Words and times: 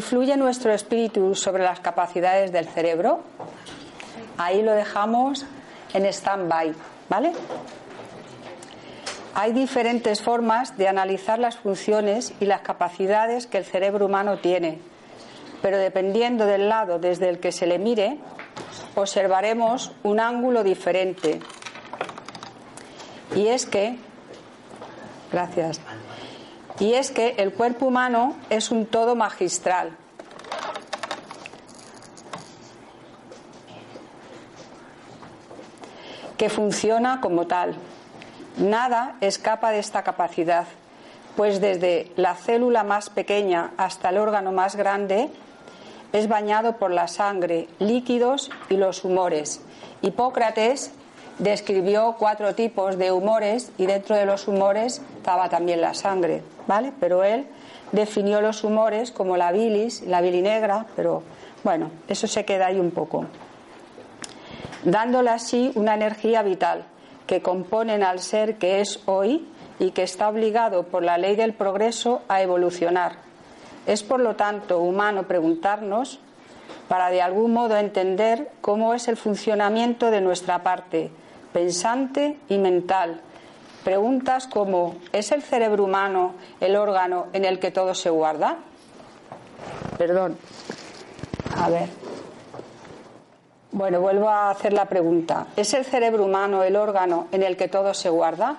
¿Influye 0.00 0.34
nuestro 0.38 0.72
espíritu 0.72 1.34
sobre 1.34 1.62
las 1.62 1.80
capacidades 1.80 2.52
del 2.52 2.66
cerebro? 2.66 3.20
Ahí 4.38 4.62
lo 4.62 4.72
dejamos 4.72 5.44
en 5.92 6.06
stand-by, 6.06 6.72
¿vale? 7.10 7.32
Hay 9.34 9.52
diferentes 9.52 10.22
formas 10.22 10.78
de 10.78 10.88
analizar 10.88 11.38
las 11.38 11.58
funciones 11.58 12.32
y 12.40 12.46
las 12.46 12.62
capacidades 12.62 13.46
que 13.46 13.58
el 13.58 13.66
cerebro 13.66 14.06
humano 14.06 14.38
tiene, 14.38 14.80
pero 15.60 15.76
dependiendo 15.76 16.46
del 16.46 16.70
lado 16.70 16.98
desde 16.98 17.28
el 17.28 17.38
que 17.38 17.52
se 17.52 17.66
le 17.66 17.78
mire, 17.78 18.16
observaremos 18.94 19.92
un 20.02 20.18
ángulo 20.18 20.64
diferente. 20.64 21.40
Y 23.36 23.48
es 23.48 23.66
que, 23.66 23.98
gracias, 25.30 25.78
y 26.80 26.94
es 26.94 27.10
que 27.10 27.34
el 27.38 27.52
cuerpo 27.52 27.86
humano 27.86 28.36
es 28.48 28.70
un 28.70 28.86
todo 28.86 29.14
magistral. 29.14 29.96
que 36.36 36.48
funciona 36.48 37.20
como 37.20 37.46
tal. 37.46 37.74
Nada 38.56 39.16
escapa 39.20 39.72
de 39.72 39.78
esta 39.78 40.02
capacidad, 40.02 40.66
pues 41.36 41.60
desde 41.60 42.10
la 42.16 42.34
célula 42.34 42.82
más 42.82 43.10
pequeña 43.10 43.72
hasta 43.76 44.08
el 44.08 44.16
órgano 44.16 44.50
más 44.50 44.74
grande 44.74 45.28
es 46.14 46.28
bañado 46.28 46.78
por 46.78 46.92
la 46.92 47.08
sangre, 47.08 47.68
líquidos 47.78 48.50
y 48.70 48.78
los 48.78 49.04
humores. 49.04 49.60
Hipócrates 50.00 50.92
describió 51.40 52.16
cuatro 52.18 52.54
tipos 52.54 52.98
de 52.98 53.12
humores 53.12 53.72
y 53.78 53.86
dentro 53.86 54.14
de 54.14 54.26
los 54.26 54.46
humores 54.46 55.02
estaba 55.16 55.48
también 55.48 55.80
la 55.80 55.94
sangre, 55.94 56.42
¿vale? 56.66 56.92
Pero 57.00 57.24
él 57.24 57.46
definió 57.92 58.40
los 58.42 58.62
humores 58.62 59.10
como 59.10 59.36
la 59.36 59.50
bilis, 59.50 60.02
la 60.02 60.20
negra, 60.20 60.86
pero 60.94 61.22
bueno, 61.64 61.90
eso 62.08 62.26
se 62.26 62.44
queda 62.44 62.66
ahí 62.66 62.78
un 62.78 62.90
poco. 62.90 63.24
Dándole 64.84 65.30
así 65.30 65.72
una 65.74 65.94
energía 65.94 66.42
vital 66.42 66.84
que 67.26 67.40
componen 67.40 68.02
al 68.02 68.20
ser 68.20 68.56
que 68.56 68.80
es 68.80 69.00
hoy 69.06 69.48
y 69.78 69.92
que 69.92 70.02
está 70.02 70.28
obligado 70.28 70.84
por 70.84 71.02
la 71.02 71.16
ley 71.16 71.36
del 71.36 71.54
progreso 71.54 72.20
a 72.28 72.42
evolucionar. 72.42 73.16
Es 73.86 74.02
por 74.02 74.20
lo 74.20 74.36
tanto 74.36 74.80
humano 74.80 75.22
preguntarnos 75.22 76.20
para 76.86 77.08
de 77.08 77.22
algún 77.22 77.52
modo 77.54 77.78
entender 77.78 78.50
cómo 78.60 78.92
es 78.92 79.08
el 79.08 79.16
funcionamiento 79.16 80.10
de 80.10 80.20
nuestra 80.20 80.62
parte 80.62 81.10
pensante 81.52 82.38
y 82.48 82.58
mental. 82.58 83.20
Preguntas 83.84 84.46
como 84.46 84.96
¿es 85.12 85.32
el 85.32 85.42
cerebro 85.42 85.84
humano 85.84 86.34
el 86.60 86.76
órgano 86.76 87.28
en 87.32 87.44
el 87.44 87.58
que 87.58 87.70
todo 87.70 87.94
se 87.94 88.10
guarda? 88.10 88.58
Perdón. 89.96 90.36
A 91.56 91.68
ver. 91.70 91.88
Bueno, 93.72 94.00
vuelvo 94.00 94.28
a 94.28 94.50
hacer 94.50 94.72
la 94.72 94.86
pregunta. 94.86 95.46
¿Es 95.56 95.74
el 95.74 95.84
cerebro 95.84 96.24
humano 96.24 96.62
el 96.62 96.76
órgano 96.76 97.28
en 97.32 97.42
el 97.42 97.56
que 97.56 97.68
todo 97.68 97.94
se 97.94 98.10
guarda? 98.10 98.56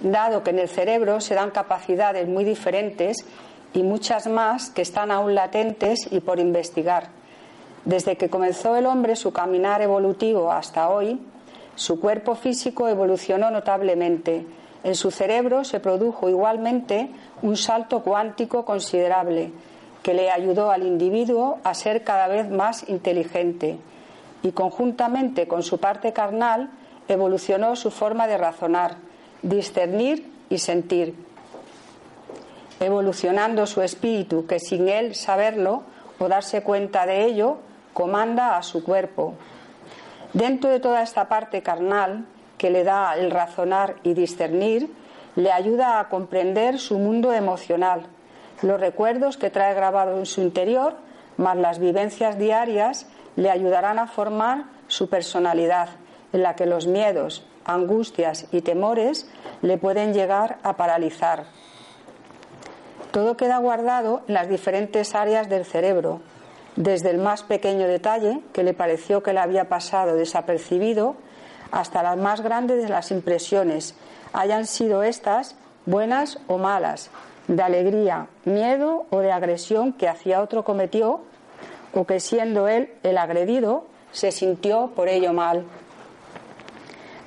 Dado 0.00 0.42
que 0.42 0.50
en 0.50 0.60
el 0.60 0.68
cerebro 0.68 1.20
se 1.20 1.34
dan 1.34 1.50
capacidades 1.50 2.26
muy 2.26 2.44
diferentes 2.44 3.18
y 3.74 3.82
muchas 3.82 4.26
más 4.26 4.70
que 4.70 4.82
están 4.82 5.10
aún 5.10 5.34
latentes 5.34 6.08
y 6.10 6.20
por 6.20 6.40
investigar. 6.40 7.08
Desde 7.88 8.18
que 8.18 8.28
comenzó 8.28 8.76
el 8.76 8.84
hombre 8.84 9.16
su 9.16 9.32
caminar 9.32 9.80
evolutivo 9.80 10.52
hasta 10.52 10.90
hoy, 10.90 11.18
su 11.74 11.98
cuerpo 11.98 12.34
físico 12.34 12.86
evolucionó 12.86 13.50
notablemente. 13.50 14.44
En 14.84 14.94
su 14.94 15.10
cerebro 15.10 15.64
se 15.64 15.80
produjo 15.80 16.28
igualmente 16.28 17.08
un 17.40 17.56
salto 17.56 18.02
cuántico 18.02 18.66
considerable 18.66 19.52
que 20.02 20.12
le 20.12 20.30
ayudó 20.30 20.70
al 20.70 20.82
individuo 20.82 21.60
a 21.64 21.72
ser 21.72 22.04
cada 22.04 22.28
vez 22.28 22.50
más 22.50 22.86
inteligente 22.90 23.78
y 24.42 24.52
conjuntamente 24.52 25.48
con 25.48 25.62
su 25.62 25.78
parte 25.78 26.12
carnal 26.12 26.68
evolucionó 27.08 27.74
su 27.74 27.90
forma 27.90 28.26
de 28.26 28.36
razonar, 28.36 28.96
discernir 29.40 30.30
y 30.50 30.58
sentir, 30.58 31.14
evolucionando 32.80 33.64
su 33.64 33.80
espíritu 33.80 34.46
que 34.46 34.60
sin 34.60 34.90
él 34.90 35.14
saberlo 35.14 35.84
o 36.18 36.28
darse 36.28 36.62
cuenta 36.62 37.06
de 37.06 37.24
ello 37.24 37.60
comanda 37.98 38.56
a 38.56 38.62
su 38.62 38.84
cuerpo. 38.84 39.34
Dentro 40.32 40.70
de 40.70 40.78
toda 40.78 41.02
esta 41.02 41.28
parte 41.28 41.64
carnal 41.64 42.26
que 42.56 42.70
le 42.70 42.84
da 42.84 43.16
el 43.16 43.32
razonar 43.32 43.96
y 44.04 44.14
discernir, 44.14 44.88
le 45.34 45.50
ayuda 45.50 45.98
a 45.98 46.08
comprender 46.08 46.78
su 46.78 46.96
mundo 46.96 47.32
emocional, 47.32 48.06
los 48.62 48.78
recuerdos 48.78 49.36
que 49.36 49.50
trae 49.50 49.74
grabado 49.74 50.16
en 50.16 50.26
su 50.26 50.40
interior, 50.42 50.94
más 51.38 51.56
las 51.56 51.80
vivencias 51.80 52.38
diarias, 52.38 53.08
le 53.34 53.50
ayudarán 53.50 53.98
a 53.98 54.06
formar 54.06 54.66
su 54.86 55.08
personalidad, 55.08 55.88
en 56.32 56.44
la 56.44 56.54
que 56.54 56.66
los 56.66 56.86
miedos, 56.86 57.44
angustias 57.64 58.46
y 58.52 58.60
temores 58.60 59.28
le 59.60 59.76
pueden 59.76 60.14
llegar 60.14 60.58
a 60.62 60.76
paralizar. 60.76 61.46
Todo 63.10 63.36
queda 63.36 63.58
guardado 63.58 64.22
en 64.28 64.34
las 64.34 64.48
diferentes 64.48 65.16
áreas 65.16 65.48
del 65.48 65.64
cerebro, 65.64 66.20
desde 66.78 67.10
el 67.10 67.18
más 67.18 67.42
pequeño 67.42 67.88
detalle 67.88 68.40
que 68.52 68.62
le 68.62 68.72
pareció 68.72 69.20
que 69.20 69.32
le 69.32 69.40
había 69.40 69.68
pasado 69.68 70.14
desapercibido 70.14 71.16
hasta 71.72 72.04
las 72.04 72.16
más 72.16 72.40
grandes 72.40 72.84
de 72.84 72.88
las 72.88 73.10
impresiones, 73.10 73.96
hayan 74.32 74.64
sido 74.64 75.02
estas 75.02 75.56
buenas 75.86 76.38
o 76.46 76.56
malas, 76.56 77.10
de 77.48 77.60
alegría, 77.62 78.28
miedo 78.44 79.06
o 79.10 79.18
de 79.18 79.32
agresión 79.32 79.92
que 79.92 80.06
hacia 80.06 80.40
otro 80.40 80.62
cometió 80.62 81.20
o 81.94 82.06
que 82.06 82.20
siendo 82.20 82.68
él 82.68 82.92
el 83.02 83.18
agredido 83.18 83.86
se 84.12 84.30
sintió 84.30 84.92
por 84.94 85.08
ello 85.08 85.32
mal. 85.32 85.64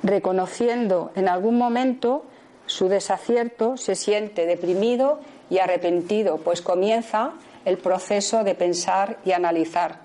Reconociendo 0.02 1.12
en 1.14 1.28
algún 1.28 1.58
momento 1.58 2.24
su 2.64 2.88
desacierto, 2.88 3.76
se 3.76 3.96
siente 3.96 4.46
deprimido 4.46 5.20
y 5.50 5.58
arrepentido, 5.58 6.38
pues 6.38 6.62
comienza 6.62 7.32
el 7.64 7.78
proceso 7.78 8.44
de 8.44 8.54
pensar 8.54 9.18
y 9.24 9.32
analizar. 9.32 10.00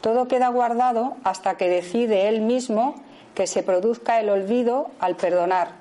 Todo 0.00 0.28
queda 0.28 0.48
guardado 0.48 1.16
hasta 1.24 1.56
que 1.56 1.68
decide 1.68 2.28
él 2.28 2.40
mismo 2.40 2.94
que 3.34 3.46
se 3.46 3.62
produzca 3.62 4.20
el 4.20 4.30
olvido 4.30 4.90
al 4.98 5.16
perdonar. 5.16 5.72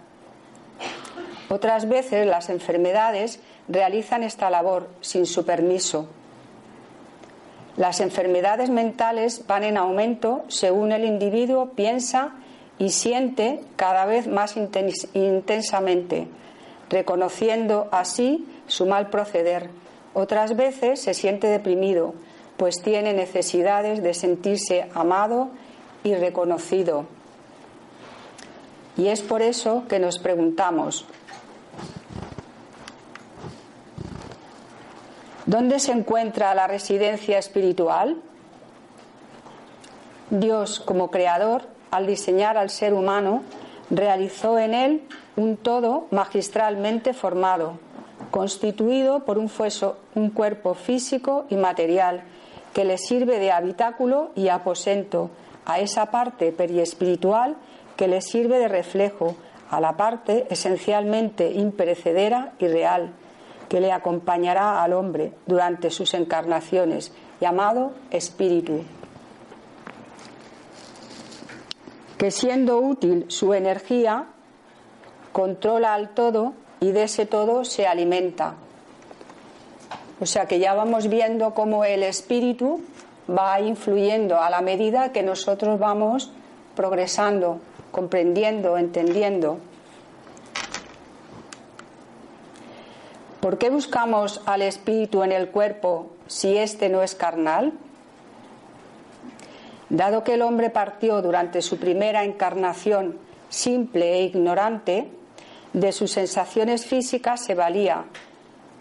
Otras 1.49 1.87
veces 1.87 2.27
las 2.27 2.49
enfermedades 2.49 3.39
realizan 3.67 4.23
esta 4.23 4.49
labor 4.49 4.89
sin 5.01 5.25
su 5.25 5.45
permiso. 5.45 6.07
Las 7.77 8.01
enfermedades 8.01 8.69
mentales 8.69 9.47
van 9.47 9.63
en 9.63 9.77
aumento 9.77 10.43
según 10.47 10.91
el 10.91 11.05
individuo 11.05 11.69
piensa 11.69 12.33
y 12.77 12.89
siente 12.89 13.61
cada 13.77 14.05
vez 14.05 14.27
más 14.27 14.57
intensamente, 14.57 16.27
reconociendo 16.89 17.87
así 17.91 18.47
su 18.67 18.85
mal 18.85 19.09
proceder. 19.09 19.69
Otras 20.13 20.55
veces 20.55 21.01
se 21.01 21.13
siente 21.13 21.47
deprimido, 21.47 22.13
pues 22.57 22.81
tiene 22.81 23.13
necesidades 23.13 24.01
de 24.03 24.13
sentirse 24.13 24.89
amado 24.93 25.49
y 26.03 26.15
reconocido. 26.15 27.05
Y 28.97 29.07
es 29.07 29.21
por 29.21 29.41
eso 29.41 29.83
que 29.87 29.99
nos 29.99 30.19
preguntamos, 30.19 31.05
¿Dónde 35.49 35.79
se 35.79 35.91
encuentra 35.93 36.53
la 36.53 36.67
residencia 36.67 37.39
espiritual? 37.39 38.21
Dios, 40.29 40.79
como 40.79 41.09
creador, 41.09 41.63
al 41.89 42.05
diseñar 42.05 42.55
al 42.55 42.69
ser 42.69 42.93
humano, 42.93 43.41
realizó 43.89 44.59
en 44.59 44.75
él 44.75 45.07
un 45.37 45.57
todo 45.57 46.05
magistralmente 46.11 47.15
formado, 47.15 47.79
constituido 48.31 49.25
por 49.25 49.37
un, 49.37 49.49
fueso, 49.49 49.97
un 50.15 50.29
cuerpo 50.29 50.73
físico 50.73 51.45
y 51.49 51.55
material 51.55 52.23
que 52.73 52.85
le 52.85 52.97
sirve 52.97 53.39
de 53.39 53.51
habitáculo 53.51 54.31
y 54.35 54.49
aposento 54.49 55.31
a 55.65 55.79
esa 55.79 56.07
parte 56.07 56.51
periespiritual 56.51 57.57
que 57.95 58.07
le 58.07 58.21
sirve 58.21 58.59
de 58.59 58.67
reflejo 58.67 59.35
a 59.69 59.81
la 59.81 59.97
parte 59.97 60.47
esencialmente 60.49 61.51
imperecedera 61.51 62.53
y 62.59 62.67
real 62.67 63.13
que 63.69 63.79
le 63.79 63.91
acompañará 63.91 64.81
al 64.81 64.93
hombre 64.93 65.31
durante 65.45 65.91
sus 65.91 66.15
encarnaciones, 66.15 67.13
llamado 67.39 67.91
espíritu. 68.09 68.81
Que 72.17 72.31
siendo 72.31 72.79
útil 72.79 73.25
su 73.29 73.53
energía, 73.53 74.25
controla 75.31 75.93
al 75.93 76.09
todo 76.15 76.53
y 76.79 76.91
de 76.91 77.03
ese 77.03 77.25
todo 77.25 77.65
se 77.65 77.87
alimenta. 77.87 78.55
O 80.19 80.25
sea 80.25 80.45
que 80.45 80.59
ya 80.59 80.73
vamos 80.73 81.07
viendo 81.07 81.53
cómo 81.53 81.85
el 81.85 82.03
espíritu 82.03 82.81
va 83.29 83.59
influyendo 83.61 84.39
a 84.39 84.49
la 84.49 84.61
medida 84.61 85.11
que 85.11 85.23
nosotros 85.23 85.79
vamos 85.79 86.31
progresando, 86.75 87.59
comprendiendo, 87.91 88.77
entendiendo. 88.77 89.59
¿Por 93.39 93.57
qué 93.57 93.69
buscamos 93.69 94.41
al 94.45 94.61
espíritu 94.61 95.23
en 95.23 95.31
el 95.31 95.49
cuerpo 95.49 96.07
si 96.27 96.57
éste 96.57 96.89
no 96.89 97.01
es 97.01 97.15
carnal? 97.15 97.73
Dado 99.89 100.23
que 100.23 100.33
el 100.33 100.41
hombre 100.41 100.69
partió 100.69 101.21
durante 101.21 101.61
su 101.61 101.77
primera 101.77 102.23
encarnación 102.23 103.17
simple 103.49 104.19
e 104.19 104.23
ignorante, 104.23 105.09
de 105.73 105.91
sus 105.91 106.11
sensaciones 106.11 106.85
físicas 106.85 107.43
se 107.45 107.55
valía 107.55 108.05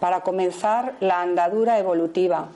para 0.01 0.21
comenzar 0.21 0.95
la 1.01 1.21
andadura 1.21 1.79
evolutiva. 1.79 2.49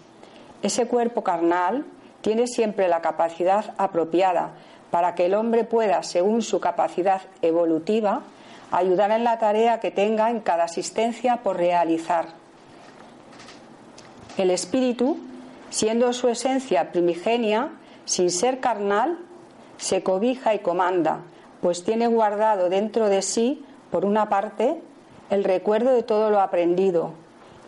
Ese 0.63 0.87
cuerpo 0.87 1.23
carnal 1.23 1.85
tiene 2.21 2.47
siempre 2.47 2.89
la 2.89 3.03
capacidad 3.03 3.75
apropiada 3.79 4.53
para 4.91 5.15
que 5.15 5.27
el 5.27 5.35
hombre 5.35 5.65
pueda, 5.65 6.03
según 6.03 6.43
su 6.43 6.61
capacidad 6.61 7.23
evolutiva, 7.41 8.23
ayudar 8.71 9.11
en 9.11 9.25
la 9.25 9.39
tarea 9.39 9.81
que 9.81 9.91
tenga 9.91 10.31
en 10.31 10.41
cada 10.41 10.65
asistencia 10.65 11.39
por 11.39 11.57
realizar. 11.57 12.27
El 14.37 14.51
espíritu, 14.51 15.19
siendo 15.71 16.13
su 16.13 16.29
esencia 16.29 16.93
primigenia, 16.93 17.71
sin 18.05 18.31
ser 18.31 18.61
carnal, 18.61 19.19
se 19.77 20.03
cobija 20.03 20.55
y 20.55 20.61
comanda, 20.61 21.21
pues 21.61 21.85
tiene 21.85 22.07
guardado 22.07 22.69
dentro 22.69 23.09
de 23.09 23.23
sí, 23.23 23.65
por 23.93 24.07
una 24.07 24.31
parte, 24.31 24.81
el 25.29 25.45
recuerdo 25.45 25.93
de 25.93 26.03
todo 26.03 26.31
lo 26.31 26.41
aprendido 26.41 27.13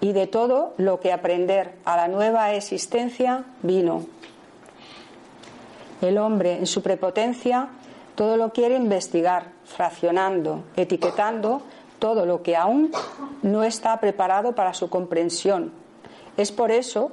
y 0.00 0.12
de 0.15 0.26
todo 0.26 0.73
lo 0.79 0.99
que 0.99 1.12
aprender 1.12 1.75
a 1.85 1.99
la 1.99 2.09
nueva 2.09 2.55
existencia 2.55 3.44
vino. 3.62 4.06
El 6.00 6.17
hombre, 6.17 6.56
en 6.59 6.67
su 6.67 6.82
prepotencia, 6.82 7.69
todo 8.15 8.38
lo 8.38 8.53
quiere 8.53 8.75
investigar, 8.75 9.49
fraccionando, 9.67 10.65
etiquetando 10.76 11.61
todo 11.99 12.25
lo 12.25 12.43
que 12.43 12.56
aún 12.56 12.91
no 13.43 13.62
está 13.62 14.00
preparado 14.00 14.55
para 14.55 14.73
su 14.73 14.88
comprensión. 14.88 15.73
Es 16.38 16.53
por 16.53 16.71
eso 16.71 17.12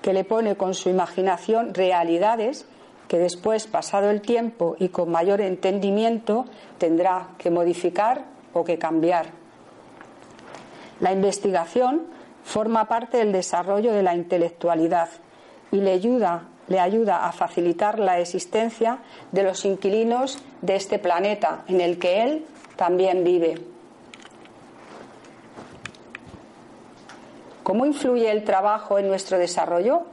que 0.00 0.12
le 0.12 0.22
pone 0.22 0.56
con 0.56 0.74
su 0.74 0.90
imaginación 0.90 1.74
realidades 1.74 2.66
que 3.08 3.18
después, 3.18 3.66
pasado 3.66 4.10
el 4.10 4.20
tiempo 4.20 4.76
y 4.78 4.90
con 4.90 5.10
mayor 5.10 5.40
entendimiento, 5.40 6.44
tendrá 6.78 7.30
que 7.38 7.50
modificar 7.50 8.24
o 8.52 8.64
que 8.64 8.78
cambiar. 8.78 9.30
La 11.00 11.12
investigación 11.12 12.06
forma 12.44 12.86
parte 12.86 13.18
del 13.18 13.32
desarrollo 13.32 13.92
de 13.92 14.02
la 14.02 14.14
intelectualidad 14.14 15.08
y 15.72 15.78
le 15.78 15.92
ayuda 15.92 16.44
le 16.68 16.80
ayuda 16.80 17.26
a 17.26 17.32
facilitar 17.32 17.98
la 17.98 18.20
existencia 18.20 18.98
de 19.32 19.42
los 19.42 19.64
inquilinos 19.64 20.38
de 20.60 20.76
este 20.76 20.98
planeta 20.98 21.64
en 21.66 21.80
el 21.80 21.98
que 21.98 22.22
él 22.22 22.46
también 22.76 23.24
vive. 23.24 23.56
¿Cómo 27.62 27.84
influye 27.84 28.30
el 28.30 28.44
trabajo 28.44 28.98
en 28.98 29.08
nuestro 29.08 29.38
desarrollo? 29.38 30.06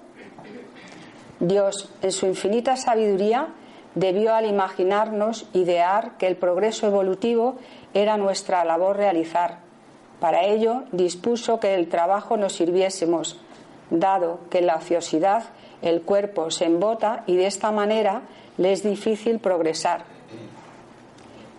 Dios, 1.47 1.89
en 2.01 2.11
su 2.11 2.25
infinita 2.25 2.75
sabiduría, 2.75 3.49
debió 3.93 4.33
al 4.33 4.45
imaginarnos 4.45 5.47
idear 5.53 6.17
que 6.17 6.27
el 6.27 6.37
progreso 6.37 6.87
evolutivo 6.87 7.55
era 7.93 8.17
nuestra 8.17 8.65
labor 8.65 8.97
realizar. 8.97 9.59
Para 10.19 10.45
ello 10.45 10.83
dispuso 10.91 11.59
que 11.59 11.75
el 11.75 11.87
trabajo 11.87 12.35
nos 12.35 12.53
sirviésemos, 12.53 13.39
dado 13.89 14.39
que 14.49 14.61
la 14.61 14.77
ociosidad 14.77 15.43
el 15.81 16.01
cuerpo 16.01 16.49
se 16.49 16.65
embota 16.65 17.23
y 17.27 17.35
de 17.35 17.45
esta 17.45 17.71
manera 17.71 18.21
le 18.57 18.71
es 18.71 18.81
difícil 18.81 19.39
progresar. 19.39 20.03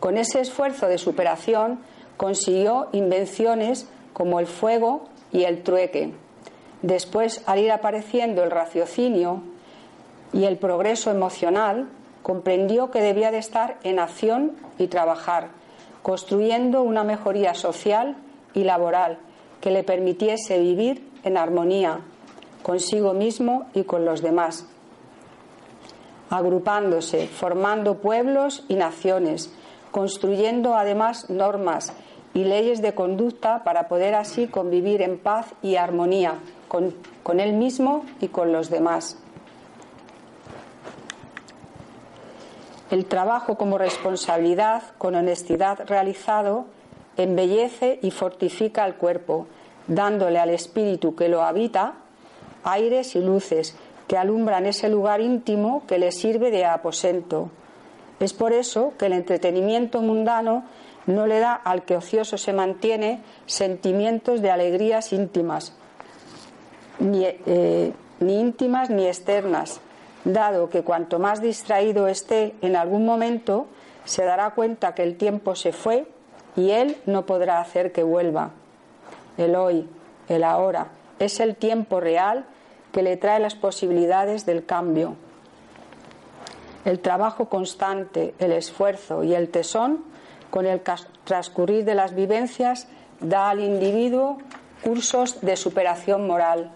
Con 0.00 0.16
ese 0.16 0.40
esfuerzo 0.40 0.88
de 0.88 0.98
superación 0.98 1.80
consiguió 2.16 2.88
invenciones 2.92 3.88
como 4.12 4.40
el 4.40 4.46
fuego 4.46 5.04
y 5.32 5.44
el 5.44 5.62
trueque. 5.62 6.12
Después, 6.82 7.42
al 7.46 7.60
ir 7.60 7.70
apareciendo 7.70 8.42
el 8.42 8.50
raciocinio 8.50 9.42
y 10.36 10.44
el 10.44 10.58
progreso 10.58 11.10
emocional, 11.10 11.88
comprendió 12.22 12.90
que 12.90 13.00
debía 13.00 13.30
de 13.30 13.38
estar 13.38 13.78
en 13.84 13.98
acción 13.98 14.52
y 14.78 14.88
trabajar, 14.88 15.48
construyendo 16.02 16.82
una 16.82 17.04
mejoría 17.04 17.54
social 17.54 18.16
y 18.52 18.64
laboral 18.64 19.18
que 19.62 19.70
le 19.70 19.82
permitiese 19.82 20.58
vivir 20.58 21.08
en 21.24 21.38
armonía 21.38 22.00
consigo 22.62 23.14
mismo 23.14 23.66
y 23.72 23.84
con 23.84 24.04
los 24.04 24.20
demás, 24.20 24.66
agrupándose, 26.28 27.28
formando 27.28 27.98
pueblos 27.98 28.64
y 28.68 28.74
naciones, 28.74 29.50
construyendo 29.90 30.74
además 30.74 31.30
normas 31.30 31.94
y 32.34 32.44
leyes 32.44 32.82
de 32.82 32.94
conducta 32.94 33.64
para 33.64 33.88
poder 33.88 34.14
así 34.14 34.48
convivir 34.48 35.00
en 35.00 35.18
paz 35.18 35.54
y 35.62 35.76
armonía 35.76 36.34
con, 36.68 36.94
con 37.22 37.40
él 37.40 37.54
mismo 37.54 38.04
y 38.20 38.28
con 38.28 38.52
los 38.52 38.68
demás. 38.68 39.16
El 42.90 43.06
trabajo 43.06 43.56
como 43.56 43.78
responsabilidad, 43.78 44.82
con 44.98 45.14
honestidad 45.14 45.80
realizado, 45.86 46.66
embellece 47.16 47.98
y 48.02 48.10
fortifica 48.10 48.84
el 48.86 48.94
cuerpo, 48.94 49.46
dándole 49.88 50.38
al 50.38 50.50
espíritu 50.50 51.14
que 51.16 51.28
lo 51.28 51.42
habita 51.42 51.94
aires 52.64 53.16
y 53.16 53.20
luces 53.20 53.76
que 54.06 54.16
alumbran 54.16 54.66
ese 54.66 54.88
lugar 54.88 55.20
íntimo 55.20 55.82
que 55.86 55.98
le 55.98 56.12
sirve 56.12 56.50
de 56.50 56.64
aposento. 56.64 57.50
Es 58.20 58.32
por 58.32 58.52
eso 58.52 58.92
que 58.98 59.06
el 59.06 59.12
entretenimiento 59.12 60.00
mundano 60.00 60.64
no 61.06 61.26
le 61.26 61.38
da 61.38 61.54
al 61.54 61.84
que 61.84 61.96
ocioso 61.96 62.38
se 62.38 62.52
mantiene 62.52 63.22
sentimientos 63.46 64.42
de 64.42 64.50
alegrías 64.50 65.12
íntimas, 65.12 65.74
ni, 66.98 67.24
eh, 67.24 67.92
ni 68.20 68.40
íntimas 68.40 68.90
ni 68.90 69.06
externas, 69.06 69.80
dado 70.32 70.68
que 70.68 70.82
cuanto 70.82 71.18
más 71.18 71.40
distraído 71.40 72.08
esté 72.08 72.54
en 72.60 72.76
algún 72.76 73.06
momento, 73.06 73.66
se 74.04 74.24
dará 74.24 74.50
cuenta 74.50 74.94
que 74.94 75.02
el 75.02 75.16
tiempo 75.16 75.54
se 75.54 75.72
fue 75.72 76.06
y 76.56 76.70
él 76.70 76.96
no 77.06 77.26
podrá 77.26 77.60
hacer 77.60 77.92
que 77.92 78.02
vuelva. 78.02 78.50
El 79.38 79.54
hoy, 79.54 79.88
el 80.28 80.42
ahora, 80.44 80.88
es 81.18 81.40
el 81.40 81.56
tiempo 81.56 82.00
real 82.00 82.44
que 82.92 83.02
le 83.02 83.16
trae 83.16 83.40
las 83.40 83.54
posibilidades 83.54 84.46
del 84.46 84.64
cambio. 84.64 85.16
El 86.84 87.00
trabajo 87.00 87.48
constante, 87.48 88.34
el 88.38 88.52
esfuerzo 88.52 89.22
y 89.22 89.34
el 89.34 89.48
tesón, 89.48 90.04
con 90.50 90.66
el 90.66 90.80
transcurrir 91.24 91.84
de 91.84 91.94
las 91.94 92.14
vivencias, 92.14 92.88
da 93.20 93.50
al 93.50 93.60
individuo 93.60 94.38
cursos 94.82 95.40
de 95.40 95.56
superación 95.56 96.26
moral, 96.26 96.70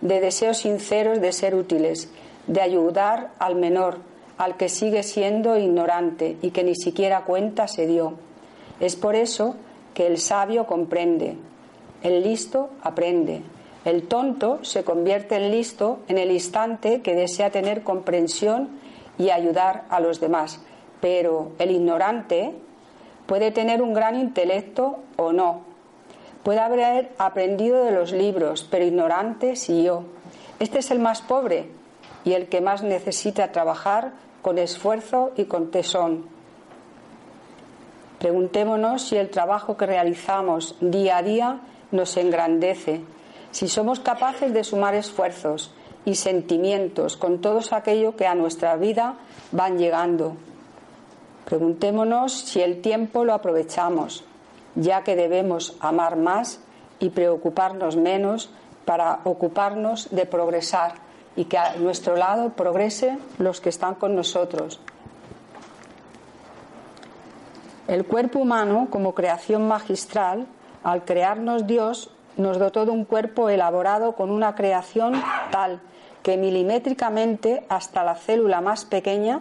de 0.00 0.20
deseos 0.20 0.58
sinceros 0.58 1.20
de 1.20 1.32
ser 1.32 1.54
útiles, 1.54 2.10
de 2.50 2.60
ayudar 2.60 3.30
al 3.38 3.54
menor, 3.54 3.98
al 4.36 4.56
que 4.56 4.68
sigue 4.68 5.04
siendo 5.04 5.56
ignorante 5.56 6.36
y 6.42 6.50
que 6.50 6.64
ni 6.64 6.74
siquiera 6.74 7.24
cuenta 7.24 7.68
se 7.68 7.86
dio. 7.86 8.14
Es 8.80 8.96
por 8.96 9.14
eso 9.14 9.54
que 9.94 10.08
el 10.08 10.18
sabio 10.18 10.66
comprende, 10.66 11.36
el 12.02 12.24
listo 12.24 12.70
aprende, 12.82 13.42
el 13.84 14.08
tonto 14.08 14.58
se 14.64 14.82
convierte 14.82 15.36
en 15.36 15.52
listo 15.52 16.00
en 16.08 16.18
el 16.18 16.32
instante 16.32 17.02
que 17.02 17.14
desea 17.14 17.50
tener 17.50 17.84
comprensión 17.84 18.80
y 19.16 19.30
ayudar 19.30 19.84
a 19.88 20.00
los 20.00 20.18
demás, 20.18 20.60
pero 21.00 21.52
el 21.60 21.70
ignorante 21.70 22.52
puede 23.26 23.52
tener 23.52 23.80
un 23.80 23.94
gran 23.94 24.18
intelecto 24.18 24.98
o 25.16 25.32
no, 25.32 25.70
Puede 26.42 26.60
haber 26.60 27.12
aprendido 27.18 27.84
de 27.84 27.92
los 27.92 28.12
libros, 28.12 28.66
pero 28.70 28.86
ignorante 28.86 29.56
si 29.56 29.82
yo. 29.82 30.04
Este 30.58 30.78
es 30.78 30.90
el 30.90 30.98
más 30.98 31.20
pobre 31.20 31.68
y 32.24 32.32
el 32.32 32.48
que 32.48 32.60
más 32.60 32.82
necesita 32.82 33.52
trabajar 33.52 34.12
con 34.42 34.58
esfuerzo 34.58 35.32
y 35.36 35.44
con 35.44 35.70
tesón. 35.70 36.26
Preguntémonos 38.18 39.02
si 39.02 39.16
el 39.16 39.30
trabajo 39.30 39.76
que 39.76 39.86
realizamos 39.86 40.76
día 40.80 41.18
a 41.18 41.22
día 41.22 41.60
nos 41.90 42.16
engrandece, 42.16 43.00
si 43.50 43.68
somos 43.68 44.00
capaces 44.00 44.52
de 44.52 44.62
sumar 44.62 44.94
esfuerzos 44.94 45.72
y 46.04 46.14
sentimientos 46.14 47.16
con 47.16 47.40
todos 47.40 47.72
aquello 47.72 48.16
que 48.16 48.26
a 48.26 48.34
nuestra 48.34 48.76
vida 48.76 49.14
van 49.52 49.78
llegando. 49.78 50.36
Preguntémonos 51.46 52.32
si 52.32 52.60
el 52.60 52.80
tiempo 52.80 53.24
lo 53.24 53.34
aprovechamos, 53.34 54.24
ya 54.74 55.02
que 55.02 55.16
debemos 55.16 55.76
amar 55.80 56.16
más 56.16 56.60
y 56.98 57.10
preocuparnos 57.10 57.96
menos 57.96 58.50
para 58.84 59.20
ocuparnos 59.24 60.10
de 60.10 60.26
progresar 60.26 60.94
y 61.36 61.44
que 61.44 61.58
a 61.58 61.76
nuestro 61.76 62.16
lado 62.16 62.50
progrese 62.50 63.18
los 63.38 63.60
que 63.60 63.68
están 63.68 63.94
con 63.94 64.14
nosotros. 64.14 64.80
El 67.88 68.04
cuerpo 68.04 68.38
humano, 68.38 68.88
como 68.90 69.14
creación 69.14 69.66
magistral, 69.66 70.46
al 70.84 71.04
crearnos 71.04 71.66
Dios, 71.66 72.10
nos 72.36 72.58
dotó 72.58 72.84
de 72.84 72.92
un 72.92 73.04
cuerpo 73.04 73.48
elaborado 73.48 74.12
con 74.12 74.30
una 74.30 74.54
creación 74.54 75.20
tal 75.50 75.80
que 76.22 76.36
milimétricamente 76.36 77.64
hasta 77.68 78.04
la 78.04 78.14
célula 78.14 78.60
más 78.60 78.84
pequeña 78.84 79.40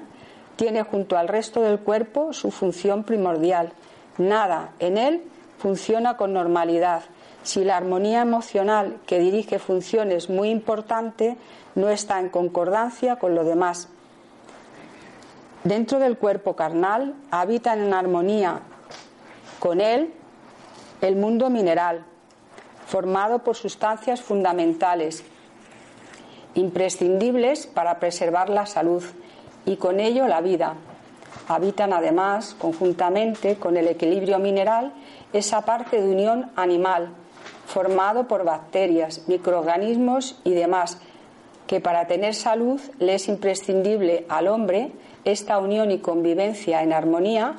tiene 0.56 0.84
junto 0.84 1.18
al 1.18 1.28
resto 1.28 1.62
del 1.62 1.80
cuerpo 1.80 2.34
su 2.34 2.52
función 2.52 3.04
primordial. 3.04 3.72
Nada 4.18 4.72
en 4.80 4.98
él 4.98 5.24
funciona 5.58 6.18
con 6.18 6.34
normalidad. 6.34 7.04
Si 7.44 7.64
la 7.64 7.78
armonía 7.78 8.22
emocional 8.22 9.00
que 9.06 9.20
dirige 9.20 9.60
funciones 9.60 10.30
muy 10.30 10.50
importante 10.50 11.38
no 11.76 11.90
está 11.90 12.20
en 12.20 12.30
concordancia 12.30 13.18
con 13.18 13.36
lo 13.36 13.44
demás. 13.44 13.88
Dentro 15.64 16.00
del 16.00 16.18
cuerpo 16.18 16.56
carnal 16.56 17.16
habitan 17.32 17.80
en 17.80 17.94
armonía 17.94 18.62
con 19.60 19.82
él 19.82 20.14
el 21.02 21.16
mundo 21.16 21.50
mineral, 21.50 22.06
formado 22.88 23.40
por 23.40 23.56
sustancias 23.56 24.22
fundamentales, 24.22 25.24
imprescindibles 26.56 27.68
para 27.68 28.00
preservar 28.00 28.50
la 28.50 28.66
salud 28.66 29.04
y 29.66 29.78
con 29.78 30.00
ello 30.00 30.28
la 30.28 30.42
vida. 30.42 30.76
Habitan 31.48 31.94
además, 31.94 32.56
conjuntamente 32.60 33.58
con 33.58 33.78
el 33.78 33.88
equilibrio 33.88 34.40
mineral, 34.40 34.94
esa 35.34 35.62
parte 35.62 36.02
de 36.02 36.10
unión 36.10 36.52
animal, 36.56 37.10
formado 37.70 38.28
por 38.28 38.44
bacterias, 38.46 39.22
microorganismos 39.28 40.40
y 40.44 40.54
demás, 40.54 40.98
que 41.68 41.80
para 41.80 42.08
tener 42.08 42.34
salud 42.34 42.82
le 42.98 43.14
es 43.14 43.28
imprescindible 43.28 44.26
al 44.28 44.48
hombre 44.48 44.92
esta 45.24 45.60
unión 45.60 45.92
y 45.92 46.00
convivencia 46.00 46.82
en 46.82 46.94
armonía 46.94 47.58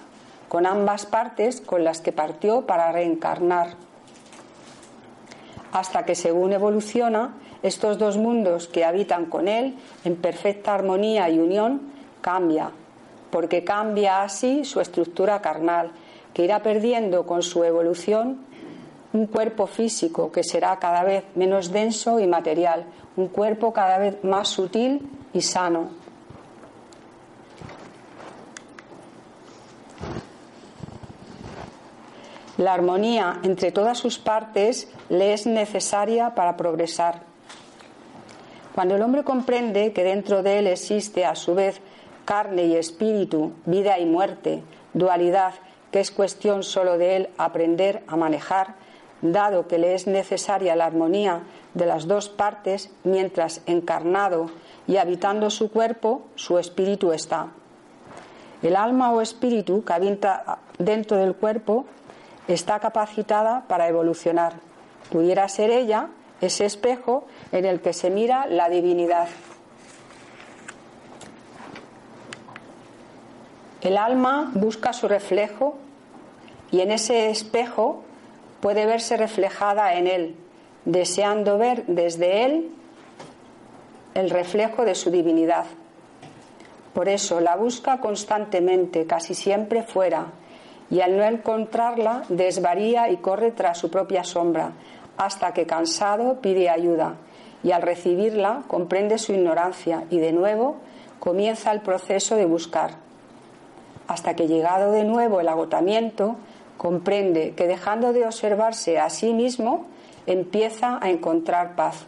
con 0.48 0.66
ambas 0.66 1.06
partes 1.06 1.60
con 1.60 1.84
las 1.84 2.00
que 2.00 2.10
partió 2.10 2.66
para 2.66 2.90
reencarnar. 2.90 3.74
Hasta 5.70 6.04
que 6.04 6.16
según 6.16 6.52
evoluciona, 6.52 7.36
estos 7.62 7.96
dos 7.98 8.16
mundos 8.16 8.66
que 8.66 8.84
habitan 8.84 9.26
con 9.26 9.46
él 9.46 9.76
en 10.04 10.16
perfecta 10.16 10.74
armonía 10.74 11.30
y 11.30 11.38
unión 11.38 11.82
cambia, 12.20 12.72
porque 13.30 13.62
cambia 13.62 14.22
así 14.22 14.64
su 14.64 14.80
estructura 14.80 15.40
carnal, 15.40 15.92
que 16.34 16.42
irá 16.42 16.64
perdiendo 16.64 17.26
con 17.26 17.42
su 17.44 17.62
evolución 17.62 18.50
un 19.12 19.26
cuerpo 19.26 19.66
físico 19.66 20.30
que 20.30 20.44
será 20.44 20.78
cada 20.78 21.02
vez 21.02 21.24
menos 21.34 21.72
denso 21.72 22.20
y 22.20 22.26
material, 22.26 22.84
un 23.16 23.28
cuerpo 23.28 23.72
cada 23.72 23.98
vez 23.98 24.22
más 24.22 24.48
sutil 24.48 25.08
y 25.32 25.40
sano. 25.42 25.90
La 32.56 32.74
armonía 32.74 33.40
entre 33.42 33.72
todas 33.72 33.96
sus 33.96 34.18
partes 34.18 34.88
le 35.08 35.32
es 35.32 35.46
necesaria 35.46 36.34
para 36.34 36.58
progresar. 36.58 37.22
Cuando 38.74 38.96
el 38.96 39.02
hombre 39.02 39.24
comprende 39.24 39.92
que 39.92 40.04
dentro 40.04 40.42
de 40.42 40.58
él 40.58 40.66
existe 40.66 41.24
a 41.24 41.34
su 41.34 41.54
vez 41.54 41.80
carne 42.26 42.66
y 42.66 42.76
espíritu, 42.76 43.52
vida 43.64 43.98
y 43.98 44.04
muerte, 44.04 44.62
dualidad, 44.92 45.54
que 45.90 46.00
es 46.00 46.10
cuestión 46.10 46.62
solo 46.62 46.98
de 46.98 47.16
él 47.16 47.28
aprender 47.38 48.02
a 48.06 48.16
manejar, 48.16 48.74
dado 49.22 49.68
que 49.68 49.78
le 49.78 49.94
es 49.94 50.06
necesaria 50.06 50.76
la 50.76 50.86
armonía 50.86 51.42
de 51.74 51.86
las 51.86 52.06
dos 52.06 52.28
partes, 52.28 52.90
mientras 53.04 53.62
encarnado 53.66 54.50
y 54.86 54.96
habitando 54.96 55.50
su 55.50 55.70
cuerpo, 55.70 56.22
su 56.34 56.58
espíritu 56.58 57.12
está. 57.12 57.48
El 58.62 58.76
alma 58.76 59.12
o 59.12 59.20
espíritu 59.20 59.84
que 59.84 59.92
habita 59.92 60.58
dentro 60.78 61.16
del 61.16 61.34
cuerpo 61.34 61.86
está 62.48 62.78
capacitada 62.80 63.64
para 63.68 63.88
evolucionar. 63.88 64.54
Pudiera 65.10 65.48
ser 65.48 65.70
ella 65.70 66.08
ese 66.40 66.64
espejo 66.64 67.26
en 67.52 67.64
el 67.64 67.80
que 67.80 67.92
se 67.92 68.10
mira 68.10 68.46
la 68.46 68.68
divinidad. 68.68 69.28
El 73.80 73.96
alma 73.96 74.50
busca 74.54 74.92
su 74.92 75.08
reflejo 75.08 75.76
y 76.70 76.80
en 76.80 76.90
ese 76.90 77.30
espejo 77.30 78.02
puede 78.60 78.86
verse 78.86 79.16
reflejada 79.16 79.94
en 79.94 80.06
él, 80.06 80.36
deseando 80.84 81.58
ver 81.58 81.84
desde 81.86 82.44
él 82.44 82.70
el 84.14 84.30
reflejo 84.30 84.84
de 84.84 84.94
su 84.94 85.10
divinidad. 85.10 85.64
Por 86.94 87.08
eso 87.08 87.40
la 87.40 87.56
busca 87.56 88.00
constantemente, 88.00 89.06
casi 89.06 89.34
siempre 89.34 89.82
fuera, 89.82 90.26
y 90.90 91.00
al 91.00 91.16
no 91.16 91.24
encontrarla 91.24 92.24
desvaría 92.28 93.10
y 93.10 93.18
corre 93.18 93.52
tras 93.52 93.78
su 93.78 93.90
propia 93.90 94.24
sombra, 94.24 94.72
hasta 95.16 95.52
que 95.52 95.66
cansado 95.66 96.40
pide 96.40 96.68
ayuda, 96.68 97.14
y 97.62 97.72
al 97.72 97.82
recibirla 97.82 98.62
comprende 98.66 99.18
su 99.18 99.32
ignorancia 99.32 100.04
y 100.10 100.18
de 100.18 100.32
nuevo 100.32 100.76
comienza 101.20 101.70
el 101.70 101.80
proceso 101.80 102.34
de 102.34 102.46
buscar, 102.46 102.94
hasta 104.08 104.34
que 104.34 104.48
llegado 104.48 104.90
de 104.90 105.04
nuevo 105.04 105.40
el 105.40 105.48
agotamiento, 105.48 106.36
comprende 106.80 107.52
que 107.52 107.66
dejando 107.66 108.14
de 108.14 108.25
observarse 108.25 108.99
a 108.99 109.10
sí 109.10 109.34
mismo, 109.34 109.84
empieza 110.25 110.99
a 111.02 111.10
encontrar 111.10 111.76
paz, 111.76 112.06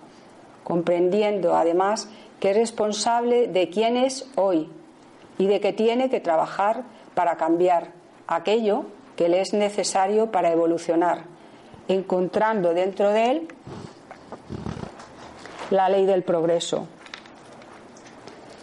comprendiendo 0.64 1.54
además 1.54 2.08
que 2.40 2.52
es 2.52 2.56
responsable 2.56 3.48
de 3.48 3.68
quién 3.68 3.98
es 3.98 4.26
hoy 4.34 4.70
y 5.36 5.46
de 5.46 5.60
que 5.60 5.74
tiene 5.74 6.08
que 6.08 6.20
trabajar 6.20 6.84
para 7.14 7.36
cambiar 7.36 7.88
aquello 8.26 8.86
que 9.14 9.28
le 9.28 9.42
es 9.42 9.52
necesario 9.52 10.30
para 10.30 10.50
evolucionar, 10.50 11.24
encontrando 11.88 12.72
dentro 12.72 13.10
de 13.10 13.30
él 13.30 13.48
la 15.68 15.90
ley 15.90 16.06
del 16.06 16.22
progreso. 16.22 16.88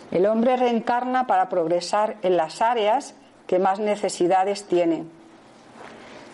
El 0.09 0.25
hombre 0.25 0.57
reencarna 0.57 1.27
para 1.27 1.49
progresar 1.49 2.17
en 2.23 2.35
las 2.35 2.63
áreas 2.63 3.13
que 3.45 3.59
más 3.59 3.77
necesidades 3.77 4.63
tiene. 4.63 5.18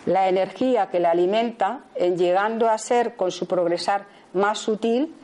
La 0.06 0.28
energía 0.28 0.88
que 0.88 1.00
le 1.00 1.08
alimenta, 1.08 1.80
en 1.96 2.16
llegando 2.16 2.68
a 2.68 2.78
ser 2.78 3.16
con 3.16 3.32
su 3.32 3.46
progresar 3.46 4.06
más 4.32 4.58
sutil, 4.58 5.14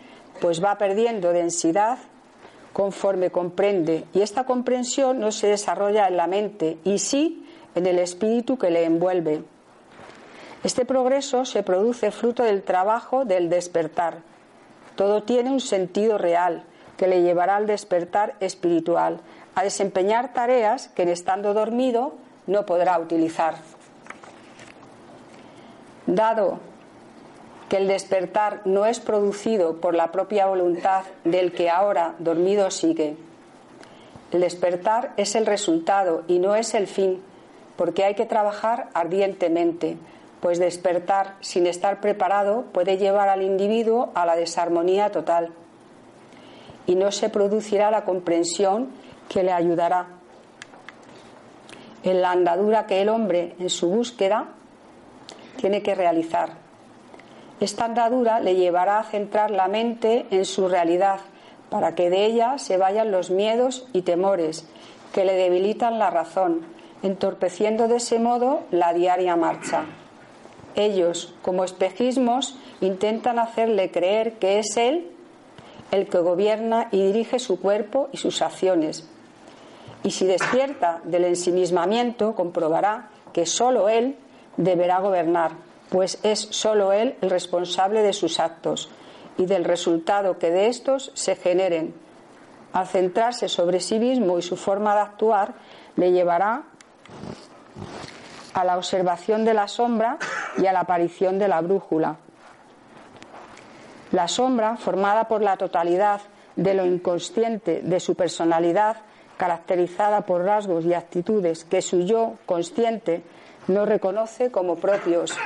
pues 0.41 0.63
va 0.63 0.77
perdiendo 0.77 1.33
densidad 1.33 1.99
conforme 2.73 3.31
comprende. 3.31 4.05
Y 4.13 4.23
esta 4.23 4.45
comprensión 4.45 5.21
no 5.21 5.31
se 5.31 5.47
desarrolla 5.47 6.09
en 6.09 6.17
la 6.17 6.27
mente, 6.27 6.79
y 6.85 6.99
sí 6.99 7.47
en 7.75 7.87
el 7.87 7.99
espíritu 7.99 8.59
que 8.59 8.71
le 8.71 8.85
envuelve. 8.85 9.45
Este 10.65 10.85
progreso 10.85 11.45
se 11.45 11.63
produce 11.63 12.11
fruto 12.11 12.43
del 12.43 12.63
trabajo 12.63 13.25
del 13.25 13.49
despertar. 13.49 14.19
Todo 14.97 15.23
tiene 15.23 15.51
un 15.51 15.61
sentido 15.61 16.19
real 16.19 16.65
que 16.97 17.07
le 17.07 17.23
llevará 17.23 17.57
al 17.57 17.67
despertar 17.67 18.35
espiritual, 18.41 19.21
a 19.55 19.63
desempeñar 19.63 20.33
tareas 20.33 20.89
que 20.89 21.03
en 21.03 21.09
estando 21.09 21.55
dormido 21.55 22.15
no 22.47 22.67
podrá 22.67 22.99
utilizar. 22.99 23.55
Dado 26.07 26.61
que 27.69 27.77
el 27.79 27.89
despertar 27.89 28.63
no 28.65 28.87
es 28.87 29.01
producido 29.01 29.81
por 29.81 29.95
la 29.95 30.13
propia 30.13 30.47
voluntad 30.47 31.05
del 31.25 31.53
que 31.53 31.71
ahora 31.71 32.15
dormido 32.19 32.71
sigue, 32.71 33.17
el 34.33 34.41
despertar 34.41 35.13
es 35.19 35.35
el 35.35 35.45
resultado 35.45 36.25
y 36.27 36.39
no 36.39 36.55
es 36.55 36.73
el 36.73 36.87
fin, 36.87 37.23
porque 37.77 38.05
hay 38.05 38.15
que 38.15 38.25
trabajar 38.25 38.89
ardientemente, 38.95 39.99
pues 40.41 40.59
despertar 40.59 41.37
sin 41.41 41.67
estar 41.67 42.01
preparado 42.01 42.63
puede 42.73 42.97
llevar 42.97 43.29
al 43.29 43.43
individuo 43.43 44.11
a 44.15 44.25
la 44.25 44.35
desarmonía 44.35 45.13
total. 45.13 45.53
Y 46.87 46.95
no 46.95 47.13
se 47.13 47.29
producirá 47.29 47.91
la 47.91 48.05
comprensión 48.05 48.89
que 49.29 49.43
le 49.43 49.53
ayudará. 49.53 50.07
En 52.03 52.23
la 52.23 52.31
andadura 52.31 52.87
que 52.87 53.03
el 53.03 53.11
hombre 53.11 53.55
en 53.59 53.69
su 53.69 53.91
búsqueda 53.91 54.49
tiene 55.57 55.83
que 55.83 55.95
realizar. 55.95 56.51
Esta 57.61 57.85
andadura 57.85 58.41
le 58.41 58.57
llevará 58.57 58.99
a 58.99 59.05
centrar 59.05 59.51
la 59.51 59.69
mente 59.69 60.27
en 60.31 60.45
su 60.45 60.69
realidad, 60.69 61.21
para 61.71 61.95
que 61.95 62.11
de 62.11 62.27
ella 62.27 62.59
se 62.59 62.77
vayan 62.77 63.13
los 63.13 63.31
miedos 63.31 63.87
y 63.93 64.03
temores 64.03 64.67
que 65.13 65.25
le 65.25 65.35
debilitan 65.35 65.99
la 65.99 66.11
razón, 66.11 66.63
entorpeciendo 67.03 67.89
de 67.89 67.97
ese 67.97 68.19
modo 68.19 68.61
la 68.71 68.93
diaria 68.93 69.37
marcha. 69.37 69.85
Ellos, 70.75 71.35
como 71.43 71.65
espejismos, 71.65 72.57
intentan 72.81 73.39
hacerle 73.39 73.91
creer 73.91 74.35
que 74.35 74.59
es 74.59 74.77
Él 74.77 75.11
el 75.91 76.09
que 76.09 76.19
gobierna 76.19 76.89
y 76.91 77.03
dirige 77.03 77.39
su 77.39 77.61
cuerpo 77.61 78.09
y 78.13 78.17
sus 78.17 78.41
acciones. 78.41 79.07
Y 80.03 80.11
si 80.11 80.27
despierta 80.27 81.01
del 81.05 81.27
ensimismamiento, 81.27 82.35
comprobará 82.35 83.11
que 83.33 83.47
sólo 83.47 83.89
Él 83.89 84.17
deberá 84.57 85.01
gobernar, 85.01 85.53
pues 85.89 86.19
es 86.23 86.49
sólo 86.51 86.93
Él 86.93 87.17
el 87.21 87.31
responsable 87.31 88.03
de 88.03 88.13
sus 88.13 88.41
actos 88.41 88.91
y 89.39 89.47
del 89.47 89.65
resultado 89.65 90.39
que 90.39 90.51
de 90.51 90.67
estos 90.67 91.11
se 91.15 91.37
generen. 91.37 91.95
Al 92.73 92.87
centrarse 92.87 93.49
sobre 93.49 93.81
sí 93.81 93.99
mismo 93.99 94.39
y 94.39 94.43
su 94.43 94.57
forma 94.57 94.95
de 94.95 95.01
actuar, 95.03 95.55
le 95.97 96.13
llevará 96.13 96.63
a 98.55 98.65
la 98.65 98.77
observación 98.77 99.45
de 99.45 99.55
la 99.55 99.69
sombra 99.69 100.19
y 100.59 100.67
a 100.67 100.73
la 100.73 100.81
aparición 100.81 101.39
de 101.39 101.49
la 101.49 101.61
brújula. 101.61 102.17
La 104.13 104.29
sombra, 104.29 104.77
formada 104.77 105.29
por 105.29 105.43
la 105.43 105.57
totalidad 105.57 106.21
de 106.57 106.75
lo 106.75 106.85
inconsciente 106.85 107.81
de 107.83 108.01
su 108.01 108.15
personalidad, 108.15 108.99
caracterizada 109.39 110.23
por 110.23 110.45
rasgos 110.45 110.85
y 110.85 110.95
actitudes 110.95 111.65
que 111.65 111.83
su 111.83 112.03
yo 112.03 112.35
consciente 112.47 113.23
no 113.69 113.85
reconoce 113.87 114.51
como 114.51 114.77
propios. 114.77 115.37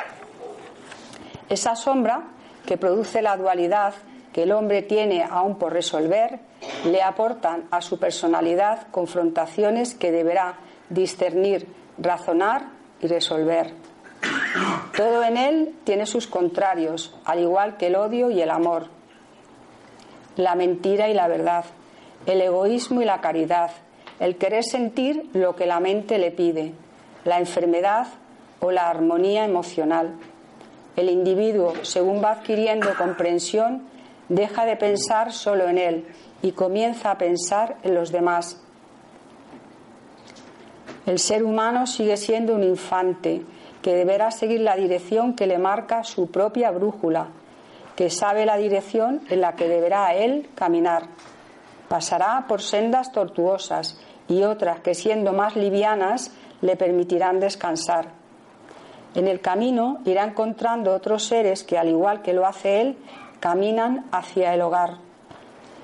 Esa 1.48 1.76
sombra, 1.76 2.24
que 2.66 2.76
produce 2.76 3.22
la 3.22 3.36
dualidad 3.36 3.94
que 4.32 4.42
el 4.42 4.52
hombre 4.52 4.82
tiene 4.82 5.22
aún 5.22 5.56
por 5.56 5.72
resolver, 5.72 6.40
le 6.84 7.02
aportan 7.02 7.64
a 7.70 7.80
su 7.80 7.98
personalidad 7.98 8.88
confrontaciones 8.90 9.94
que 9.94 10.12
deberá 10.12 10.58
discernir, 10.90 11.66
razonar 11.96 12.66
y 13.00 13.06
resolver. 13.06 13.72
Todo 14.94 15.24
en 15.24 15.36
él 15.36 15.74
tiene 15.84 16.04
sus 16.04 16.26
contrarios, 16.26 17.14
al 17.24 17.40
igual 17.40 17.76
que 17.76 17.86
el 17.86 17.96
odio 17.96 18.30
y 18.30 18.42
el 18.42 18.50
amor, 18.50 18.88
la 20.36 20.54
mentira 20.54 21.08
y 21.08 21.14
la 21.14 21.28
verdad, 21.28 21.64
el 22.26 22.40
egoísmo 22.40 23.00
y 23.00 23.04
la 23.04 23.20
caridad, 23.20 23.70
el 24.20 24.36
querer 24.36 24.64
sentir 24.64 25.30
lo 25.32 25.56
que 25.56 25.66
la 25.66 25.80
mente 25.80 26.18
le 26.18 26.30
pide, 26.30 26.74
la 27.26 27.38
enfermedad 27.38 28.06
o 28.60 28.70
la 28.70 28.88
armonía 28.88 29.44
emocional. 29.44 30.14
El 30.96 31.10
individuo, 31.10 31.74
según 31.82 32.22
va 32.22 32.32
adquiriendo 32.32 32.88
comprensión, 32.96 33.82
deja 34.28 34.64
de 34.64 34.76
pensar 34.76 35.32
solo 35.32 35.68
en 35.68 35.78
él 35.78 36.06
y 36.42 36.52
comienza 36.52 37.10
a 37.10 37.18
pensar 37.18 37.76
en 37.82 37.94
los 37.94 38.12
demás. 38.12 38.60
El 41.04 41.18
ser 41.18 41.44
humano 41.44 41.86
sigue 41.86 42.16
siendo 42.16 42.54
un 42.54 42.64
infante 42.64 43.42
que 43.82 43.94
deberá 43.94 44.30
seguir 44.30 44.60
la 44.60 44.74
dirección 44.74 45.34
que 45.34 45.46
le 45.46 45.58
marca 45.58 46.02
su 46.02 46.30
propia 46.30 46.70
brújula, 46.70 47.28
que 47.94 48.10
sabe 48.10 48.44
la 48.46 48.56
dirección 48.56 49.20
en 49.30 49.40
la 49.40 49.54
que 49.54 49.68
deberá 49.68 50.14
él 50.14 50.48
caminar. 50.54 51.04
Pasará 51.88 52.46
por 52.48 52.62
sendas 52.62 53.12
tortuosas 53.12 54.00
y 54.28 54.42
otras 54.42 54.80
que 54.80 54.94
siendo 54.94 55.32
más 55.32 55.54
livianas 55.54 56.32
le 56.62 56.76
permitirán 56.76 57.40
descansar. 57.40 58.26
En 59.16 59.28
el 59.28 59.40
camino 59.40 59.98
irá 60.04 60.24
encontrando 60.24 60.94
otros 60.94 61.24
seres 61.24 61.64
que, 61.64 61.78
al 61.78 61.88
igual 61.88 62.20
que 62.20 62.34
lo 62.34 62.46
hace 62.46 62.82
él, 62.82 62.98
caminan 63.40 64.04
hacia 64.12 64.52
el 64.52 64.60
hogar. 64.60 64.98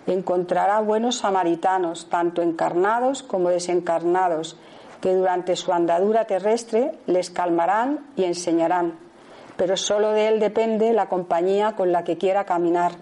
Encontrará 0.07 0.81
buenos 0.81 1.17
samaritanos, 1.17 2.11
tanto 2.11 2.43
encarnados 2.43 3.23
como 3.23 3.49
desencarnados, 3.49 4.59
que 5.01 5.15
durante 5.15 5.57
su 5.57 5.73
andadura 5.73 6.27
terrestre 6.27 6.99
les 7.07 7.31
calmarán 7.31 8.07
y 8.17 8.25
enseñarán, 8.25 8.99
pero 9.57 9.77
solo 9.77 10.11
de 10.11 10.29
él 10.29 10.39
depende 10.39 10.93
la 10.93 11.09
compañía 11.09 11.73
con 11.73 11.91
la 11.91 12.05
que 12.05 12.19
quiera 12.19 12.45
caminar. 12.45 12.93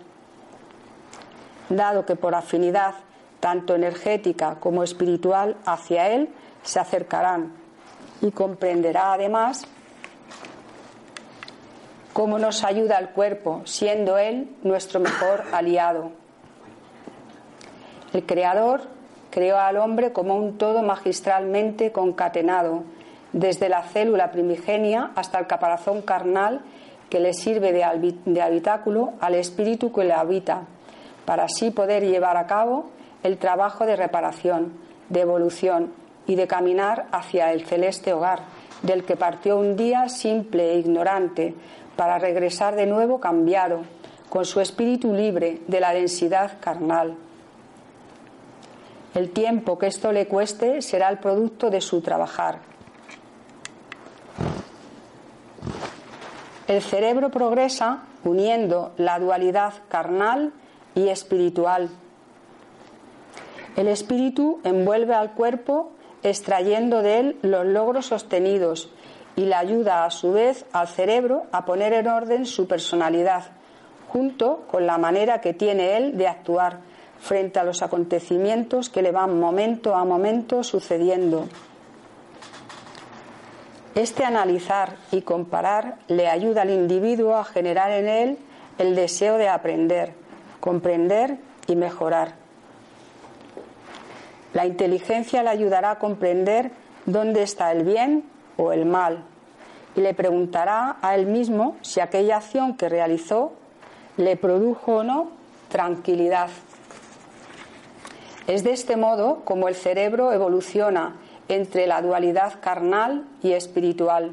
Dado 1.68 2.06
que 2.06 2.16
por 2.16 2.34
afinidad, 2.34 2.94
tanto 3.40 3.74
energética 3.74 4.56
como 4.60 4.82
espiritual, 4.82 5.56
hacia 5.66 6.08
él 6.08 6.30
se 6.62 6.78
acercarán 6.78 7.59
y 8.20 8.30
comprenderá 8.30 9.12
además 9.12 9.64
cómo 12.12 12.38
nos 12.38 12.64
ayuda 12.64 12.98
el 12.98 13.10
cuerpo, 13.10 13.62
siendo 13.64 14.18
él 14.18 14.48
nuestro 14.62 15.00
mejor 15.00 15.44
aliado. 15.52 16.12
El 18.12 18.26
Creador 18.26 18.82
creó 19.30 19.58
al 19.58 19.76
hombre 19.76 20.12
como 20.12 20.36
un 20.36 20.58
todo 20.58 20.82
magistralmente 20.82 21.92
concatenado, 21.92 22.82
desde 23.32 23.68
la 23.68 23.84
célula 23.84 24.32
primigenia 24.32 25.12
hasta 25.14 25.38
el 25.38 25.46
caparazón 25.46 26.02
carnal 26.02 26.62
que 27.08 27.20
le 27.20 27.32
sirve 27.32 27.72
de 27.72 28.42
habitáculo 28.42 29.12
al 29.20 29.36
espíritu 29.36 29.92
que 29.92 30.04
le 30.04 30.12
habita, 30.12 30.62
para 31.24 31.44
así 31.44 31.70
poder 31.70 32.04
llevar 32.04 32.36
a 32.36 32.46
cabo 32.46 32.90
el 33.22 33.38
trabajo 33.38 33.86
de 33.86 33.96
reparación, 33.96 34.72
de 35.08 35.20
evolución 35.20 35.99
y 36.30 36.36
de 36.36 36.46
caminar 36.46 37.08
hacia 37.10 37.52
el 37.52 37.66
celeste 37.66 38.12
hogar, 38.12 38.44
del 38.82 39.02
que 39.02 39.16
partió 39.16 39.58
un 39.58 39.74
día 39.74 40.08
simple 40.08 40.74
e 40.74 40.78
ignorante, 40.78 41.56
para 41.96 42.20
regresar 42.20 42.76
de 42.76 42.86
nuevo 42.86 43.18
cambiado, 43.18 43.80
con 44.28 44.44
su 44.44 44.60
espíritu 44.60 45.12
libre 45.12 45.60
de 45.66 45.80
la 45.80 45.92
densidad 45.92 46.60
carnal. 46.60 47.16
El 49.12 49.30
tiempo 49.30 49.76
que 49.76 49.88
esto 49.88 50.12
le 50.12 50.28
cueste 50.28 50.82
será 50.82 51.08
el 51.08 51.18
producto 51.18 51.68
de 51.68 51.80
su 51.80 52.00
trabajar. 52.00 52.60
El 56.68 56.80
cerebro 56.80 57.30
progresa 57.30 58.04
uniendo 58.22 58.92
la 58.98 59.18
dualidad 59.18 59.74
carnal 59.88 60.52
y 60.94 61.08
espiritual. 61.08 61.90
El 63.76 63.88
espíritu 63.88 64.60
envuelve 64.62 65.14
al 65.14 65.32
cuerpo 65.32 65.90
extrayendo 66.22 67.02
de 67.02 67.20
él 67.20 67.38
los 67.42 67.66
logros 67.66 68.06
sostenidos 68.06 68.90
y 69.36 69.46
le 69.46 69.54
ayuda 69.54 70.04
a 70.04 70.10
su 70.10 70.32
vez 70.32 70.64
al 70.72 70.88
cerebro 70.88 71.44
a 71.52 71.64
poner 71.64 71.92
en 71.92 72.08
orden 72.08 72.46
su 72.46 72.66
personalidad, 72.66 73.44
junto 74.08 74.64
con 74.70 74.86
la 74.86 74.98
manera 74.98 75.40
que 75.40 75.54
tiene 75.54 75.96
él 75.96 76.18
de 76.18 76.28
actuar 76.28 76.80
frente 77.20 77.58
a 77.58 77.64
los 77.64 77.82
acontecimientos 77.82 78.88
que 78.88 79.02
le 79.02 79.12
van 79.12 79.38
momento 79.38 79.94
a 79.94 80.04
momento 80.04 80.62
sucediendo. 80.62 81.46
Este 83.94 84.24
analizar 84.24 84.94
y 85.10 85.22
comparar 85.22 85.96
le 86.08 86.28
ayuda 86.28 86.62
al 86.62 86.70
individuo 86.70 87.36
a 87.36 87.44
generar 87.44 87.90
en 87.90 88.08
él 88.08 88.38
el 88.78 88.94
deseo 88.94 89.36
de 89.36 89.48
aprender, 89.48 90.14
comprender 90.60 91.38
y 91.66 91.76
mejorar. 91.76 92.39
La 94.52 94.66
inteligencia 94.66 95.42
le 95.42 95.50
ayudará 95.50 95.92
a 95.92 95.98
comprender 95.98 96.70
dónde 97.06 97.42
está 97.42 97.72
el 97.72 97.84
bien 97.84 98.24
o 98.56 98.72
el 98.72 98.84
mal 98.84 99.24
y 99.96 100.00
le 100.00 100.14
preguntará 100.14 100.96
a 101.02 101.14
él 101.14 101.26
mismo 101.26 101.76
si 101.82 102.00
aquella 102.00 102.36
acción 102.36 102.76
que 102.76 102.88
realizó 102.88 103.52
le 104.16 104.36
produjo 104.36 104.96
o 104.96 105.04
no 105.04 105.30
tranquilidad. 105.68 106.50
Es 108.46 108.64
de 108.64 108.72
este 108.72 108.96
modo 108.96 109.42
como 109.44 109.68
el 109.68 109.74
cerebro 109.74 110.32
evoluciona 110.32 111.16
entre 111.48 111.86
la 111.86 112.02
dualidad 112.02 112.54
carnal 112.60 113.24
y 113.42 113.52
espiritual. 113.52 114.32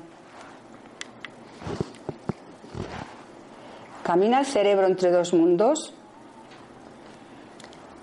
¿Camina 4.03 4.39
el 4.39 4.45
cerebro 4.45 4.87
entre 4.87 5.11
dos 5.11 5.33
mundos? 5.33 5.93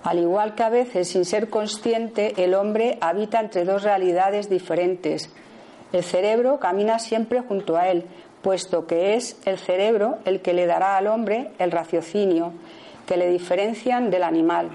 Al 0.05 0.19
igual 0.19 0.53
que 0.53 0.61
a 0.61 0.69
veces, 0.69 1.09
sin 1.09 1.25
ser 1.25 1.49
consciente, 1.49 2.35
el 2.43 2.53
hombre 2.53 2.99
habita 3.01 3.39
entre 3.39 3.65
dos 3.65 3.81
realidades 3.81 4.51
diferentes. 4.51 5.31
El 5.91 6.03
cerebro 6.03 6.59
camina 6.59 6.99
siempre 6.99 7.41
junto 7.41 7.75
a 7.75 7.89
él, 7.89 8.05
puesto 8.43 8.85
que 8.85 9.15
es 9.15 9.35
el 9.45 9.57
cerebro 9.57 10.19
el 10.25 10.41
que 10.43 10.53
le 10.53 10.67
dará 10.67 10.97
al 10.97 11.07
hombre 11.07 11.49
el 11.57 11.71
raciocinio, 11.71 12.53
que 13.07 13.17
le 13.17 13.31
diferencian 13.31 14.11
del 14.11 14.21
animal 14.21 14.69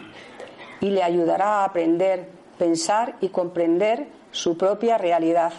y 0.81 0.91
le 0.91 1.05
ayudará 1.05 1.61
a 1.61 1.65
aprender, 1.65 2.27
pensar 2.59 3.15
y 3.21 3.29
comprender 3.29 4.09
su 4.33 4.59
propia 4.59 4.99
realidad. 4.99 5.53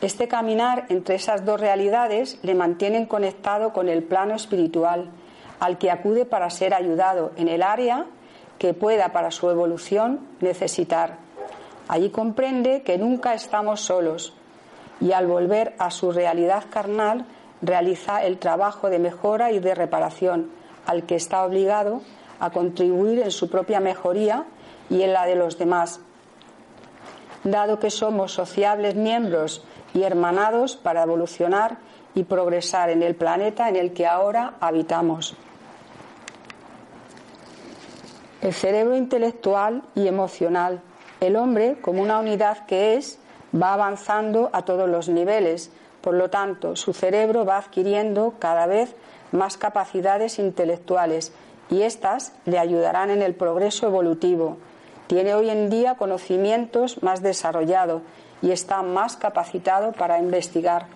Este 0.00 0.26
caminar 0.26 0.86
entre 0.88 1.14
esas 1.14 1.44
dos 1.44 1.60
realidades 1.60 2.40
le 2.42 2.56
mantiene 2.56 3.06
conectado 3.06 3.72
con 3.72 3.88
el 3.88 4.02
plano 4.02 4.34
espiritual, 4.34 5.08
al 5.60 5.78
que 5.78 5.92
acude 5.92 6.24
para 6.24 6.50
ser 6.50 6.74
ayudado 6.74 7.30
en 7.36 7.46
el 7.46 7.62
área 7.62 8.06
que 8.62 8.74
pueda 8.74 9.08
para 9.08 9.32
su 9.32 9.50
evolución 9.50 10.20
necesitar. 10.38 11.18
Allí 11.88 12.10
comprende 12.10 12.82
que 12.82 12.96
nunca 12.96 13.34
estamos 13.34 13.80
solos 13.80 14.34
y 15.00 15.10
al 15.10 15.26
volver 15.26 15.74
a 15.80 15.90
su 15.90 16.12
realidad 16.12 16.66
carnal 16.70 17.26
realiza 17.60 18.22
el 18.22 18.38
trabajo 18.38 18.88
de 18.88 19.00
mejora 19.00 19.50
y 19.50 19.58
de 19.58 19.74
reparación 19.74 20.52
al 20.86 21.06
que 21.06 21.16
está 21.16 21.44
obligado 21.44 22.02
a 22.38 22.50
contribuir 22.50 23.18
en 23.18 23.32
su 23.32 23.50
propia 23.50 23.80
mejoría 23.80 24.44
y 24.88 25.02
en 25.02 25.12
la 25.12 25.26
de 25.26 25.34
los 25.34 25.58
demás, 25.58 25.98
dado 27.42 27.80
que 27.80 27.90
somos 27.90 28.32
sociables 28.32 28.94
miembros 28.94 29.64
y 29.92 30.04
hermanados 30.04 30.76
para 30.76 31.02
evolucionar 31.02 31.78
y 32.14 32.22
progresar 32.22 32.90
en 32.90 33.02
el 33.02 33.16
planeta 33.16 33.68
en 33.68 33.74
el 33.74 33.92
que 33.92 34.06
ahora 34.06 34.54
habitamos. 34.60 35.36
El 38.42 38.52
cerebro 38.52 38.96
intelectual 38.96 39.84
y 39.94 40.08
emocional, 40.08 40.80
el 41.20 41.36
hombre 41.36 41.76
como 41.80 42.02
una 42.02 42.18
unidad 42.18 42.66
que 42.66 42.96
es, 42.96 43.20
va 43.54 43.72
avanzando 43.72 44.50
a 44.52 44.64
todos 44.64 44.88
los 44.88 45.08
niveles, 45.08 45.70
por 46.00 46.14
lo 46.14 46.28
tanto, 46.28 46.74
su 46.74 46.92
cerebro 46.92 47.44
va 47.44 47.58
adquiriendo 47.58 48.34
cada 48.40 48.66
vez 48.66 48.96
más 49.30 49.56
capacidades 49.56 50.40
intelectuales 50.40 51.32
y 51.70 51.82
éstas 51.82 52.32
le 52.44 52.58
ayudarán 52.58 53.10
en 53.10 53.22
el 53.22 53.36
progreso 53.36 53.86
evolutivo. 53.86 54.56
Tiene 55.06 55.34
hoy 55.34 55.48
en 55.48 55.70
día 55.70 55.94
conocimientos 55.94 57.00
más 57.00 57.22
desarrollados 57.22 58.02
y 58.42 58.50
está 58.50 58.82
más 58.82 59.16
capacitado 59.16 59.92
para 59.92 60.18
investigar, 60.18 60.86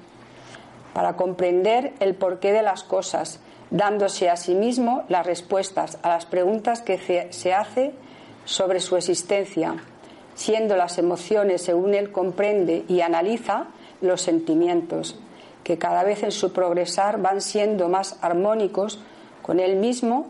para 0.93 1.15
comprender 1.15 1.95
el 2.01 2.17
porqué 2.17 2.53
de 2.53 2.63
las 2.63 2.83
cosas, 2.83 3.39
dándose 3.71 4.31
a 4.31 4.37
sí 4.37 4.55
mismo 4.55 5.05
las 5.09 5.27
respuestas 5.27 5.99
a 6.03 6.09
las 6.09 6.27
preguntas 6.27 6.83
que 6.83 7.29
se 7.31 7.55
hace 7.55 7.95
sobre 8.45 8.81
su 8.81 8.97
existencia, 8.97 9.77
siendo 10.35 10.77
las 10.77 10.99
emociones, 10.99 11.63
según 11.63 11.95
él 11.95 12.13
comprende 12.13 12.85
y 12.89 13.01
analiza, 13.01 13.67
los 14.01 14.21
sentimientos, 14.21 15.19
que 15.65 15.79
cada 15.79 16.05
vez 16.05 16.23
en 16.23 16.33
su 16.33 16.53
progresar 16.53 17.21
van 17.21 17.41
siendo 17.41 17.89
más 17.89 18.19
armónicos 18.21 19.01
con 19.43 19.59
él 19.59 19.77
mismo 19.77 20.27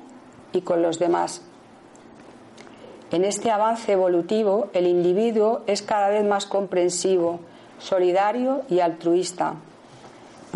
y 0.52 0.62
con 0.62 0.82
los 0.82 0.98
demás. 0.98 1.42
En 3.10 3.24
este 3.24 3.50
avance 3.50 3.92
evolutivo, 3.92 4.68
el 4.72 4.86
individuo 4.86 5.62
es 5.66 5.82
cada 5.82 6.08
vez 6.08 6.24
más 6.24 6.46
comprensivo, 6.46 7.40
solidario 7.78 8.62
y 8.68 8.80
altruista, 8.80 9.54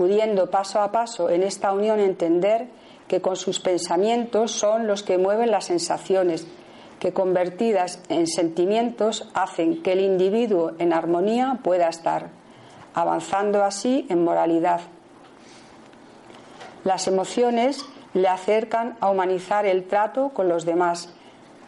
pudiendo 0.00 0.48
paso 0.48 0.80
a 0.80 0.92
paso 0.92 1.28
en 1.28 1.42
esta 1.42 1.74
unión 1.74 2.00
entender 2.00 2.68
que 3.06 3.20
con 3.20 3.36
sus 3.36 3.60
pensamientos 3.60 4.50
son 4.50 4.86
los 4.86 5.02
que 5.02 5.18
mueven 5.18 5.50
las 5.50 5.66
sensaciones, 5.66 6.46
que 6.98 7.12
convertidas 7.12 8.00
en 8.08 8.26
sentimientos 8.26 9.28
hacen 9.34 9.82
que 9.82 9.92
el 9.92 10.00
individuo 10.00 10.72
en 10.78 10.94
armonía 10.94 11.58
pueda 11.62 11.86
estar, 11.86 12.30
avanzando 12.94 13.62
así 13.62 14.06
en 14.08 14.24
moralidad. 14.24 14.80
Las 16.82 17.06
emociones 17.06 17.84
le 18.14 18.28
acercan 18.28 18.96
a 19.00 19.10
humanizar 19.10 19.66
el 19.66 19.84
trato 19.84 20.30
con 20.30 20.48
los 20.48 20.64
demás, 20.64 21.12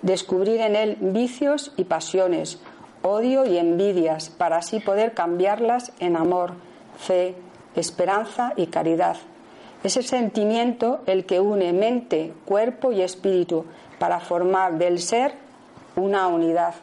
descubrir 0.01 0.63
en 0.63 0.75
él 0.75 0.97
vicios 1.03 1.75
y 1.77 1.85
pasiones, 1.85 2.63
odio 3.03 3.45
y 3.45 3.59
envidias, 3.59 4.31
para 4.31 4.57
así 4.57 4.81
poder 4.81 5.13
cambiarlas 5.13 5.93
en 5.99 6.17
amor, 6.17 6.55
fe, 6.97 7.37
esperanza 7.77 8.53
y 8.57 8.67
caridad. 8.67 9.17
Es 9.85 9.97
el 9.97 10.05
sentimiento 10.05 11.01
el 11.07 11.27
que 11.27 11.41
une 11.41 11.73
mente, 11.73 12.33
cuerpo 12.45 12.93
y 12.93 13.03
espíritu 13.03 13.65
para 13.99 14.21
formar 14.21 14.79
del 14.79 15.01
ser 15.01 15.35
una 15.97 16.29
unidad. 16.29 16.75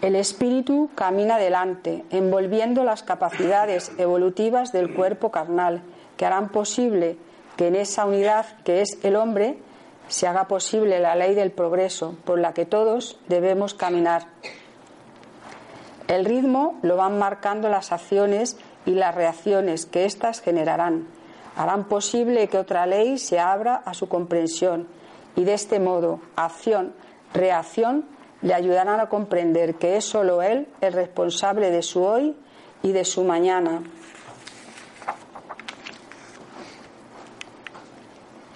El 0.00 0.14
espíritu 0.14 0.90
camina 0.94 1.34
adelante, 1.34 2.04
envolviendo 2.10 2.84
las 2.84 3.02
capacidades 3.02 3.90
evolutivas 3.98 4.72
del 4.72 4.94
cuerpo 4.94 5.30
carnal, 5.30 5.82
que 6.16 6.24
harán 6.24 6.50
posible 6.50 7.18
que 7.56 7.66
en 7.66 7.76
esa 7.76 8.06
unidad 8.06 8.46
que 8.64 8.80
es 8.80 8.98
el 9.02 9.16
hombre 9.16 9.58
se 10.08 10.26
haga 10.26 10.46
posible 10.46 11.00
la 11.00 11.16
ley 11.16 11.34
del 11.34 11.50
progreso 11.50 12.16
por 12.24 12.38
la 12.38 12.54
que 12.54 12.64
todos 12.64 13.18
debemos 13.28 13.74
caminar. 13.74 14.26
El 16.08 16.24
ritmo 16.24 16.78
lo 16.82 16.96
van 16.96 17.18
marcando 17.18 17.68
las 17.68 17.92
acciones 17.92 18.56
y 18.86 18.92
las 18.92 19.14
reacciones 19.14 19.86
que 19.86 20.04
éstas 20.04 20.40
generarán. 20.40 21.06
Harán 21.56 21.84
posible 21.84 22.48
que 22.48 22.58
otra 22.58 22.86
ley 22.86 23.18
se 23.18 23.38
abra 23.38 23.76
a 23.76 23.94
su 23.94 24.08
comprensión 24.08 24.88
y 25.36 25.44
de 25.44 25.54
este 25.54 25.78
modo 25.78 26.20
acción, 26.34 26.94
reacción 27.32 28.06
le 28.42 28.54
ayudarán 28.54 28.98
a 29.00 29.08
comprender 29.08 29.76
que 29.76 29.96
es 29.96 30.04
solo 30.04 30.42
él 30.42 30.68
el 30.80 30.92
responsable 30.92 31.70
de 31.70 31.82
su 31.82 32.02
hoy 32.02 32.36
y 32.82 32.92
de 32.92 33.04
su 33.04 33.24
mañana 33.24 33.82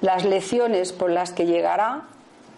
Las 0.03 0.25
lecciones 0.25 0.93
por 0.93 1.11
las 1.11 1.33
que 1.33 1.47
llegará 1.47 2.09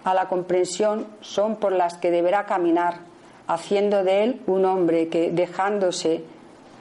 a 0.02 0.14
la 0.14 0.28
comprensión 0.30 1.06
son 1.20 1.56
por 1.56 1.72
las 1.72 1.98
que 1.98 2.10
deberá 2.10 2.46
caminar, 2.46 3.00
haciendo 3.46 4.04
de 4.04 4.24
él 4.24 4.40
un 4.46 4.64
hombre 4.64 5.08
que 5.08 5.30
dejándose, 5.30 6.24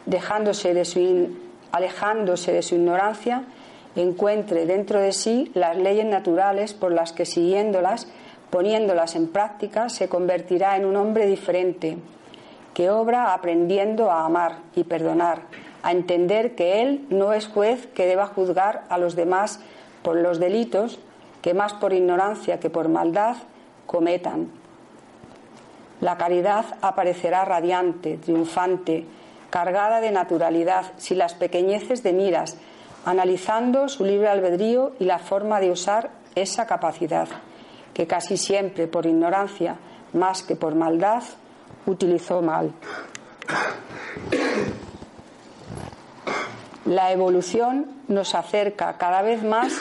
dejándose 0.06 0.74
de 0.74 0.86
su, 0.86 1.30
alejándose 1.72 2.54
de 2.54 2.62
su 2.62 2.76
ignorancia, 2.76 3.44
encuentre 3.96 4.66
dentro 4.66 5.00
de 5.00 5.12
sí 5.12 5.52
las 5.54 5.78
leyes 5.78 6.06
naturales 6.06 6.74
por 6.74 6.92
las 6.92 7.14
que 7.14 7.26
siguiéndolas, 7.26 8.08
poniéndolas 8.50 9.16
en 9.16 9.28
práctica, 9.28 9.90
se 9.90 10.10
convertirá 10.10 10.78
en 10.78 10.86
un 10.86 10.96
hombre 10.96 11.28
diferente, 11.28 11.98
que 12.74 12.90
obra 12.90 13.34
aprendiendo 13.34 14.12
a 14.12 14.26
amar 14.26 14.60
y 14.76 14.84
perdonar, 14.84 15.44
a 15.84 15.92
entender 15.92 16.56
que 16.56 16.82
él 16.82 17.06
no 17.10 17.34
es 17.34 17.48
juez 17.48 17.88
que 17.88 18.08
deba 18.08 18.28
juzgar 18.28 18.84
a 18.90 18.98
los 18.98 19.16
demás 19.16 19.60
por 20.02 20.16
los 20.16 20.40
delitos 20.40 21.00
que 21.42 21.54
más 21.54 21.74
por 21.74 21.94
ignorancia 21.94 22.60
que 22.60 22.70
por 22.70 22.90
maldad 22.90 23.36
cometan. 23.86 24.63
La 26.04 26.18
caridad 26.18 26.66
aparecerá 26.82 27.46
radiante, 27.46 28.18
triunfante, 28.18 29.06
cargada 29.50 30.02
de 30.02 30.12
naturalidad, 30.12 30.92
si 30.98 31.16
las 31.16 31.34
pequeñeces 31.34 32.04
de 32.04 32.12
miras, 32.12 32.58
analizando 33.06 33.88
su 33.88 34.04
libre 34.04 34.28
albedrío 34.28 34.92
y 35.00 35.06
la 35.06 35.20
forma 35.20 35.62
de 35.62 35.72
usar 35.72 36.10
esa 36.36 36.68
capacidad, 36.68 37.30
que 37.94 38.06
casi 38.06 38.36
siempre 38.36 38.88
por 38.88 39.06
ignorancia, 39.06 39.78
más 40.12 40.44
que 40.44 40.58
por 40.58 40.76
maldad, 40.76 41.24
utilizó 41.86 42.42
mal. 42.42 42.74
La 46.84 47.14
evolución 47.14 48.04
nos 48.10 48.36
acerca 48.36 48.98
cada 48.98 49.22
vez 49.22 49.42
más 49.42 49.72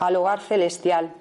al 0.00 0.16
hogar 0.16 0.40
celestial. 0.40 1.14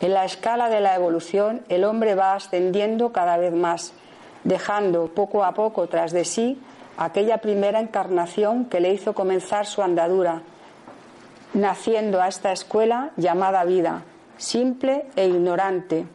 En 0.00 0.14
la 0.14 0.24
escala 0.24 0.70
de 0.70 0.80
la 0.80 0.94
evolución, 0.94 1.62
el 1.68 1.84
hombre 1.84 2.14
va 2.14 2.34
ascendiendo 2.34 3.12
cada 3.12 3.36
vez 3.36 3.52
más, 3.52 3.92
dejando 4.44 5.08
poco 5.08 5.44
a 5.44 5.52
poco 5.52 5.88
tras 5.88 6.12
de 6.12 6.24
sí 6.24 6.58
aquella 6.96 7.38
primera 7.38 7.80
encarnación 7.80 8.64
que 8.64 8.80
le 8.80 8.92
hizo 8.92 9.14
comenzar 9.14 9.66
su 9.66 9.82
andadura, 9.82 10.42
naciendo 11.52 12.22
a 12.22 12.28
esta 12.28 12.52
escuela 12.52 13.10
llamada 13.16 13.64
vida, 13.64 14.02
simple 14.38 15.06
e 15.16 15.26
ignorante, 15.26 16.06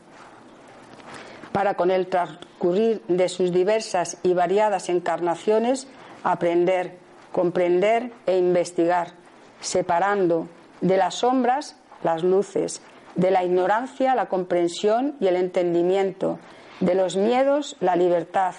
para 1.51 1.75
con 1.75 1.91
el 1.91 2.07
transcurrir 2.07 3.01
de 3.07 3.29
sus 3.29 3.51
diversas 3.51 4.17
y 4.23 4.33
variadas 4.33 4.89
encarnaciones 4.89 5.87
aprender, 6.23 6.97
comprender 7.31 8.11
e 8.25 8.37
investigar, 8.37 9.13
separando 9.61 10.47
de 10.81 10.97
las 10.97 11.15
sombras 11.15 11.77
las 12.03 12.23
luces, 12.23 12.81
de 13.15 13.31
la 13.31 13.43
ignorancia 13.43 14.15
la 14.15 14.27
comprensión 14.27 15.15
y 15.19 15.27
el 15.27 15.35
entendimiento, 15.35 16.39
de 16.79 16.95
los 16.95 17.15
miedos 17.15 17.77
la 17.79 17.95
libertad, 17.95 18.55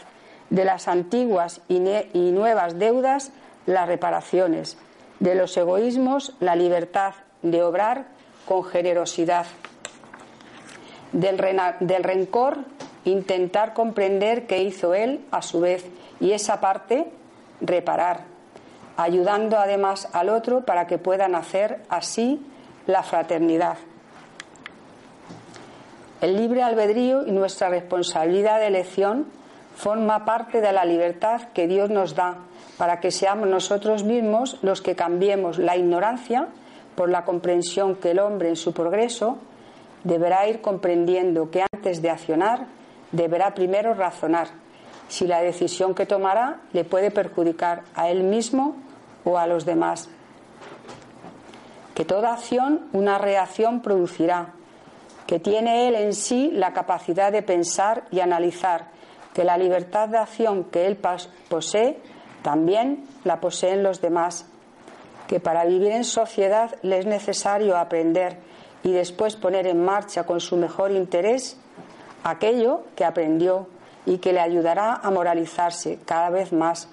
de 0.51 0.64
las 0.64 0.88
antiguas 0.88 1.61
y, 1.69 1.81
nuevas 2.31 2.79
deudas 2.79 3.33
las 3.66 3.87
reparaciones, 3.87 4.79
de 5.21 5.35
los 5.35 5.57
egoísmos 5.57 6.35
la 6.40 6.57
libertad 6.57 7.14
de 7.42 7.62
obrar 7.62 8.07
con 8.47 8.64
generosidad, 8.64 9.47
del, 11.12 11.37
del 11.81 12.05
rencor 12.05 12.59
intentar 13.05 13.73
comprender 13.73 14.47
qué 14.47 14.62
hizo 14.62 14.95
él 14.95 15.25
a 15.31 15.42
su 15.42 15.61
vez 15.61 15.85
y 16.21 16.33
esa 16.33 16.61
parte 16.61 17.07
reparar, 17.61 18.25
ayudando 18.97 19.59
además 19.59 20.09
al 20.12 20.29
otro 20.29 20.64
para 20.64 20.87
que 20.87 20.99
puedan 20.99 21.35
hacer 21.35 21.83
así 21.88 22.45
la 22.87 23.03
fraternidad. 23.03 23.79
El 26.21 26.37
libre 26.37 26.63
albedrío 26.63 27.27
y 27.27 27.33
nuestra 27.33 27.69
responsabilidad 27.69 28.59
de 28.59 28.69
elección 28.69 29.27
forma 29.77 30.25
parte 30.25 30.61
de 30.61 30.73
la 30.73 30.85
libertad 30.85 31.43
que 31.53 31.67
Dios 31.67 31.91
nos 31.91 32.15
da 32.15 32.39
para 32.79 33.01
que 33.01 33.11
seamos 33.11 33.49
nosotros 33.49 34.05
mismos 34.05 34.59
los 34.63 34.81
que 34.81 34.97
cambiemos 34.97 35.59
la 35.59 35.77
ignorancia 35.77 36.49
por 36.95 37.11
la 37.11 37.25
comprensión 37.25 37.97
que 37.97 38.13
el 38.13 38.19
hombre 38.19 38.49
en 38.49 38.57
su 38.57 38.73
progreso 38.73 39.39
deberá 40.05 40.49
ir 40.49 40.61
comprendiendo 40.61 41.51
que 41.51 41.65
antes 41.71 42.01
de 42.01 42.11
accionar 42.11 42.67
deberá 43.13 43.55
primero 43.55 43.93
razonar 43.93 44.49
si 45.09 45.27
la 45.27 45.41
decisión 45.43 45.95
que 45.95 46.07
tomará 46.07 46.61
le 46.73 46.85
puede 46.85 47.11
perjudicar 47.11 47.83
a 47.95 48.09
él 48.09 48.25
mismo 48.25 48.77
o 49.25 49.39
a 49.39 49.47
los 49.47 49.65
demás. 49.65 50.09
Que 51.95 52.05
toda 52.05 52.33
acción 52.33 52.89
una 52.93 53.19
reacción 53.19 53.81
producirá, 53.81 54.55
que 55.27 55.41
tiene 55.41 55.89
él 55.89 55.95
en 55.95 56.15
sí 56.15 56.51
la 56.53 56.73
capacidad 56.73 57.33
de 57.33 57.43
pensar 57.43 58.05
y 58.11 58.21
analizar, 58.21 58.89
que 59.35 59.45
la 59.45 59.59
libertad 59.59 60.09
de 60.09 60.19
acción 60.19 60.65
que 60.65 60.87
él 60.87 60.99
posee 61.49 61.99
también 62.43 63.05
la 63.25 63.41
poseen 63.41 63.83
los 63.83 64.01
demás, 64.01 64.47
que 65.27 65.41
para 65.41 65.65
vivir 65.65 65.93
en 65.93 66.05
sociedad 66.05 66.77
le 66.83 66.99
es 66.99 67.07
necesario 67.07 67.77
aprender 67.77 68.39
y 68.83 68.93
después 68.93 69.37
poner 69.37 69.67
en 69.67 69.85
marcha 69.85 70.25
con 70.25 70.41
su 70.41 70.57
mejor 70.57 70.93
interés 70.93 71.59
aquello 72.23 72.85
que 72.95 73.05
aprendió 73.05 73.67
y 74.07 74.19
que 74.19 74.33
le 74.33 74.41
ayudará 74.41 74.95
a 74.95 75.11
moralizarse 75.11 75.99
cada 76.05 76.31
vez 76.31 76.53
más, 76.53 76.89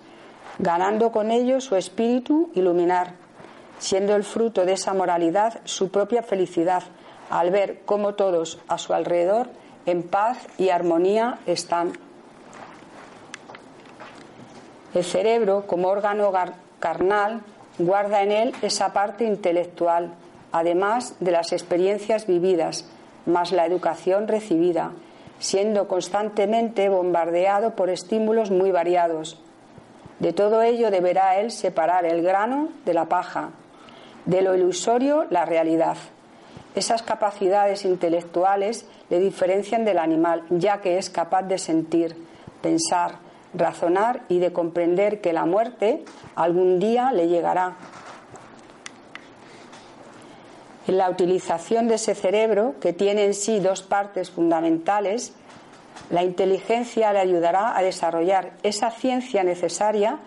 ganando 0.58 1.12
con 1.12 1.30
ello 1.30 1.62
su 1.62 1.76
espíritu 1.76 2.50
iluminar, 2.56 3.14
siendo 3.78 4.16
el 4.16 4.24
fruto 4.24 4.66
de 4.66 4.74
esa 4.74 4.94
moralidad 4.94 5.62
su 5.66 5.92
propia 5.92 6.24
felicidad, 6.24 6.84
al 7.34 7.50
ver 7.50 7.80
cómo 7.84 8.14
todos 8.14 8.60
a 8.68 8.78
su 8.78 8.94
alrededor 8.94 9.50
en 9.88 10.04
paz 10.04 10.38
y 10.60 10.70
armonía 10.70 11.40
están. 11.48 11.94
El 14.94 15.04
cerebro, 15.04 15.66
como 15.66 15.88
órgano 15.88 16.32
carnal, 16.80 17.42
guarda 17.80 18.22
en 18.22 18.32
él 18.32 18.54
esa 18.62 18.94
parte 18.94 19.24
intelectual, 19.24 20.14
además 20.52 21.16
de 21.22 21.32
las 21.32 21.54
experiencias 21.54 22.28
vividas, 22.28 22.86
más 23.26 23.52
la 23.52 23.66
educación 23.66 24.28
recibida, 24.28 24.92
siendo 25.40 25.88
constantemente 25.88 26.88
bombardeado 26.88 27.72
por 27.72 27.90
estímulos 27.90 28.52
muy 28.52 28.70
variados. 28.70 29.42
De 30.20 30.34
todo 30.34 30.62
ello 30.62 30.92
deberá 30.92 31.40
él 31.40 31.50
separar 31.50 32.06
el 32.06 32.22
grano 32.22 32.70
de 32.86 32.94
la 32.94 33.06
paja, 33.06 33.50
de 34.26 34.44
lo 34.44 34.54
ilusorio 34.54 35.26
la 35.32 35.46
realidad. 35.46 35.98
Esas 36.76 37.04
capacidades 37.04 37.86
intelectuales 37.86 38.86
le 39.10 39.20
diferencian 39.20 39.86
del 39.86 40.00
animal, 40.00 40.44
ya 40.50 40.82
que 40.82 40.98
es 40.98 41.10
capaz 41.10 41.44
de 41.44 41.60
sentir, 41.60 42.16
pensar, 42.62 43.20
razonar 43.54 44.24
y 44.30 44.40
de 44.40 44.52
comprender 44.52 45.22
que 45.22 45.34
la 45.34 45.46
muerte 45.46 46.04
algún 46.36 46.80
día 46.80 47.12
le 47.12 47.28
llegará. 47.28 47.76
En 50.88 50.98
la 50.98 51.10
utilización 51.10 51.88
de 51.88 51.96
ese 51.96 52.16
cerebro, 52.16 52.76
que 52.82 52.92
tiene 52.92 53.26
en 53.26 53.34
sí 53.34 53.60
dos 53.60 53.84
partes 53.84 54.32
fundamentales, 54.32 55.34
la 56.10 56.24
inteligencia 56.24 57.14
le 57.14 57.20
ayudará 57.20 57.78
a 57.78 57.82
desarrollar 57.82 58.54
esa 58.64 58.92
ciencia 58.92 59.44
necesaria 59.44 60.18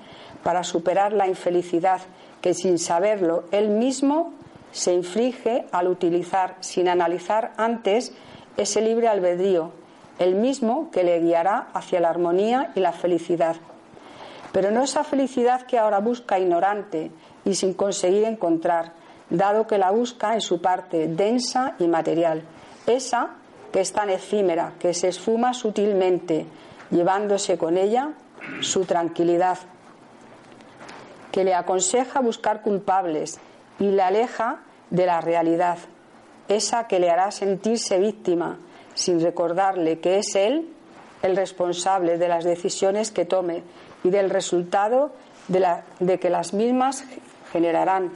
para 0.42 0.64
superar 0.64 1.12
la 1.12 1.26
infelicidad 1.26 2.00
que 2.40 2.54
sin 2.54 2.78
saberlo 2.78 3.44
él 3.50 3.68
mismo 3.68 4.32
se 4.76 4.92
inflige 4.92 5.64
al 5.72 5.88
utilizar 5.88 6.56
sin 6.60 6.86
analizar 6.86 7.54
antes 7.56 8.12
ese 8.58 8.82
libre 8.82 9.08
albedrío 9.08 9.72
el 10.18 10.34
mismo 10.34 10.90
que 10.90 11.02
le 11.02 11.18
guiará 11.20 11.68
hacia 11.72 11.98
la 11.98 12.10
armonía 12.10 12.72
y 12.74 12.80
la 12.80 12.92
felicidad. 12.92 13.56
Pero 14.52 14.70
no 14.70 14.82
esa 14.82 15.02
felicidad 15.02 15.62
que 15.62 15.78
ahora 15.78 15.98
busca 16.00 16.38
ignorante 16.38 17.10
y 17.46 17.54
sin 17.54 17.72
conseguir 17.72 18.24
encontrar, 18.24 18.92
dado 19.30 19.66
que 19.66 19.78
la 19.78 19.90
busca 19.90 20.34
en 20.34 20.42
su 20.42 20.60
parte 20.60 21.08
densa 21.08 21.74
y 21.78 21.88
material. 21.88 22.42
Esa 22.86 23.30
que 23.72 23.80
es 23.80 23.92
tan 23.92 24.10
efímera, 24.10 24.74
que 24.78 24.92
se 24.92 25.08
esfuma 25.08 25.54
sutilmente, 25.54 26.46
llevándose 26.90 27.56
con 27.56 27.78
ella 27.78 28.10
su 28.60 28.84
tranquilidad, 28.84 29.58
que 31.32 31.44
le 31.44 31.54
aconseja 31.54 32.20
buscar 32.20 32.60
culpables 32.60 33.38
y 33.78 33.90
le 33.90 34.02
aleja 34.02 34.60
de 34.90 35.06
la 35.06 35.20
realidad, 35.20 35.78
esa 36.48 36.86
que 36.86 37.00
le 37.00 37.10
hará 37.10 37.30
sentirse 37.30 37.98
víctima, 37.98 38.58
sin 38.94 39.20
recordarle 39.20 40.00
que 40.00 40.18
es 40.18 40.34
Él 40.34 40.68
el 41.22 41.36
responsable 41.36 42.18
de 42.18 42.28
las 42.28 42.44
decisiones 42.44 43.10
que 43.10 43.24
tome 43.24 43.62
y 44.04 44.10
del 44.10 44.30
resultado 44.30 45.12
de, 45.48 46.18
que 46.18 46.30
las 46.30 46.52
mismas 46.52 47.04
generarán. 47.52 48.12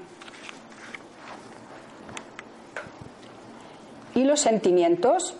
¿Y 4.14 4.24
los 4.24 4.40
sentimientos? 4.40 5.34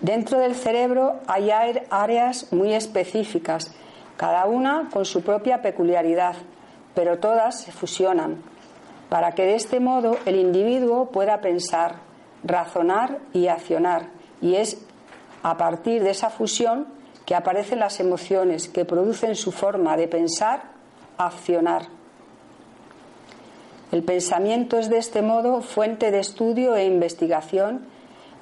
Dentro 0.00 0.38
del 0.38 0.54
cerebro 0.54 1.20
hay 1.26 1.50
áreas 1.50 2.52
muy 2.52 2.74
específicas, 2.74 3.74
cada 4.16 4.44
una 4.46 4.88
con 4.92 5.04
su 5.04 5.22
propia 5.22 5.62
peculiaridad, 5.62 6.36
pero 6.94 7.18
todas 7.18 7.62
se 7.62 7.72
fusionan, 7.72 8.42
para 9.14 9.30
que 9.30 9.44
de 9.44 9.54
este 9.54 9.78
modo 9.78 10.16
el 10.26 10.34
individuo 10.34 11.12
pueda 11.12 11.40
pensar, 11.40 12.00
razonar 12.42 13.20
y 13.32 13.46
accionar. 13.46 14.08
Y 14.42 14.56
es 14.56 14.76
a 15.44 15.56
partir 15.56 16.02
de 16.02 16.10
esa 16.10 16.30
fusión 16.30 16.88
que 17.24 17.36
aparecen 17.36 17.78
las 17.78 18.00
emociones 18.00 18.66
que 18.66 18.84
producen 18.84 19.36
su 19.36 19.52
forma 19.52 19.96
de 19.96 20.08
pensar, 20.08 20.64
accionar. 21.16 21.86
El 23.92 24.02
pensamiento 24.02 24.78
es 24.78 24.90
de 24.90 24.98
este 24.98 25.22
modo 25.22 25.62
fuente 25.62 26.10
de 26.10 26.18
estudio 26.18 26.74
e 26.74 26.84
investigación 26.84 27.86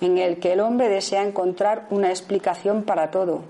en 0.01 0.17
el 0.17 0.41
que 0.41 0.55
el 0.55 0.61
hombre 0.61 0.89
desea 0.89 1.23
encontrar 1.23 1.87
una 1.91 2.09
explicación 2.09 2.85
para 2.85 3.11
todo, 3.11 3.43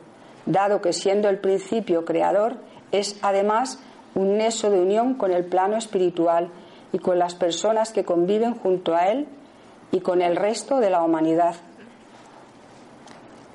dado 0.45 0.83
que 0.83 0.93
siendo 0.93 1.29
el 1.29 1.39
principio 1.39 2.05
creador 2.05 2.57
es 2.91 3.17
además 3.23 3.79
un 4.17 4.39
neso 4.39 4.71
de 4.71 4.81
unión 4.81 5.15
con 5.15 5.31
el 5.31 5.45
plano 5.45 5.77
espiritual 5.77 6.51
y 6.93 6.99
con 6.99 7.19
las 7.19 7.35
personas 7.35 7.93
que 7.93 8.05
conviven 8.05 8.55
junto 8.55 8.95
a 8.95 9.09
él 9.09 9.27
y 9.91 10.01
con 10.01 10.23
el 10.23 10.37
resto 10.37 10.79
de 10.79 10.91
la 10.91 11.03
humanidad. 11.03 11.55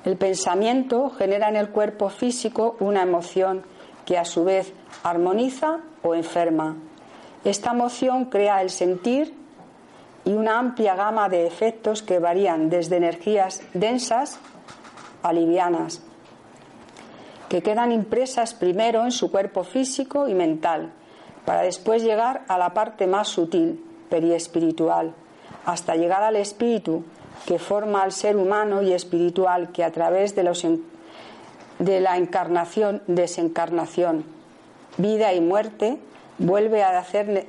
El 0.04 0.16
pensamiento 0.16 1.10
genera 1.10 1.48
en 1.48 1.56
el 1.56 1.70
cuerpo 1.70 2.08
físico 2.08 2.76
una 2.80 3.02
emoción 3.02 3.62
que 4.04 4.16
a 4.16 4.24
su 4.24 4.44
vez 4.44 4.72
armoniza 5.02 5.80
o 6.02 6.14
enferma. 6.14 6.76
Esta 7.44 7.72
emoción 7.72 8.26
crea 8.26 8.62
el 8.62 8.70
sentir 8.70 9.34
y 10.24 10.32
una 10.32 10.58
amplia 10.58 10.94
gama 10.94 11.28
de 11.28 11.46
efectos 11.46 12.02
que 12.02 12.18
varían 12.18 12.70
desde 12.70 12.96
energías 12.96 13.62
densas 13.74 14.38
a 15.22 15.32
livianas, 15.32 16.02
que 17.48 17.62
quedan 17.62 17.92
impresas 17.92 18.54
primero 18.54 19.04
en 19.04 19.10
su 19.10 19.30
cuerpo 19.30 19.64
físico 19.64 20.28
y 20.28 20.34
mental, 20.34 20.92
para 21.48 21.62
después 21.62 22.02
llegar 22.02 22.42
a 22.46 22.58
la 22.58 22.74
parte 22.74 23.06
más 23.06 23.28
sutil, 23.28 23.82
periespiritual 24.10 25.14
hasta 25.64 25.96
llegar 25.96 26.22
al 26.22 26.36
espíritu 26.36 27.04
que 27.46 27.58
forma 27.58 28.02
al 28.02 28.12
ser 28.12 28.36
humano 28.36 28.82
y 28.82 28.92
espiritual 28.92 29.72
que 29.72 29.82
a 29.82 29.90
través 29.90 30.36
de, 30.36 30.42
los, 30.42 30.66
de 31.78 32.00
la 32.00 32.18
encarnación, 32.18 33.00
desencarnación, 33.06 34.26
vida 34.98 35.32
y 35.32 35.40
muerte, 35.40 35.96
vuelve 36.36 36.82
a, 36.82 37.02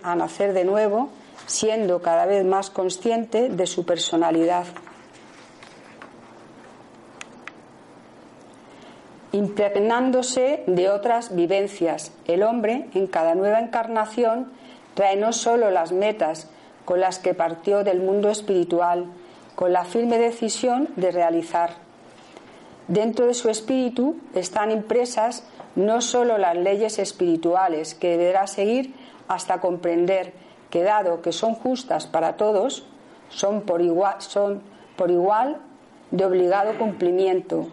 a 0.03 0.15
nacer 0.15 0.53
de 0.53 0.63
nuevo, 0.63 1.09
siendo 1.45 2.01
cada 2.01 2.25
vez 2.25 2.45
más 2.45 2.69
consciente 2.69 3.49
de 3.49 3.67
su 3.67 3.85
personalidad. 3.85 4.63
Impregnándose 9.31 10.63
de 10.65 10.89
otras 10.89 11.35
vivencias. 11.35 12.11
El 12.27 12.43
hombre, 12.43 12.87
en 12.93 13.07
cada 13.07 13.35
nueva 13.35 13.59
encarnación, 13.59 14.51
trae 14.93 15.15
no 15.15 15.33
solo 15.33 15.69
las 15.71 15.91
metas 15.91 16.49
con 16.85 16.99
las 16.99 17.19
que 17.19 17.33
partió 17.33 17.83
del 17.83 17.99
mundo 17.99 18.29
espiritual, 18.29 19.05
con 19.55 19.71
la 19.73 19.85
firme 19.85 20.17
decisión 20.17 20.89
de 20.95 21.11
realizar. 21.11 21.71
Dentro 22.87 23.27
de 23.27 23.35
su 23.35 23.49
espíritu 23.49 24.17
están 24.33 24.71
impresas 24.71 25.43
no 25.75 26.01
sólo 26.01 26.37
las 26.37 26.57
leyes 26.57 26.97
espirituales 26.97 27.93
que 27.93 28.17
deberá 28.17 28.47
seguir 28.47 28.95
hasta 29.27 29.61
comprender 29.61 30.33
que 30.71 30.81
dado 30.81 31.21
que 31.21 31.31
son 31.31 31.53
justas 31.53 32.07
para 32.07 32.35
todos, 32.35 32.85
son 33.29 33.61
por 33.61 33.81
igual 33.81 35.57
de 36.11 36.25
obligado 36.25 36.77
cumplimiento. 36.77 37.67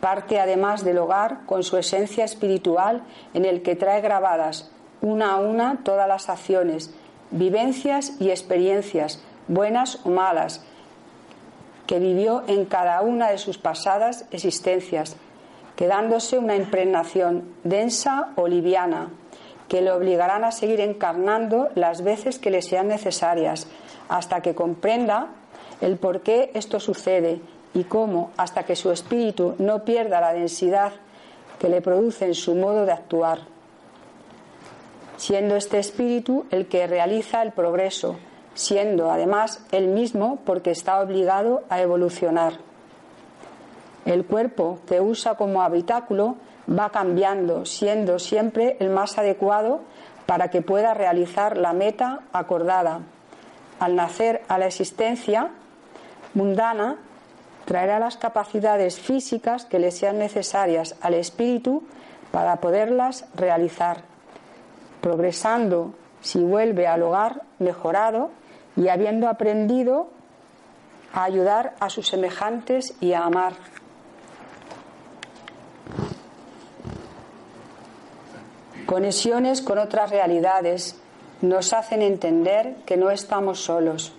Parte 0.00 0.38
además 0.38 0.84
del 0.84 0.98
hogar 0.98 1.44
con 1.46 1.62
su 1.62 1.76
esencia 1.76 2.24
espiritual 2.24 3.02
en 3.34 3.44
el 3.44 3.62
que 3.62 3.76
trae 3.76 4.00
grabadas 4.00 4.70
una 5.00 5.32
a 5.32 5.36
una 5.36 5.80
todas 5.84 6.08
las 6.08 6.28
acciones 6.28 6.90
vivencias 7.30 8.12
y 8.20 8.30
experiencias, 8.30 9.22
buenas 9.48 10.00
o 10.04 10.10
malas, 10.10 10.64
que 11.86 11.98
vivió 11.98 12.42
en 12.46 12.64
cada 12.64 13.00
una 13.02 13.30
de 13.30 13.38
sus 13.38 13.58
pasadas 13.58 14.26
existencias, 14.30 15.16
quedándose 15.76 16.38
una 16.38 16.56
impregnación 16.56 17.54
densa 17.64 18.32
o 18.36 18.48
liviana, 18.48 19.10
que 19.68 19.82
le 19.82 19.92
obligarán 19.92 20.44
a 20.44 20.52
seguir 20.52 20.80
encarnando 20.80 21.68
las 21.74 22.02
veces 22.02 22.38
que 22.38 22.50
le 22.50 22.62
sean 22.62 22.88
necesarias, 22.88 23.66
hasta 24.08 24.40
que 24.40 24.54
comprenda 24.54 25.28
el 25.80 25.96
por 25.96 26.22
qué 26.22 26.50
esto 26.54 26.80
sucede 26.80 27.40
y 27.74 27.84
cómo, 27.84 28.30
hasta 28.36 28.64
que 28.64 28.76
su 28.76 28.90
espíritu 28.90 29.54
no 29.58 29.84
pierda 29.84 30.20
la 30.20 30.32
densidad 30.32 30.92
que 31.58 31.68
le 31.68 31.80
produce 31.80 32.26
en 32.26 32.34
su 32.34 32.54
modo 32.54 32.86
de 32.86 32.92
actuar, 32.92 33.40
siendo 35.16 35.56
este 35.56 35.78
espíritu 35.78 36.46
el 36.50 36.68
que 36.68 36.86
realiza 36.86 37.42
el 37.42 37.52
progreso, 37.52 38.16
siendo 38.54 39.10
además 39.10 39.64
él 39.72 39.88
mismo 39.88 40.38
porque 40.44 40.70
está 40.70 41.00
obligado 41.00 41.62
a 41.68 41.80
evolucionar. 41.80 42.54
El 44.04 44.24
cuerpo 44.24 44.78
que 44.86 45.00
usa 45.00 45.34
como 45.34 45.62
habitáculo 45.62 46.36
va 46.68 46.90
cambiando, 46.90 47.64
siendo 47.66 48.18
siempre 48.18 48.76
el 48.80 48.90
más 48.90 49.18
adecuado 49.18 49.80
para 50.26 50.50
que 50.50 50.62
pueda 50.62 50.94
realizar 50.94 51.56
la 51.56 51.72
meta 51.72 52.20
acordada. 52.32 53.00
Al 53.80 53.96
nacer 53.96 54.42
a 54.48 54.58
la 54.58 54.66
existencia 54.66 55.50
mundana, 56.34 56.96
traerá 57.68 57.98
las 57.98 58.16
capacidades 58.16 58.98
físicas 58.98 59.66
que 59.66 59.78
le 59.78 59.90
sean 59.90 60.18
necesarias 60.18 60.94
al 61.02 61.12
espíritu 61.12 61.82
para 62.32 62.56
poderlas 62.62 63.26
realizar, 63.34 64.04
progresando 65.02 65.92
si 66.22 66.38
vuelve 66.38 66.86
al 66.86 67.02
hogar 67.02 67.42
mejorado 67.58 68.30
y 68.74 68.88
habiendo 68.88 69.28
aprendido 69.28 70.08
a 71.12 71.24
ayudar 71.24 71.74
a 71.78 71.90
sus 71.90 72.08
semejantes 72.08 72.94
y 73.02 73.12
a 73.12 73.24
amar. 73.24 73.52
Conexiones 78.86 79.60
con 79.60 79.76
otras 79.76 80.08
realidades 80.08 80.98
nos 81.42 81.74
hacen 81.74 82.00
entender 82.00 82.76
que 82.86 82.96
no 82.96 83.10
estamos 83.10 83.62
solos 83.62 84.14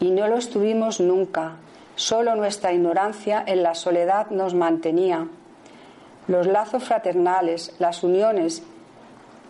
y 0.00 0.12
no 0.12 0.28
lo 0.28 0.38
estuvimos 0.38 0.98
nunca. 0.98 1.56
Solo 1.96 2.36
nuestra 2.36 2.74
ignorancia 2.74 3.42
en 3.46 3.62
la 3.62 3.74
soledad 3.74 4.28
nos 4.28 4.52
mantenía. 4.52 5.26
Los 6.28 6.46
lazos 6.46 6.84
fraternales, 6.84 7.74
las 7.78 8.02
uniones 8.02 8.62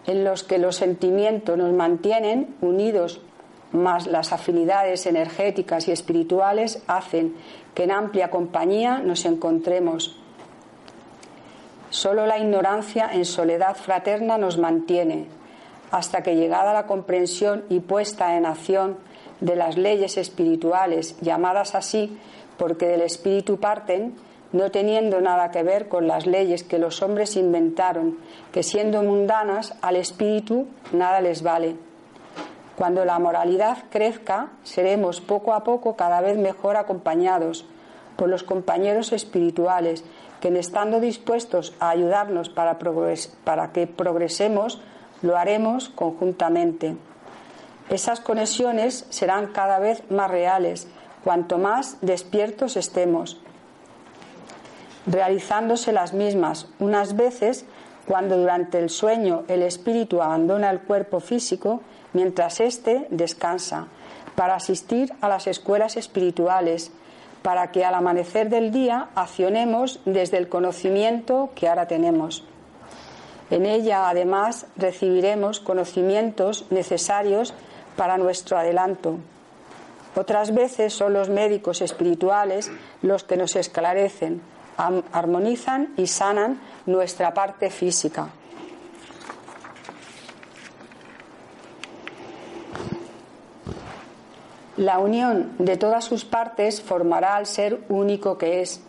en 0.07 0.23
los 0.23 0.45
que 0.45 0.59
los 0.59 0.77
sentimientos 0.77 1.59
nos 1.59 1.73
mantienen 1.73 2.55
unidos, 2.61 3.21
más 3.73 4.07
las 4.07 4.33
afinidades 4.33 5.07
energéticas 5.07 5.89
y 5.89 5.91
espirituales 5.91 6.85
hacen 6.87 7.35
que 7.75 7.83
en 7.83 7.91
amplia 7.91 8.31
compañía 8.31 8.99
nos 8.99 9.25
encontremos. 9.25 10.17
Solo 11.91 12.27
la 12.27 12.39
ignorancia 12.39 13.11
en 13.13 13.25
soledad 13.25 13.75
fraterna 13.75 14.39
nos 14.39 14.57
mantiene, 14.57 15.27
hasta 15.91 16.23
que 16.23 16.37
llegada 16.37 16.73
la 16.73 16.87
comprensión 16.87 17.65
y 17.69 17.81
puesta 17.81 18.37
en 18.37 18.47
acción 18.47 18.99
de 19.41 19.57
las 19.57 19.77
leyes 19.77 20.17
espirituales, 20.17 21.17
llamadas 21.21 21.75
así 21.75 22.17
porque 22.57 22.87
del 22.87 23.03
espíritu 23.03 23.59
parten, 23.59 24.15
no 24.53 24.71
teniendo 24.71 25.21
nada 25.21 25.51
que 25.51 25.63
ver 25.63 25.89
con 25.89 26.07
las 26.07 26.27
leyes 26.27 26.63
que 26.63 26.79
los 26.79 27.03
hombres 27.03 27.37
inventaron, 27.37 28.19
que 28.53 28.63
siendo 28.63 29.03
mundanas 29.03 29.75
al 29.83 29.97
espíritu 29.97 30.67
nada 30.93 31.21
les 31.21 31.43
vale. 31.43 31.77
Cuando 32.77 33.05
la 33.05 33.19
moralidad 33.19 33.85
crezca, 33.91 34.51
seremos 34.63 35.21
poco 35.21 35.55
a 35.55 35.65
poco 35.65 35.97
cada 35.97 36.21
vez 36.21 36.37
mejor 36.39 36.77
acompañados 36.77 37.67
por 38.17 38.29
los 38.29 38.43
compañeros 38.43 39.13
espirituales, 39.13 40.05
que 40.41 40.49
estando 40.59 41.01
dispuestos 41.01 41.75
a 41.81 41.91
ayudarnos 41.91 42.49
para, 42.51 42.79
para 43.45 43.73
que 43.73 43.87
progresemos, 43.87 44.81
lo 45.23 45.37
haremos 45.37 45.89
conjuntamente. 45.89 46.97
Esas 47.89 48.21
conexiones 48.21 49.07
serán 49.11 49.49
cada 49.49 49.79
vez 49.79 50.03
más 50.11 50.31
reales 50.31 50.89
cuanto 51.27 51.59
más 51.59 51.97
despiertos 52.03 52.77
estemos, 52.77 53.41
realizándose 55.09 55.91
las 55.91 56.13
mismas 56.13 56.69
unas 56.79 57.17
veces 57.17 57.65
cuando 58.07 58.37
durante 58.37 58.79
el 58.79 58.91
sueño 58.91 59.43
el 59.49 59.63
espíritu 59.63 60.23
abandona 60.23 60.71
el 60.71 60.79
cuerpo 60.79 61.19
físico 61.19 61.81
mientras 62.13 62.61
éste 62.61 63.09
descansa, 63.11 63.89
para 64.37 64.55
asistir 64.55 65.13
a 65.21 65.29
las 65.29 65.49
escuelas 65.49 65.97
espirituales, 65.97 66.93
para 67.43 67.73
que 67.73 67.85
al 67.85 67.95
amanecer 67.95 68.49
del 68.49 68.71
día 68.71 69.09
accionemos 69.17 69.99
desde 70.05 70.37
el 70.37 70.49
conocimiento 70.49 71.51
que 71.57 71.67
ahora 71.67 71.89
tenemos. 71.89 72.45
En 73.51 73.67
ella, 73.67 74.09
además, 74.09 74.69
recibiremos 74.77 75.59
conocimientos 75.59 76.67
necesarios 76.71 77.53
para 77.97 78.17
nuestro 78.17 78.59
adelanto. 78.59 79.19
Otras 80.17 80.55
veces 80.55 80.95
son 80.95 81.13
los 81.13 81.29
médicos 81.29 81.83
espirituales 81.83 82.73
los 83.03 83.23
que 83.25 83.37
nos 83.37 83.55
esclarecen, 83.55 84.41
armonizan 85.13 85.93
y 85.99 86.07
sanan 86.07 86.59
nuestra 86.87 87.35
parte 87.35 87.69
física. 87.69 88.31
La 94.79 94.99
unión 95.01 95.53
de 95.59 95.77
todas 95.77 96.05
sus 96.05 96.25
partes 96.25 96.81
formará 96.81 97.37
al 97.37 97.45
ser 97.45 97.81
único 97.91 98.39
que 98.39 98.63
es. 98.63 98.81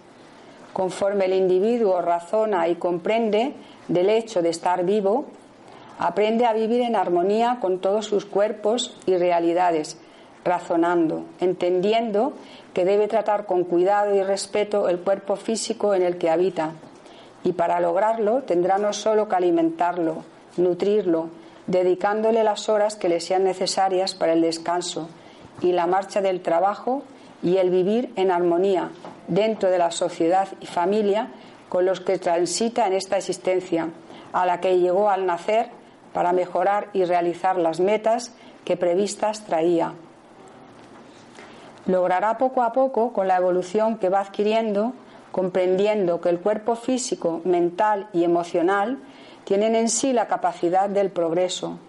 Conforme 0.72 1.26
el 1.26 1.34
individuo 1.34 2.02
razona 2.02 2.70
y 2.70 2.76
comprende 2.76 3.54
del 3.90 4.10
hecho 4.10 4.42
de 4.42 4.50
estar 4.50 4.86
vivo, 4.86 5.26
aprende 6.00 6.46
a 6.46 6.54
vivir 6.54 6.82
en 6.82 6.96
armonía 6.96 7.58
con 7.60 7.80
todos 7.80 8.06
sus 8.06 8.26
cuerpos 8.26 8.98
y 9.06 9.18
realidades, 9.18 9.98
razonando, 10.48 11.26
entendiendo 11.40 12.34
que 12.74 12.86
debe 12.86 13.08
tratar 13.08 13.46
con 13.46 13.64
cuidado 13.66 14.16
y 14.16 14.24
respeto 14.24 14.90
el 14.90 15.00
cuerpo 15.00 15.36
físico 15.36 15.94
en 15.94 16.02
el 16.02 16.18
que 16.18 16.30
habita. 16.30 16.72
Y 17.44 17.54
para 17.54 17.80
lograrlo 17.80 18.44
tendrá 18.44 18.78
no 18.78 18.94
solo 18.94 19.28
que 19.28 19.36
alimentarlo, 19.36 20.24
nutrirlo, 20.58 21.30
dedicándole 21.68 22.44
las 22.44 22.70
horas 22.70 22.96
que 22.96 23.10
le 23.10 23.20
sean 23.20 23.44
necesarias 23.44 24.16
para 24.16 24.34
el 24.34 24.42
descanso, 24.42 25.10
y 25.62 25.72
la 25.72 25.88
marcha 25.88 26.22
del 26.22 26.42
trabajo 26.42 27.04
y 27.44 27.58
el 27.58 27.70
vivir 27.70 28.14
en 28.16 28.32
armonía 28.32 28.92
dentro 29.28 29.70
de 29.70 29.78
la 29.78 29.92
sociedad 29.92 30.48
y 30.62 30.66
familia 30.66 31.30
con 31.68 31.86
los 31.86 32.00
que 32.00 32.18
transita 32.18 32.88
en 32.88 32.94
esta 32.94 33.18
existencia, 33.18 33.90
a 34.34 34.46
la 34.46 34.60
que 34.60 34.80
llegó 34.80 35.10
al 35.10 35.26
nacer 35.26 35.70
para 36.14 36.32
mejorar 36.32 36.90
y 36.94 37.04
realizar 37.04 37.58
las 37.58 37.80
metas 37.80 38.34
que 38.64 38.78
previstas 38.78 39.46
traía. 39.46 39.94
Logrará 41.88 42.38
poco 42.38 42.64
a 42.64 42.74
poco, 42.74 43.14
con 43.14 43.28
la 43.28 43.38
evolución 43.38 43.98
que 43.98 44.10
va 44.10 44.20
adquiriendo, 44.20 44.94
comprendiendo 45.32 46.20
que 46.20 46.30
el 46.30 46.40
cuerpo 46.40 46.76
físico, 46.76 47.42
mental 47.46 48.10
y 48.12 48.24
emocional 48.24 49.00
tienen 49.46 49.76
en 49.76 49.88
sí 49.88 50.12
la 50.12 50.28
capacidad 50.28 50.90
del 50.90 51.12
progreso, 51.12 51.80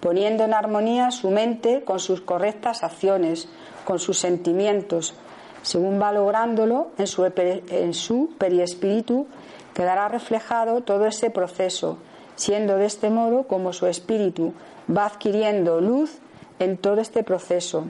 poniendo 0.00 0.44
en 0.44 0.54
armonía 0.54 1.10
su 1.10 1.30
mente 1.30 1.82
con 1.84 1.98
sus 1.98 2.20
correctas 2.20 2.84
acciones, 2.84 3.48
con 3.84 3.98
sus 3.98 4.18
sentimientos. 4.18 5.14
Según 5.62 6.00
va 6.00 6.12
lográndolo, 6.12 6.92
en 6.96 7.08
su, 7.08 7.24
en 7.24 7.94
su 7.94 8.30
periespíritu 8.38 9.26
quedará 9.74 10.06
reflejado 10.08 10.82
todo 10.82 11.06
ese 11.06 11.30
proceso, 11.30 11.98
siendo 12.36 12.76
de 12.76 12.86
este 12.86 13.10
modo 13.10 13.48
como 13.48 13.72
su 13.72 13.86
espíritu 13.86 14.54
va 14.88 15.06
adquiriendo 15.06 15.80
luz 15.80 16.18
en 16.60 16.76
todo 16.76 17.00
este 17.00 17.24
proceso. 17.24 17.86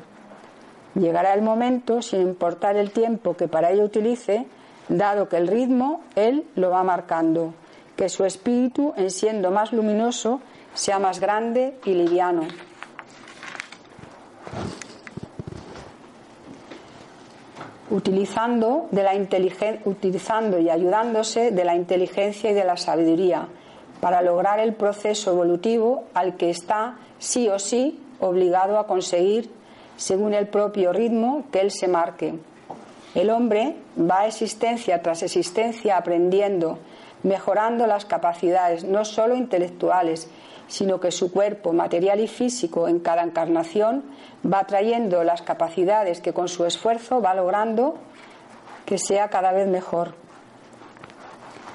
Llegará 0.99 1.35
el 1.35 1.43
momento, 1.43 2.03
sin 2.03 2.23
importar 2.23 2.77
el 2.77 2.91
tiempo 2.91 3.35
que 3.35 3.47
para 3.47 3.71
ello 3.71 3.85
utilice, 3.85 4.47
dado 4.89 5.29
que 5.29 5.37
el 5.37 5.47
ritmo 5.47 6.03
él 6.17 6.45
lo 6.57 6.71
va 6.71 6.83
marcando, 6.83 7.55
que 7.97 8.09
su 8.09 8.25
espíritu, 8.25 8.95
en 8.97 9.11
siendo 9.11 9.51
más 9.53 9.73
luminoso, 9.73 10.41
sea 10.75 10.99
más 10.99 11.21
grande 11.21 11.79
y 11.85 11.95
liviano. 11.95 12.49
Utilizando, 17.91 18.89
de 18.91 19.03
la 19.03 19.15
utilizando 19.85 20.59
y 20.59 20.69
ayudándose 20.69 21.53
de 21.53 21.65
la 21.65 21.75
inteligencia 21.75 22.51
y 22.51 22.55
de 22.55 22.65
la 22.65 22.77
sabiduría 22.77 23.49
para 24.01 24.21
lograr 24.23 24.61
el 24.61 24.75
proceso 24.75 25.33
evolutivo 25.33 26.05
al 26.15 26.37
que 26.37 26.51
está 26.51 26.96
sí 27.19 27.49
o 27.49 27.59
sí 27.59 28.01
obligado 28.21 28.79
a 28.79 28.87
conseguir 28.87 29.51
según 29.99 30.33
el 30.33 30.46
propio 30.46 30.92
ritmo 30.92 31.44
que 31.53 31.61
él 31.61 31.71
se 31.71 31.88
marque. 31.88 32.35
El 33.15 33.31
hombre 33.31 33.75
va 33.99 34.27
existencia 34.27 35.03
tras 35.03 35.23
existencia 35.23 35.96
aprendiendo, 35.96 36.79
mejorando 37.25 37.87
las 37.87 38.05
capacidades 38.05 38.85
no 38.85 39.05
solo 39.05 39.35
intelectuales, 39.35 40.31
sino 40.69 41.01
que 41.01 41.11
su 41.11 41.33
cuerpo 41.33 41.73
material 41.73 42.21
y 42.21 42.29
físico 42.29 42.88
en 42.88 43.01
cada 43.01 43.25
encarnación 43.25 44.05
va 44.51 44.65
trayendo 44.65 45.25
las 45.25 45.42
capacidades 45.42 46.21
que 46.21 46.33
con 46.33 46.49
su 46.49 46.65
esfuerzo 46.65 47.21
va 47.21 47.35
logrando 47.35 47.96
que 48.87 48.99
sea 48.99 49.29
cada 49.29 49.51
vez 49.53 49.67
mejor. 49.67 50.15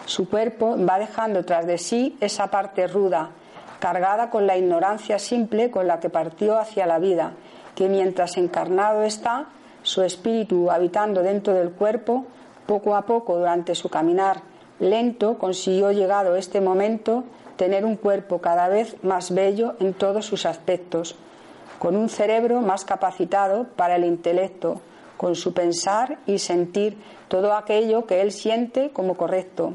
Su 0.06 0.30
cuerpo 0.30 0.78
va 0.78 0.98
dejando 0.98 1.44
tras 1.44 1.66
de 1.66 1.78
sí 1.78 2.16
esa 2.22 2.48
parte 2.48 2.88
ruda, 2.88 3.32
cargada 3.80 4.30
con 4.30 4.48
la 4.48 4.56
ignorancia 4.56 5.20
simple 5.20 5.72
con 5.72 5.88
la 5.88 6.00
que 6.00 6.10
partió 6.10 6.58
hacia 6.58 6.86
la 6.86 7.00
vida, 7.00 7.34
que 7.76 7.90
mientras 7.90 8.38
encarnado 8.38 9.04
está, 9.04 9.48
su 9.82 10.02
espíritu 10.02 10.72
habitando 10.72 11.22
dentro 11.22 11.54
del 11.54 11.72
cuerpo, 11.72 12.26
Poco 12.66 12.96
a 12.96 13.02
poco, 13.02 13.38
durante 13.38 13.76
su 13.76 13.90
caminar 13.90 14.42
lento, 14.80 15.38
consiguió, 15.38 15.92
llegado 15.92 16.36
este 16.36 16.62
momento, 16.62 17.26
tener 17.58 17.86
un 17.86 17.98
cuerpo 17.98 18.40
cada 18.40 18.70
vez 18.70 18.96
más 19.04 19.34
bello 19.34 19.76
en 19.80 19.94
todos 19.94 20.26
sus 20.26 20.46
aspectos, 20.46 21.16
con 21.78 21.96
un 21.96 22.08
cerebro 22.08 22.62
más 22.62 22.86
capacitado 22.86 23.66
para 23.76 23.98
el 23.98 24.06
intelecto, 24.06 24.80
con 25.18 25.36
su 25.36 25.54
pensar 25.54 26.20
y 26.26 26.40
sentir 26.40 26.98
todo 27.28 27.54
aquello 27.54 28.06
que 28.06 28.22
él 28.22 28.32
siente 28.32 28.92
como 28.92 29.16
correcto. 29.16 29.74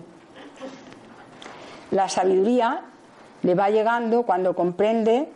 La 1.91 2.09
sabiduría 2.09 2.85
le 3.43 3.55
va 3.55 3.69
llegando 3.69 4.23
cuando 4.23 4.55
comprende 4.55 5.29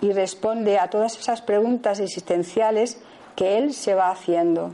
y 0.00 0.12
responde 0.12 0.78
a 0.78 0.88
todas 0.90 1.18
esas 1.18 1.42
preguntas 1.42 2.00
existenciales 2.00 2.98
que 3.34 3.58
él 3.58 3.72
se 3.72 3.94
va 3.94 4.10
haciendo, 4.10 4.72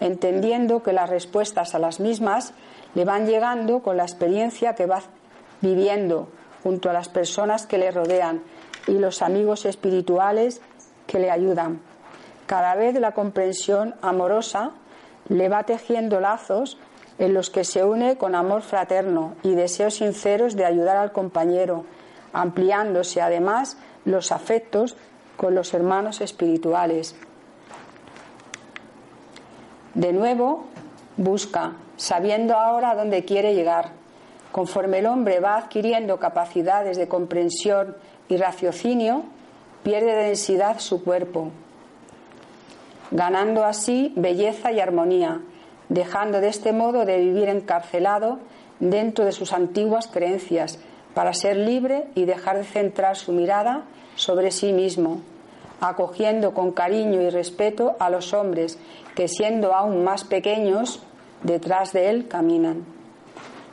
entendiendo 0.00 0.82
que 0.82 0.92
las 0.92 1.10
respuestas 1.10 1.74
a 1.74 1.78
las 1.78 2.00
mismas 2.00 2.54
le 2.94 3.04
van 3.04 3.26
llegando 3.26 3.80
con 3.80 3.96
la 3.96 4.04
experiencia 4.04 4.74
que 4.74 4.86
va 4.86 5.02
viviendo 5.60 6.28
junto 6.62 6.90
a 6.90 6.92
las 6.92 7.08
personas 7.08 7.66
que 7.66 7.78
le 7.78 7.90
rodean 7.90 8.42
y 8.86 8.92
los 8.92 9.22
amigos 9.22 9.64
espirituales 9.64 10.60
que 11.06 11.18
le 11.18 11.30
ayudan. 11.30 11.80
Cada 12.46 12.74
vez 12.74 12.94
la 12.98 13.12
comprensión 13.12 13.94
amorosa 14.02 14.72
le 15.28 15.48
va 15.48 15.64
tejiendo 15.64 16.20
lazos 16.20 16.78
en 17.18 17.32
los 17.32 17.50
que 17.50 17.64
se 17.64 17.84
une 17.84 18.16
con 18.16 18.34
amor 18.34 18.62
fraterno 18.62 19.36
y 19.42 19.54
deseos 19.54 19.94
sinceros 19.94 20.56
de 20.56 20.64
ayudar 20.64 20.96
al 20.96 21.12
compañero, 21.12 21.84
ampliándose 22.32 23.22
además 23.22 23.78
los 24.04 24.32
afectos 24.32 24.96
con 25.36 25.54
los 25.54 25.74
hermanos 25.74 26.20
espirituales. 26.20 27.16
De 29.94 30.12
nuevo, 30.12 30.66
busca, 31.16 31.72
sabiendo 31.96 32.56
ahora 32.56 32.94
dónde 32.94 33.24
quiere 33.24 33.54
llegar. 33.54 33.90
Conforme 34.52 35.00
el 35.00 35.06
hombre 35.06 35.40
va 35.40 35.56
adquiriendo 35.56 36.18
capacidades 36.18 36.96
de 36.96 37.08
comprensión 37.08 37.96
y 38.28 38.36
raciocinio, 38.36 39.24
pierde 39.82 40.14
densidad 40.14 40.78
su 40.78 41.04
cuerpo, 41.04 41.50
ganando 43.10 43.64
así 43.64 44.12
belleza 44.16 44.72
y 44.72 44.80
armonía, 44.80 45.40
dejando 45.88 46.40
de 46.40 46.48
este 46.48 46.72
modo 46.72 47.04
de 47.04 47.18
vivir 47.18 47.48
encarcelado 47.48 48.38
dentro 48.80 49.24
de 49.24 49.32
sus 49.32 49.52
antiguas 49.52 50.08
creencias, 50.08 50.78
para 51.14 51.32
ser 51.32 51.56
libre 51.56 52.08
y 52.14 52.24
dejar 52.24 52.58
de 52.58 52.64
centrar 52.64 53.16
su 53.16 53.32
mirada 53.32 53.84
sobre 54.16 54.50
sí 54.50 54.72
mismo, 54.72 55.20
acogiendo 55.80 56.54
con 56.54 56.72
cariño 56.72 57.22
y 57.22 57.30
respeto 57.30 57.96
a 57.98 58.10
los 58.10 58.32
hombres 58.32 58.78
que 59.14 59.28
siendo 59.28 59.74
aún 59.74 60.04
más 60.04 60.24
pequeños 60.24 61.00
detrás 61.42 61.92
de 61.92 62.10
él 62.10 62.28
caminan, 62.28 62.84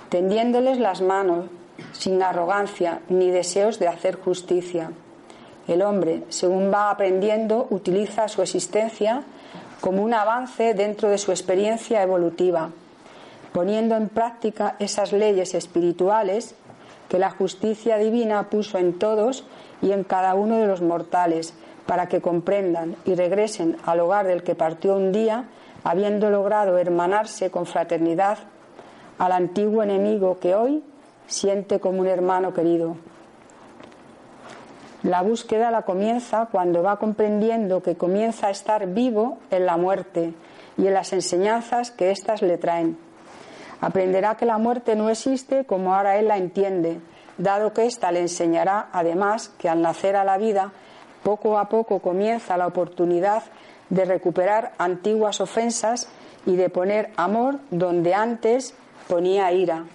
tendiéndoles 0.09 0.77
las 0.77 1.01
manos 1.01 1.45
sin 1.93 2.21
arrogancia 2.21 3.01
ni 3.09 3.31
deseos 3.31 3.79
de 3.79 3.87
hacer 3.87 4.15
justicia. 4.15 4.91
El 5.67 5.81
hombre, 5.81 6.23
según 6.29 6.71
va 6.71 6.89
aprendiendo, 6.89 7.67
utiliza 7.69 8.27
su 8.27 8.41
existencia 8.41 9.23
como 9.79 10.03
un 10.03 10.13
avance 10.13 10.73
dentro 10.73 11.09
de 11.09 11.17
su 11.17 11.31
experiencia 11.31 12.03
evolutiva, 12.03 12.69
poniendo 13.53 13.95
en 13.95 14.09
práctica 14.09 14.75
esas 14.79 15.11
leyes 15.11 15.53
espirituales 15.53 16.55
que 17.11 17.19
la 17.19 17.29
justicia 17.29 17.97
divina 17.97 18.49
puso 18.49 18.77
en 18.77 18.97
todos 18.97 19.43
y 19.81 19.91
en 19.91 20.05
cada 20.05 20.33
uno 20.33 20.59
de 20.59 20.65
los 20.65 20.81
mortales, 20.81 21.53
para 21.85 22.07
que 22.07 22.21
comprendan 22.21 22.95
y 23.03 23.15
regresen 23.15 23.75
al 23.85 23.99
hogar 23.99 24.27
del 24.27 24.43
que 24.43 24.55
partió 24.55 24.95
un 24.95 25.11
día, 25.11 25.49
habiendo 25.83 26.29
logrado 26.29 26.77
hermanarse 26.77 27.51
con 27.51 27.65
fraternidad 27.65 28.37
al 29.17 29.33
antiguo 29.33 29.83
enemigo 29.83 30.39
que 30.39 30.55
hoy 30.55 30.85
siente 31.27 31.81
como 31.81 31.99
un 31.99 32.07
hermano 32.07 32.53
querido. 32.53 32.95
La 35.03 35.21
búsqueda 35.21 35.69
la 35.69 35.81
comienza 35.81 36.47
cuando 36.49 36.81
va 36.81 36.97
comprendiendo 36.97 37.83
que 37.83 37.97
comienza 37.97 38.47
a 38.47 38.51
estar 38.51 38.87
vivo 38.87 39.39
en 39.49 39.65
la 39.65 39.75
muerte 39.75 40.33
y 40.77 40.87
en 40.87 40.93
las 40.93 41.11
enseñanzas 41.11 41.91
que 41.91 42.11
éstas 42.11 42.41
le 42.41 42.57
traen. 42.57 43.10
Aprenderá 43.81 44.37
que 44.37 44.45
la 44.45 44.59
muerte 44.59 44.95
no 44.95 45.09
existe 45.09 45.65
como 45.65 45.95
ahora 45.95 46.17
él 46.17 46.27
la 46.27 46.37
entiende, 46.37 47.01
dado 47.37 47.73
que 47.73 47.85
ésta 47.85 48.11
le 48.11 48.21
enseñará 48.21 48.89
además 48.93 49.49
que 49.57 49.67
al 49.67 49.81
nacer 49.81 50.15
a 50.15 50.23
la 50.23 50.37
vida, 50.37 50.71
poco 51.23 51.57
a 51.57 51.67
poco 51.67 51.99
comienza 51.99 52.57
la 52.57 52.67
oportunidad 52.67 53.43
de 53.89 54.05
recuperar 54.05 54.73
antiguas 54.77 55.41
ofensas 55.41 56.07
y 56.45 56.55
de 56.55 56.69
poner 56.69 57.11
amor 57.17 57.59
donde 57.71 58.13
antes 58.13 58.73
ponía 59.07 59.51
ira. 59.51 59.85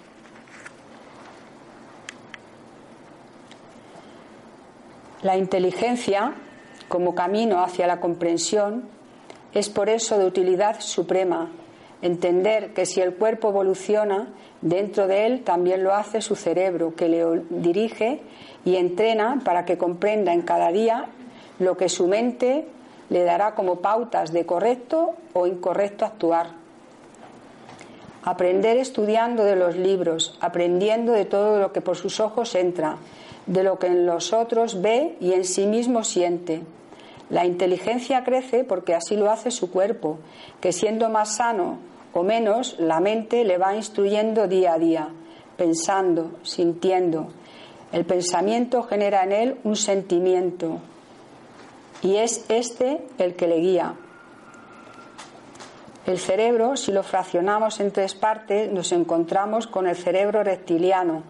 La 5.23 5.35
inteligencia, 5.35 6.35
como 6.87 7.15
camino 7.15 7.63
hacia 7.63 7.87
la 7.87 7.99
comprensión, 7.99 8.87
es 9.53 9.69
por 9.69 9.89
eso 9.89 10.17
de 10.19 10.25
utilidad 10.25 10.79
suprema. 10.79 11.49
Entender 12.01 12.73
que 12.73 12.85
si 12.85 13.01
el 13.01 13.15
cuerpo 13.15 13.49
evoluciona, 13.49 14.33
dentro 14.61 15.07
de 15.07 15.25
él 15.25 15.43
también 15.43 15.83
lo 15.83 15.93
hace 15.93 16.21
su 16.21 16.35
cerebro, 16.35 16.93
que 16.95 17.09
le 17.09 17.23
dirige 17.49 18.21
y 18.65 18.75
entrena 18.75 19.41
para 19.43 19.65
que 19.65 19.77
comprenda 19.77 20.33
en 20.33 20.43
cada 20.43 20.71
día 20.71 21.05
lo 21.59 21.75
que 21.75 21.89
su 21.89 22.07
mente 22.07 22.67
le 23.09 23.23
dará 23.23 23.55
como 23.55 23.77
pautas 23.77 24.31
de 24.31 24.45
correcto 24.45 25.15
o 25.33 25.47
incorrecto 25.47 26.05
actuar. 26.05 26.51
Aprender 28.23 28.77
estudiando 28.77 29.43
de 29.43 29.55
los 29.55 29.75
libros, 29.75 30.37
aprendiendo 30.41 31.13
de 31.13 31.25
todo 31.25 31.59
lo 31.59 31.71
que 31.71 31.81
por 31.81 31.95
sus 31.95 32.19
ojos 32.19 32.55
entra, 32.55 32.97
de 33.45 33.63
lo 33.63 33.79
que 33.79 33.87
en 33.87 34.05
los 34.05 34.33
otros 34.33 34.81
ve 34.81 35.15
y 35.19 35.33
en 35.33 35.45
sí 35.45 35.65
mismo 35.65 36.03
siente. 36.03 36.61
La 37.29 37.45
inteligencia 37.45 38.23
crece 38.23 38.63
porque 38.63 38.95
así 38.95 39.17
lo 39.17 39.29
hace 39.29 39.51
su 39.51 39.69
cuerpo, 39.69 40.19
que 40.61 40.71
siendo 40.71 41.09
más 41.09 41.35
sano 41.35 41.79
o 42.13 42.23
menos, 42.23 42.77
la 42.79 42.99
mente 42.99 43.43
le 43.43 43.57
va 43.57 43.75
instruyendo 43.75 44.47
día 44.47 44.73
a 44.73 44.79
día, 44.79 45.09
pensando, 45.57 46.31
sintiendo. 46.43 47.27
El 47.91 48.05
pensamiento 48.05 48.83
genera 48.83 49.23
en 49.23 49.31
él 49.31 49.57
un 49.63 49.75
sentimiento 49.75 50.79
y 52.01 52.15
es 52.15 52.45
este 52.49 53.05
el 53.17 53.35
que 53.35 53.47
le 53.47 53.57
guía. 53.57 53.93
El 56.05 56.19
cerebro, 56.19 56.77
si 56.77 56.93
lo 56.93 57.03
fraccionamos 57.03 57.81
en 57.81 57.91
tres 57.91 58.15
partes, 58.15 58.71
nos 58.71 58.93
encontramos 58.93 59.67
con 59.67 59.87
el 59.87 59.95
cerebro 59.97 60.41
reptiliano, 60.41 61.23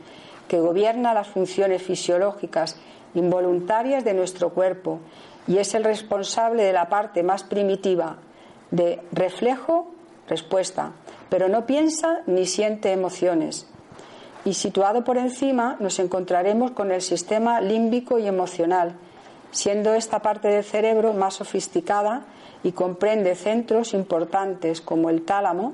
que 0.48 0.60
gobierna 0.60 1.16
las 1.16 1.28
funciones 1.28 1.82
fisiológicas 1.82 2.78
involuntarias 3.16 4.04
de 4.04 4.14
nuestro 4.14 4.50
cuerpo 4.52 5.00
y 5.48 5.58
es 5.58 5.74
el 5.74 5.84
responsable 5.84 6.64
de 6.64 6.74
la 6.74 6.90
parte 6.90 7.24
más 7.24 7.44
primitiva 7.44 8.18
de 8.72 9.02
reflejo, 9.12 9.88
respuesta, 10.28 10.92
pero 11.30 11.48
no 11.48 11.66
piensa 11.66 12.22
ni 12.26 12.46
siente 12.46 12.92
emociones. 12.92 13.68
Y 14.46 14.54
situado 14.54 15.04
por 15.04 15.18
encima 15.18 15.78
nos 15.80 16.00
encontraremos 16.00 16.72
con 16.72 16.92
el 16.92 17.02
sistema 17.02 17.62
límbico 17.62 18.20
y 18.20 18.28
emocional, 18.28 18.96
siendo 19.52 19.94
esta 19.94 20.20
parte 20.20 20.50
del 20.50 20.64
cerebro 20.64 21.14
más 21.14 21.36
sofisticada 21.36 22.26
y 22.64 22.72
comprende 22.72 23.36
centros 23.36 23.94
importantes 23.94 24.82
como 24.82 25.10
el 25.10 25.24
tálamo, 25.24 25.74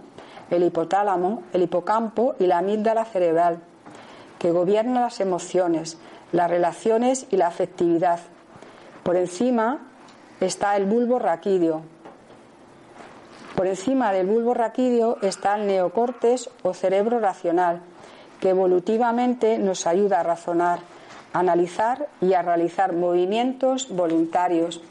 el 0.49 0.63
hipotálamo, 0.63 1.43
el 1.53 1.63
hipocampo 1.63 2.35
y 2.39 2.45
la 2.45 2.59
amígdala 2.59 3.05
cerebral 3.05 3.59
que 4.43 4.51
gobierna 4.51 4.99
las 4.99 5.21
emociones, 5.21 5.97
las 6.33 6.49
relaciones 6.49 7.27
y 7.31 7.37
la 7.37 7.47
afectividad. 7.47 8.19
Por 9.03 9.17
encima 9.17 9.79
está 10.39 10.75
el 10.77 10.85
bulbo 10.85 11.19
raquídeo. 11.19 11.81
Por 13.55 13.67
encima 13.67 14.11
del 14.11 14.27
bulbo 14.27 14.53
raquídeo 14.53 15.17
está 15.21 15.55
el 15.55 15.67
neocortes 15.67 16.49
o 16.63 16.73
cerebro 16.73 17.19
racional, 17.19 17.81
que 18.39 18.49
evolutivamente 18.49 19.57
nos 19.57 19.85
ayuda 19.85 20.21
a 20.21 20.23
razonar, 20.23 20.79
analizar 21.33 22.07
y 22.21 22.33
a 22.33 22.41
realizar 22.41 22.93
movimientos 22.93 23.89
voluntarios. 23.89 24.81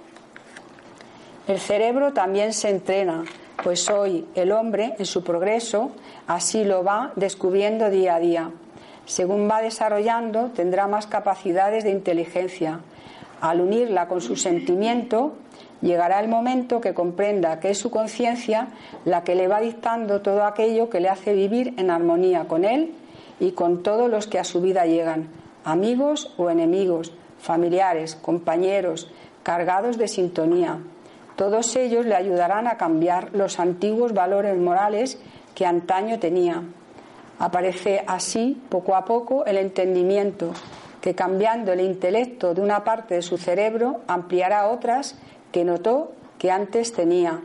El 1.48 1.58
cerebro 1.58 2.12
también 2.12 2.52
se 2.52 2.70
entrena, 2.70 3.24
pues 3.62 3.90
hoy 3.90 4.26
el 4.34 4.52
hombre, 4.52 4.94
en 4.98 5.06
su 5.06 5.24
progreso, 5.24 5.90
así 6.26 6.64
lo 6.64 6.84
va 6.84 7.12
descubriendo 7.16 7.90
día 7.90 8.14
a 8.14 8.20
día. 8.20 8.50
Según 9.06 9.50
va 9.50 9.60
desarrollando, 9.60 10.50
tendrá 10.50 10.86
más 10.86 11.06
capacidades 11.06 11.82
de 11.82 11.90
inteligencia. 11.90 12.80
Al 13.42 13.60
unirla 13.60 14.06
con 14.06 14.20
su 14.20 14.36
sentimiento, 14.36 15.32
llegará 15.80 16.20
el 16.20 16.28
momento 16.28 16.80
que 16.80 16.94
comprenda 16.94 17.58
que 17.58 17.70
es 17.70 17.78
su 17.78 17.90
conciencia 17.90 18.68
la 19.04 19.24
que 19.24 19.34
le 19.34 19.48
va 19.48 19.60
dictando 19.60 20.22
todo 20.22 20.44
aquello 20.44 20.88
que 20.88 21.00
le 21.00 21.08
hace 21.08 21.34
vivir 21.34 21.74
en 21.76 21.90
armonía 21.90 22.46
con 22.46 22.64
él 22.64 22.94
y 23.40 23.50
con 23.50 23.82
todos 23.82 24.08
los 24.08 24.28
que 24.28 24.38
a 24.38 24.44
su 24.44 24.60
vida 24.60 24.86
llegan, 24.86 25.28
amigos 25.64 26.32
o 26.36 26.50
enemigos, 26.50 27.12
familiares, 27.40 28.14
compañeros, 28.14 29.10
cargados 29.42 29.98
de 29.98 30.06
sintonía. 30.06 30.78
Todos 31.34 31.74
ellos 31.74 32.06
le 32.06 32.14
ayudarán 32.14 32.68
a 32.68 32.76
cambiar 32.76 33.34
los 33.34 33.58
antiguos 33.58 34.14
valores 34.14 34.56
morales 34.56 35.18
que 35.56 35.66
antaño 35.66 36.20
tenía. 36.20 36.62
Aparece 37.40 38.04
así, 38.06 38.62
poco 38.68 38.94
a 38.94 39.04
poco, 39.04 39.44
el 39.46 39.56
entendimiento, 39.56 40.52
que 41.02 41.14
cambiando 41.14 41.72
el 41.72 41.80
intelecto 41.80 42.54
de 42.54 42.62
una 42.62 42.84
parte 42.84 43.16
de 43.16 43.22
su 43.22 43.36
cerebro 43.36 44.00
ampliará 44.06 44.68
otras 44.68 45.16
que 45.50 45.64
notó 45.64 46.12
que 46.38 46.50
antes 46.50 46.92
tenía. 46.92 47.40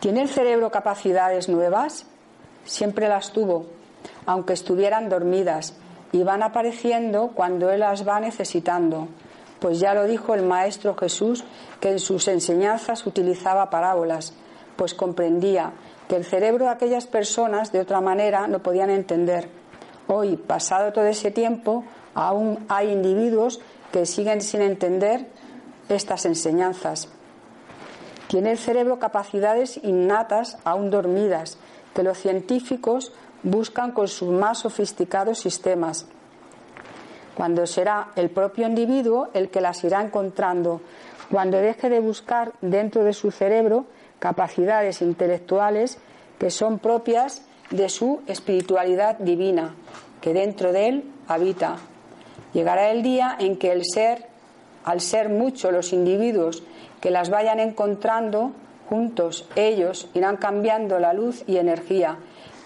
¿Tiene 0.00 0.22
el 0.22 0.28
cerebro 0.28 0.70
capacidades 0.70 1.48
nuevas? 1.48 2.06
Siempre 2.64 3.08
las 3.08 3.32
tuvo, 3.32 3.66
aunque 4.24 4.54
estuvieran 4.54 5.08
dormidas, 5.08 5.74
y 6.12 6.22
van 6.22 6.42
apareciendo 6.42 7.32
cuando 7.34 7.70
Él 7.70 7.80
las 7.80 8.08
va 8.08 8.18
necesitando. 8.20 9.08
Pues 9.60 9.80
ya 9.80 9.94
lo 9.94 10.04
dijo 10.04 10.34
el 10.34 10.42
Maestro 10.42 10.96
Jesús, 10.96 11.44
que 11.80 11.90
en 11.90 11.98
sus 11.98 12.26
enseñanzas 12.28 13.06
utilizaba 13.06 13.68
parábolas, 13.68 14.32
pues 14.76 14.94
comprendía 14.94 15.72
que 16.08 16.16
el 16.16 16.24
cerebro 16.24 16.66
de 16.66 16.70
aquellas 16.70 17.06
personas 17.06 17.72
de 17.72 17.80
otra 17.80 18.00
manera 18.00 18.46
no 18.46 18.60
podían 18.60 18.90
entender. 18.90 19.48
Hoy, 20.06 20.36
pasado 20.36 20.92
todo 20.92 21.06
ese 21.06 21.30
tiempo, 21.30 21.84
aún 22.14 22.64
hay 22.68 22.92
individuos 22.92 23.60
que 23.92 24.06
siguen 24.06 24.40
sin 24.40 24.62
entender 24.62 25.26
estas 25.88 26.26
enseñanzas. 26.26 27.08
Tiene 28.28 28.52
el 28.52 28.58
cerebro 28.58 28.98
capacidades 28.98 29.78
innatas 29.82 30.58
aún 30.64 30.90
dormidas 30.90 31.58
que 31.94 32.02
los 32.02 32.18
científicos 32.18 33.12
buscan 33.42 33.92
con 33.92 34.08
sus 34.08 34.28
más 34.28 34.58
sofisticados 34.58 35.38
sistemas. 35.38 36.06
Cuando 37.34 37.66
será 37.66 38.08
el 38.16 38.30
propio 38.30 38.66
individuo 38.66 39.28
el 39.34 39.50
que 39.50 39.60
las 39.60 39.84
irá 39.84 40.02
encontrando, 40.02 40.80
cuando 41.30 41.58
deje 41.58 41.88
de 41.88 42.00
buscar 42.00 42.52
dentro 42.60 43.04
de 43.04 43.12
su 43.12 43.30
cerebro 43.30 43.86
capacidades 44.26 45.02
intelectuales 45.02 45.98
que 46.40 46.50
son 46.50 46.80
propias 46.80 47.42
de 47.70 47.88
su 47.88 48.22
espiritualidad 48.26 49.18
divina, 49.18 49.76
que 50.20 50.34
dentro 50.34 50.72
de 50.72 50.88
él 50.88 51.04
habita. 51.28 51.76
Llegará 52.52 52.90
el 52.90 53.04
día 53.04 53.36
en 53.38 53.56
que 53.56 53.70
el 53.70 53.84
ser, 53.84 54.26
al 54.84 55.00
ser 55.00 55.28
muchos 55.28 55.70
los 55.70 55.92
individuos 55.92 56.64
que 57.00 57.12
las 57.12 57.30
vayan 57.30 57.60
encontrando, 57.60 58.50
juntos 58.88 59.48
ellos 59.54 60.10
irán 60.12 60.38
cambiando 60.38 60.98
la 60.98 61.12
luz 61.12 61.44
y 61.46 61.58
energía 61.58 62.16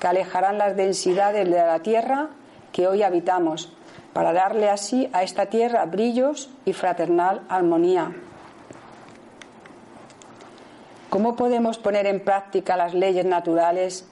que 0.01 0.07
alejarán 0.07 0.57
las 0.57 0.77
densidades 0.77 1.45
de 1.45 1.59
la 1.59 1.81
tierra 1.81 2.31
que 2.73 2.89
hoy 2.89 3.03
habitamos, 3.03 3.71
para 4.15 4.33
darle 4.33 4.71
así 4.71 5.11
a 5.13 5.25
esta 5.25 5.45
tierra 5.45 5.85
brillos 5.85 6.49
y 6.65 6.73
fraternal 6.73 7.43
armonía. 7.51 8.15
¿Cómo 11.11 11.35
podemos 11.35 11.77
poner 11.79 12.07
en 12.07 12.21
práctica 12.21 12.77
las 12.77 12.95
leyes 12.95 13.25
naturales? 13.25 14.07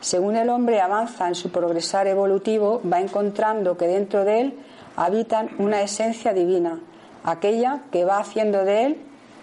Según 0.00 0.36
el 0.36 0.48
hombre 0.48 0.80
avanza 0.80 1.26
en 1.26 1.34
su 1.34 1.50
progresar 1.50 2.06
evolutivo, 2.06 2.80
va 2.90 3.00
encontrando 3.00 3.76
que 3.76 3.88
dentro 3.88 4.24
de 4.24 4.40
él 4.40 4.60
habitan 4.94 5.50
una 5.58 5.82
esencia 5.82 6.32
divina, 6.32 6.78
aquella 7.24 7.80
que 7.90 8.04
va 8.04 8.18
haciendo 8.18 8.64
de 8.64 8.84
él, 8.84 8.96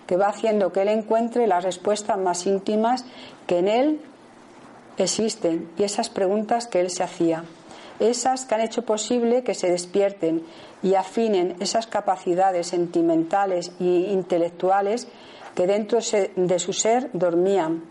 que 0.08 0.16
va 0.16 0.30
haciendo 0.30 0.72
que 0.72 0.84
él 0.84 0.88
encuentre 0.88 1.46
las 1.46 1.66
respuestas 1.66 2.18
más 2.18 2.46
íntimas 2.46 3.04
que 3.48 3.60
en 3.60 3.68
él 3.68 4.02
existen 4.98 5.70
y 5.78 5.84
esas 5.84 6.10
preguntas 6.10 6.68
que 6.68 6.80
él 6.80 6.90
se 6.90 7.04
hacía, 7.04 7.44
esas 8.00 8.46
que 8.46 8.56
han 8.56 8.62
hecho 8.62 8.84
posible 8.84 9.44
que 9.44 9.56
se 9.56 9.70
despierten 9.70 10.46
y 10.82 10.96
afinen 10.96 11.58
esas 11.60 11.86
capacidades 11.86 12.68
sentimentales 12.68 13.74
e 13.82 13.84
intelectuales 13.84 15.10
que 15.62 15.68
dentro 15.68 16.00
de 16.36 16.58
su 16.58 16.74
ser 16.74 17.12
dormían. 17.14 17.84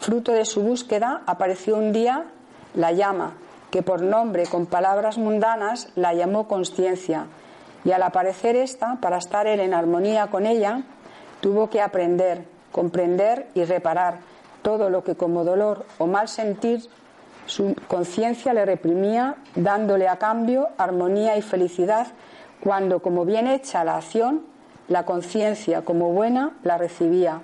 Fruto 0.00 0.32
de 0.32 0.46
su 0.46 0.62
búsqueda 0.62 1.20
apareció 1.26 1.76
un 1.76 1.92
día 1.92 2.24
la 2.72 2.92
llama, 2.92 3.34
que 3.70 3.82
por 3.82 4.00
nombre 4.00 4.46
con 4.46 4.64
palabras 4.64 5.18
mundanas 5.18 5.90
la 5.96 6.14
llamó 6.14 6.48
conciencia, 6.48 7.26
y 7.84 7.92
al 7.92 8.02
aparecer 8.02 8.56
esta, 8.56 8.96
para 9.02 9.18
estar 9.18 9.46
él 9.46 9.60
en 9.60 9.74
armonía 9.74 10.28
con 10.28 10.46
ella, 10.46 10.82
tuvo 11.42 11.68
que 11.68 11.82
aprender, 11.82 12.46
comprender 12.72 13.48
y 13.52 13.64
reparar 13.64 14.20
todo 14.62 14.88
lo 14.88 15.04
que 15.04 15.14
como 15.14 15.44
dolor 15.44 15.84
o 15.98 16.06
mal 16.06 16.26
sentir 16.26 16.88
su 17.44 17.76
conciencia 17.86 18.54
le 18.54 18.64
reprimía, 18.64 19.34
dándole 19.54 20.08
a 20.08 20.16
cambio 20.16 20.68
armonía 20.78 21.36
y 21.36 21.42
felicidad, 21.42 22.06
cuando 22.62 23.02
como 23.02 23.26
bien 23.26 23.46
hecha 23.46 23.84
la 23.84 23.98
acción, 23.98 24.53
la 24.88 25.04
conciencia 25.04 25.82
como 25.82 26.12
buena 26.12 26.52
la 26.62 26.78
recibía. 26.78 27.40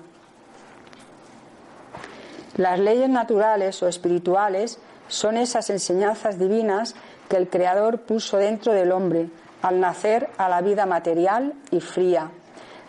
Las 2.57 2.79
leyes 2.79 3.09
naturales 3.09 3.81
o 3.81 3.87
espirituales 3.87 4.79
son 5.07 5.37
esas 5.37 5.69
enseñanzas 5.69 6.37
divinas 6.37 6.95
que 7.29 7.37
el 7.37 7.47
Creador 7.47 8.01
puso 8.01 8.37
dentro 8.37 8.73
del 8.73 8.91
hombre 8.91 9.29
al 9.61 9.79
nacer 9.79 10.29
a 10.37 10.49
la 10.49 10.61
vida 10.61 10.85
material 10.85 11.53
y 11.71 11.79
fría, 11.79 12.29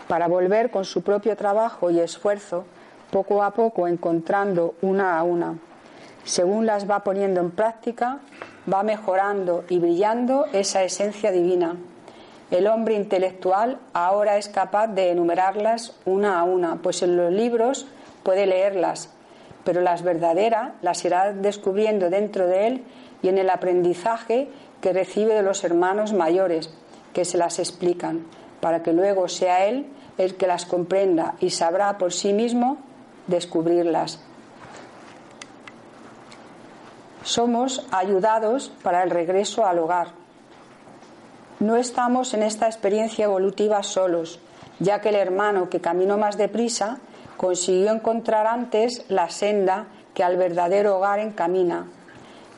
para 0.09 0.27
volver 0.27 0.71
con 0.71 0.85
su 0.85 1.03
propio 1.03 1.37
trabajo 1.37 1.91
y 1.91 2.01
esfuerzo 2.01 2.65
poco 3.11 3.43
a 3.43 3.53
poco 3.53 3.87
encontrando 3.87 4.75
una 4.83 5.19
a 5.19 5.23
una. 5.23 5.59
Según 6.25 6.67
las 6.67 6.89
va 6.89 7.01
poniendo 7.01 7.41
en 7.41 7.51
práctica, 7.51 8.19
va 8.73 8.83
mejorando 8.83 9.65
y 9.69 9.79
brillando 9.79 10.47
esa 10.53 10.83
esencia 10.83 11.31
divina. 11.31 11.77
El 12.53 12.67
hombre 12.67 12.95
intelectual 12.97 13.79
ahora 13.95 14.37
es 14.37 14.51
capaz 14.51 14.89
de 14.89 15.11
enumerarlas 15.11 15.97
una 16.05 16.39
a 16.39 16.45
una, 16.45 16.77
pues 16.77 17.03
en 17.03 17.17
los 17.17 17.33
libros 17.33 17.87
puede 18.23 18.45
leerlas, 18.47 19.09
pero 19.65 19.81
las 19.81 20.03
verdaderas 20.03 20.73
las 20.83 21.03
irá 21.07 21.33
descubriendo 21.33 22.11
dentro 22.11 22.47
de 22.47 22.67
él 22.67 22.85
y 23.23 23.29
en 23.29 23.39
el 23.39 23.49
aprendizaje 23.49 24.51
que 24.83 24.93
recibe 24.93 25.33
de 25.33 25.43
los 25.43 25.65
hermanos 25.65 26.13
mayores, 26.13 26.69
que 27.15 27.25
se 27.25 27.39
las 27.39 27.59
explican, 27.59 28.27
para 28.61 28.83
que 28.83 28.93
luego 28.93 29.29
sea 29.29 29.65
él 29.65 29.87
el 30.19 30.35
que 30.35 30.47
las 30.47 30.67
comprenda 30.67 31.37
y 31.41 31.49
sabrá 31.49 31.97
por 31.97 32.13
sí 32.13 32.35
mismo 32.35 32.77
descubrirlas. 33.29 34.21
Somos 37.23 37.87
ayudados 37.93 38.71
para 38.83 39.03
el 39.05 39.09
regreso 39.09 39.65
al 39.65 39.79
hogar. 39.79 40.22
No 41.63 41.77
estamos 41.77 42.35
en 42.35 42.43
esta 42.43 42.67
experiencia 42.67 43.27
evolutiva 43.27 43.85
solos, 43.85 44.41
ya 44.81 45.01
que 45.01 45.11
el 45.11 45.15
hermano 45.15 45.71
que 45.71 45.81
caminó 45.81 46.19
más 46.19 46.37
deprisa 46.37 46.99
consiguió 47.37 47.93
encontrar 47.93 48.49
antes 48.49 49.05
la 49.09 49.31
senda 49.31 49.87
que 50.13 50.25
al 50.25 50.37
verdadero 50.37 50.97
hogar 50.97 51.21
encamina. 51.21 51.87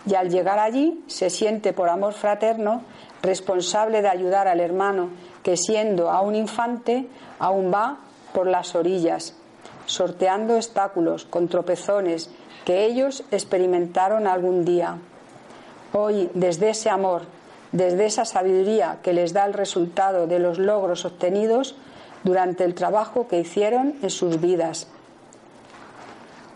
Y 0.07 0.15
al 0.15 0.31
llegar 0.31 0.59
allí 0.59 1.05
se 1.07 1.29
siente 1.29 1.75
por 1.75 1.91
amor 1.91 2.15
fraterno 2.15 2.81
responsable 3.21 4.01
de 4.01 4.09
ayudar 4.09 4.49
al 4.49 4.61
hermano 4.61 5.11
que 5.43 5.59
siendo 5.59 6.11
aún 6.11 6.35
infante 6.35 7.07
aún 7.39 7.71
va 7.71 7.99
por 8.33 8.47
las 8.47 8.75
orillas 8.75 9.35
sorteando 9.85 10.57
obstáculos 10.57 11.27
con 11.27 11.49
tropezones 11.49 12.31
que 12.65 12.87
ellos 12.87 13.23
experimentaron 13.31 14.27
algún 14.27 14.65
día. 14.65 14.97
Hoy, 15.93 16.31
desde 16.33 16.71
ese 16.71 16.89
amor, 16.89 17.23
desde 17.75 18.07
esa 18.07 18.25
sabiduría 18.25 18.99
que 19.03 19.13
les 19.13 19.33
da 19.33 19.45
el 19.45 19.53
resultado 19.53 20.29
de 20.29 20.39
los 20.39 20.59
logros 20.59 21.05
obtenidos 21.05 21.75
durante 22.23 22.63
el 22.63 22.75
trabajo 22.75 23.27
que 23.27 23.41
hicieron 23.41 23.97
en 24.01 24.11
sus 24.11 24.41
vidas. 24.41 24.87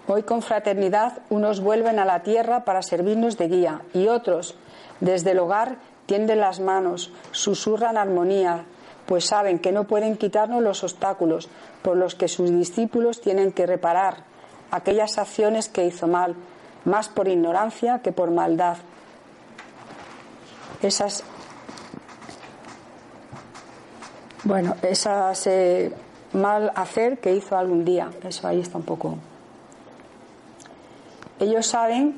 Hoy 0.06 0.22
con 0.22 0.42
fraternidad 0.42 1.18
unos 1.28 1.60
vuelven 1.60 1.98
a 1.98 2.04
la 2.04 2.22
tierra 2.22 2.64
para 2.64 2.82
servirnos 2.82 3.36
de 3.36 3.48
guía 3.48 3.82
y 3.92 4.06
otros, 4.06 4.54
desde 5.00 5.32
el 5.32 5.40
hogar, 5.40 5.78
tienden 6.06 6.38
las 6.38 6.60
manos, 6.60 7.12
susurran 7.32 7.98
armonía, 7.98 8.64
pues 9.04 9.26
saben 9.26 9.58
que 9.58 9.72
no 9.72 9.84
pueden 9.84 10.16
quitarnos 10.16 10.62
los 10.62 10.84
obstáculos 10.84 11.48
por 11.82 11.96
los 11.96 12.14
que 12.14 12.28
sus 12.28 12.48
discípulos 12.50 13.20
tienen 13.20 13.50
que 13.50 13.66
reparar 13.66 14.18
aquellas 14.70 15.18
acciones 15.18 15.68
que 15.68 15.84
hizo 15.84 16.06
mal, 16.06 16.36
más 16.84 17.08
por 17.08 17.26
ignorancia 17.26 18.02
que 18.02 18.12
por 18.12 18.30
maldad. 18.30 18.76
Esas 20.82 21.24
bueno, 24.44 24.76
esas 24.82 25.46
eh, 25.46 25.92
mal 26.32 26.72
hacer 26.74 27.18
que 27.18 27.34
hizo 27.34 27.56
algún 27.56 27.84
día, 27.84 28.10
eso 28.26 28.48
ahí 28.48 28.60
está 28.60 28.78
un 28.78 28.84
poco. 28.84 29.18
Ellos 31.40 31.66
saben 31.66 32.16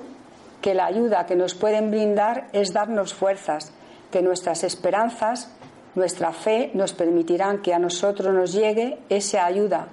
que 0.60 0.74
la 0.74 0.86
ayuda 0.86 1.26
que 1.26 1.36
nos 1.36 1.54
pueden 1.54 1.90
brindar 1.90 2.48
es 2.52 2.72
darnos 2.72 3.14
fuerzas, 3.14 3.72
que 4.10 4.22
nuestras 4.22 4.62
esperanzas 4.64 5.50
nuestra 5.94 6.32
fe 6.32 6.70
nos 6.74 6.92
permitirá 6.92 7.58
que 7.62 7.74
a 7.74 7.78
nosotros 7.78 8.32
nos 8.32 8.52
llegue 8.52 8.98
esa 9.08 9.44
ayuda 9.44 9.88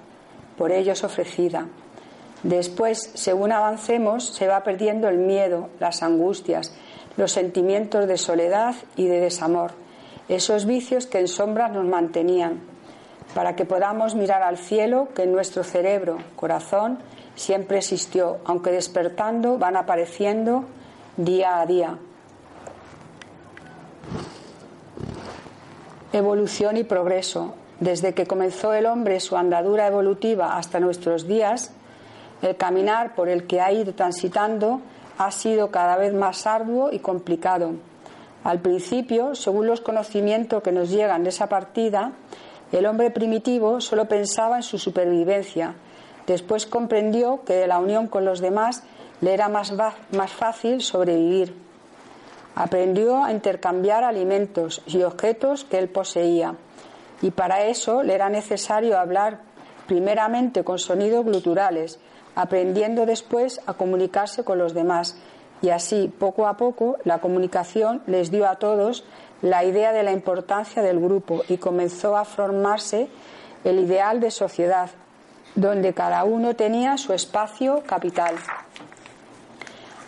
por 0.56 0.70
ellos 0.70 1.02
ofrecida. 1.02 1.66
Después, 2.42 3.10
según 3.14 3.50
avancemos, 3.50 4.28
se 4.28 4.46
va 4.46 4.62
perdiendo 4.62 5.08
el 5.08 5.18
miedo, 5.18 5.70
las 5.80 6.04
angustias, 6.04 6.72
los 7.18 7.32
sentimientos 7.32 8.06
de 8.06 8.16
soledad 8.16 8.76
y 8.96 9.08
de 9.08 9.20
desamor, 9.20 9.72
esos 10.28 10.64
vicios 10.64 11.06
que 11.06 11.18
en 11.18 11.28
sombra 11.28 11.68
nos 11.68 11.84
mantenían. 11.84 12.60
para 13.34 13.54
que 13.54 13.66
podamos 13.66 14.14
mirar 14.14 14.42
al 14.42 14.56
cielo 14.56 15.08
que 15.14 15.24
en 15.24 15.32
nuestro 15.32 15.62
cerebro, 15.62 16.16
corazón, 16.34 16.98
siempre 17.34 17.76
existió, 17.76 18.38
aunque 18.46 18.70
despertando 18.70 19.58
van 19.58 19.76
apareciendo 19.76 20.64
día 21.18 21.60
a 21.60 21.66
día. 21.66 21.98
Evolución 26.14 26.78
y 26.78 26.84
progreso. 26.84 27.54
Desde 27.80 28.14
que 28.14 28.26
comenzó 28.26 28.72
el 28.72 28.86
hombre 28.86 29.20
su 29.20 29.36
andadura 29.36 29.86
evolutiva 29.86 30.56
hasta 30.56 30.80
nuestros 30.80 31.28
días, 31.28 31.70
el 32.40 32.56
caminar 32.56 33.14
por 33.14 33.28
el 33.28 33.46
que 33.46 33.60
ha 33.60 33.70
ido 33.72 33.94
transitando 33.94 34.80
ha 35.18 35.30
sido 35.30 35.70
cada 35.70 35.96
vez 35.96 36.14
más 36.14 36.46
arduo 36.46 36.90
y 36.92 37.00
complicado. 37.00 37.72
Al 38.44 38.60
principio, 38.60 39.34
según 39.34 39.66
los 39.66 39.80
conocimientos 39.80 40.62
que 40.62 40.72
nos 40.72 40.90
llegan 40.90 41.24
de 41.24 41.30
esa 41.30 41.48
partida, 41.48 42.12
el 42.72 42.86
hombre 42.86 43.10
primitivo 43.10 43.80
solo 43.80 44.06
pensaba 44.06 44.56
en 44.56 44.62
su 44.62 44.78
supervivencia. 44.78 45.74
Después 46.26 46.66
comprendió 46.66 47.42
que 47.44 47.66
la 47.66 47.78
unión 47.78 48.06
con 48.06 48.24
los 48.24 48.40
demás 48.40 48.84
le 49.20 49.34
era 49.34 49.48
más, 49.48 49.72
más 49.72 50.30
fácil 50.32 50.80
sobrevivir. 50.82 51.54
Aprendió 52.54 53.24
a 53.24 53.32
intercambiar 53.32 54.04
alimentos 54.04 54.82
y 54.86 55.02
objetos 55.02 55.64
que 55.64 55.78
él 55.78 55.88
poseía 55.88 56.54
y 57.22 57.30
para 57.30 57.64
eso 57.64 58.02
le 58.02 58.14
era 58.14 58.28
necesario 58.28 58.98
hablar 58.98 59.40
primeramente 59.86 60.64
con 60.64 60.78
sonidos 60.78 61.24
gluturales, 61.24 61.98
aprendiendo 62.38 63.04
después 63.04 63.60
a 63.66 63.74
comunicarse 63.74 64.44
con 64.44 64.58
los 64.58 64.72
demás. 64.72 65.16
Y 65.60 65.70
así, 65.70 66.06
poco 66.20 66.46
a 66.46 66.56
poco, 66.56 66.96
la 67.02 67.18
comunicación 67.18 68.00
les 68.06 68.30
dio 68.30 68.48
a 68.48 68.60
todos 68.60 69.04
la 69.42 69.64
idea 69.64 69.90
de 69.90 70.04
la 70.04 70.12
importancia 70.12 70.80
del 70.80 71.00
grupo 71.00 71.42
y 71.48 71.56
comenzó 71.56 72.16
a 72.16 72.24
formarse 72.24 73.08
el 73.64 73.80
ideal 73.80 74.20
de 74.20 74.30
sociedad, 74.30 74.88
donde 75.56 75.94
cada 75.94 76.22
uno 76.22 76.54
tenía 76.54 76.96
su 76.96 77.12
espacio 77.12 77.82
capital. 77.84 78.36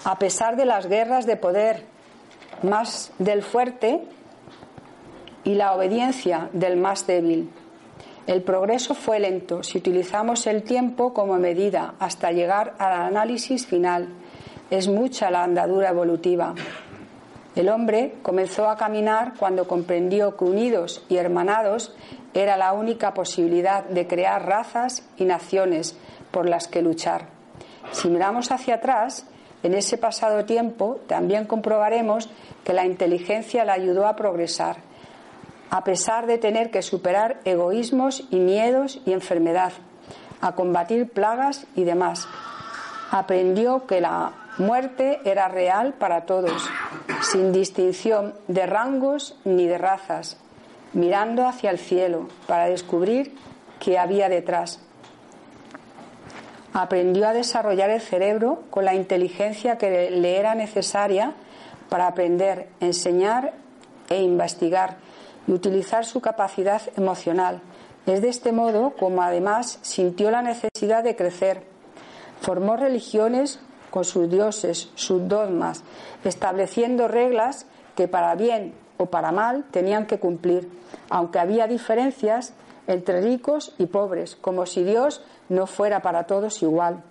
A 0.04 0.16
pesar 0.20 0.54
de 0.54 0.66
las 0.66 0.86
guerras 0.86 1.26
de 1.26 1.36
poder 1.36 1.84
más 2.62 3.10
del 3.18 3.42
fuerte 3.42 4.04
y 5.42 5.54
la 5.54 5.72
obediencia 5.72 6.48
del 6.52 6.76
más 6.76 7.08
débil, 7.08 7.50
el 8.26 8.42
progreso 8.42 8.94
fue 8.94 9.18
lento 9.18 9.62
si 9.62 9.78
utilizamos 9.78 10.46
el 10.46 10.62
tiempo 10.62 11.14
como 11.14 11.38
medida 11.38 11.94
hasta 11.98 12.32
llegar 12.32 12.74
al 12.78 12.92
análisis 12.92 13.66
final. 13.66 14.08
Es 14.70 14.88
mucha 14.88 15.30
la 15.30 15.42
andadura 15.42 15.88
evolutiva. 15.88 16.54
El 17.56 17.68
hombre 17.68 18.14
comenzó 18.22 18.68
a 18.68 18.76
caminar 18.76 19.34
cuando 19.38 19.66
comprendió 19.66 20.36
que 20.36 20.44
unidos 20.44 21.04
y 21.08 21.16
hermanados 21.16 21.94
era 22.32 22.56
la 22.56 22.72
única 22.72 23.12
posibilidad 23.12 23.84
de 23.84 24.06
crear 24.06 24.46
razas 24.46 25.02
y 25.16 25.24
naciones 25.24 25.96
por 26.30 26.48
las 26.48 26.68
que 26.68 26.82
luchar. 26.82 27.26
Si 27.90 28.08
miramos 28.08 28.52
hacia 28.52 28.76
atrás, 28.76 29.26
en 29.64 29.74
ese 29.74 29.98
pasado 29.98 30.44
tiempo 30.44 31.00
también 31.08 31.46
comprobaremos 31.46 32.30
que 32.64 32.72
la 32.72 32.86
inteligencia 32.86 33.64
le 33.64 33.72
ayudó 33.72 34.06
a 34.06 34.14
progresar 34.14 34.89
a 35.70 35.84
pesar 35.84 36.26
de 36.26 36.38
tener 36.38 36.70
que 36.70 36.82
superar 36.82 37.40
egoísmos 37.44 38.24
y 38.30 38.36
miedos 38.36 39.00
y 39.06 39.12
enfermedad, 39.12 39.72
a 40.40 40.52
combatir 40.52 41.08
plagas 41.08 41.66
y 41.76 41.84
demás. 41.84 42.28
Aprendió 43.10 43.86
que 43.86 44.00
la 44.00 44.32
muerte 44.58 45.20
era 45.24 45.48
real 45.48 45.94
para 45.94 46.22
todos, 46.22 46.68
sin 47.22 47.52
distinción 47.52 48.34
de 48.48 48.66
rangos 48.66 49.36
ni 49.44 49.66
de 49.66 49.78
razas, 49.78 50.36
mirando 50.92 51.46
hacia 51.46 51.70
el 51.70 51.78
cielo 51.78 52.28
para 52.46 52.66
descubrir 52.66 53.36
qué 53.78 53.98
había 53.98 54.28
detrás. 54.28 54.80
Aprendió 56.72 57.28
a 57.28 57.32
desarrollar 57.32 57.90
el 57.90 58.00
cerebro 58.00 58.62
con 58.70 58.84
la 58.84 58.94
inteligencia 58.94 59.78
que 59.78 60.10
le 60.10 60.38
era 60.38 60.54
necesaria 60.54 61.34
para 61.88 62.06
aprender, 62.06 62.68
enseñar 62.80 63.52
e 64.08 64.22
investigar 64.22 64.96
y 65.46 65.52
utilizar 65.52 66.04
su 66.04 66.20
capacidad 66.20 66.82
emocional. 66.96 67.60
Es 68.06 68.22
de 68.22 68.28
este 68.28 68.52
modo 68.52 68.94
como 68.98 69.22
además 69.22 69.78
sintió 69.82 70.30
la 70.30 70.42
necesidad 70.42 71.04
de 71.04 71.16
crecer. 71.16 71.62
Formó 72.40 72.76
religiones 72.76 73.60
con 73.90 74.04
sus 74.04 74.30
dioses, 74.30 74.90
sus 74.94 75.28
dogmas, 75.28 75.82
estableciendo 76.24 77.08
reglas 77.08 77.66
que 77.96 78.08
para 78.08 78.34
bien 78.34 78.74
o 78.96 79.06
para 79.06 79.32
mal 79.32 79.64
tenían 79.70 80.06
que 80.06 80.18
cumplir, 80.18 80.70
aunque 81.10 81.38
había 81.38 81.66
diferencias 81.66 82.52
entre 82.86 83.20
ricos 83.20 83.74
y 83.78 83.86
pobres, 83.86 84.36
como 84.36 84.66
si 84.66 84.84
Dios 84.84 85.22
no 85.48 85.66
fuera 85.66 86.00
para 86.00 86.24
todos 86.24 86.62
igual. 86.62 87.02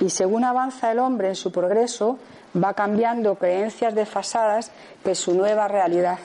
Y 0.00 0.10
según 0.10 0.44
avanza 0.44 0.92
el 0.92 0.98
hombre 0.98 1.28
en 1.28 1.36
su 1.36 1.52
progreso, 1.52 2.18
va 2.62 2.74
cambiando 2.74 3.36
creencias 3.36 3.94
desfasadas 3.94 4.70
que 5.04 5.14
su 5.14 5.34
nueva 5.34 5.68
realidad 5.68 6.18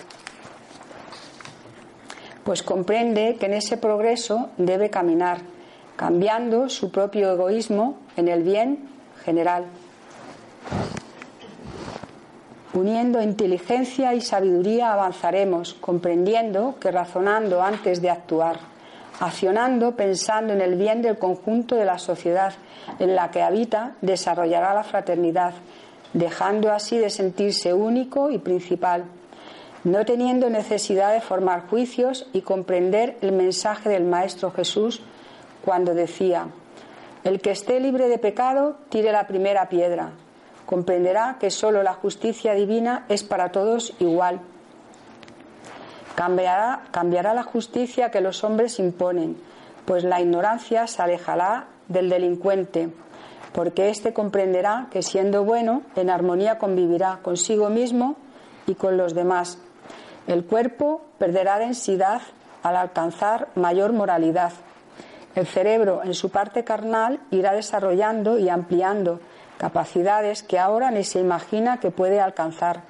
pues 2.43 2.63
comprende 2.63 3.37
que 3.39 3.45
en 3.45 3.53
ese 3.53 3.77
progreso 3.77 4.49
debe 4.57 4.89
caminar, 4.89 5.39
cambiando 5.95 6.69
su 6.69 6.91
propio 6.91 7.31
egoísmo 7.33 7.97
en 8.17 8.27
el 8.27 8.43
bien 8.43 8.89
general. 9.23 9.65
Uniendo 12.73 13.21
inteligencia 13.21 14.13
y 14.13 14.21
sabiduría 14.21 14.93
avanzaremos, 14.93 15.73
comprendiendo 15.75 16.75
que 16.79 16.89
razonando 16.89 17.61
antes 17.61 18.01
de 18.01 18.09
actuar, 18.09 18.59
accionando 19.19 19.95
pensando 19.95 20.53
en 20.53 20.61
el 20.61 20.75
bien 20.75 21.01
del 21.01 21.17
conjunto 21.17 21.75
de 21.75 21.85
la 21.85 21.99
sociedad 21.99 22.53
en 22.97 23.15
la 23.15 23.29
que 23.29 23.41
habita, 23.41 23.95
desarrollará 24.01 24.73
la 24.73 24.83
fraternidad, 24.83 25.53
dejando 26.13 26.71
así 26.71 26.97
de 26.97 27.09
sentirse 27.09 27.73
único 27.73 28.31
y 28.31 28.39
principal 28.39 29.03
no 29.83 30.05
teniendo 30.05 30.49
necesidad 30.49 31.13
de 31.13 31.21
formar 31.21 31.67
juicios 31.67 32.27
y 32.33 32.41
comprender 32.41 33.17
el 33.21 33.31
mensaje 33.31 33.89
del 33.89 34.03
Maestro 34.03 34.51
Jesús 34.51 35.01
cuando 35.65 35.93
decía, 35.93 36.47
el 37.23 37.41
que 37.41 37.51
esté 37.51 37.79
libre 37.79 38.07
de 38.07 38.17
pecado, 38.17 38.77
tire 38.89 39.11
la 39.11 39.27
primera 39.27 39.69
piedra. 39.69 40.11
Comprenderá 40.65 41.37
que 41.39 41.51
sólo 41.51 41.83
la 41.83 41.93
justicia 41.93 42.53
divina 42.53 43.05
es 43.09 43.23
para 43.23 43.51
todos 43.51 43.93
igual. 43.99 44.39
Cambiará, 46.15 46.83
cambiará 46.91 47.33
la 47.33 47.43
justicia 47.43 48.11
que 48.11 48.21
los 48.21 48.43
hombres 48.43 48.79
imponen, 48.79 49.37
pues 49.85 50.03
la 50.03 50.21
ignorancia 50.21 50.87
se 50.87 51.01
alejará 51.01 51.67
del 51.87 52.09
delincuente, 52.09 52.89
porque 53.53 53.89
éste 53.89 54.13
comprenderá 54.13 54.87
que 54.91 55.01
siendo 55.01 55.43
bueno, 55.43 55.83
en 55.95 56.09
armonía 56.09 56.57
convivirá 56.57 57.19
consigo 57.21 57.69
mismo 57.69 58.15
y 58.67 58.75
con 58.75 58.97
los 58.97 59.13
demás 59.13 59.57
el 60.27 60.45
cuerpo 60.45 61.01
perderá 61.17 61.59
densidad 61.59 62.21
al 62.63 62.75
alcanzar 62.75 63.49
mayor 63.55 63.93
moralidad. 63.93 64.53
El 65.35 65.47
cerebro, 65.47 66.01
en 66.03 66.13
su 66.13 66.29
parte 66.29 66.63
carnal, 66.63 67.19
irá 67.31 67.53
desarrollando 67.53 68.37
y 68.37 68.49
ampliando 68.49 69.19
capacidades 69.57 70.43
que 70.43 70.59
ahora 70.59 70.91
ni 70.91 71.03
se 71.03 71.19
imagina 71.19 71.79
que 71.79 71.91
puede 71.91 72.19
alcanzar, 72.19 72.81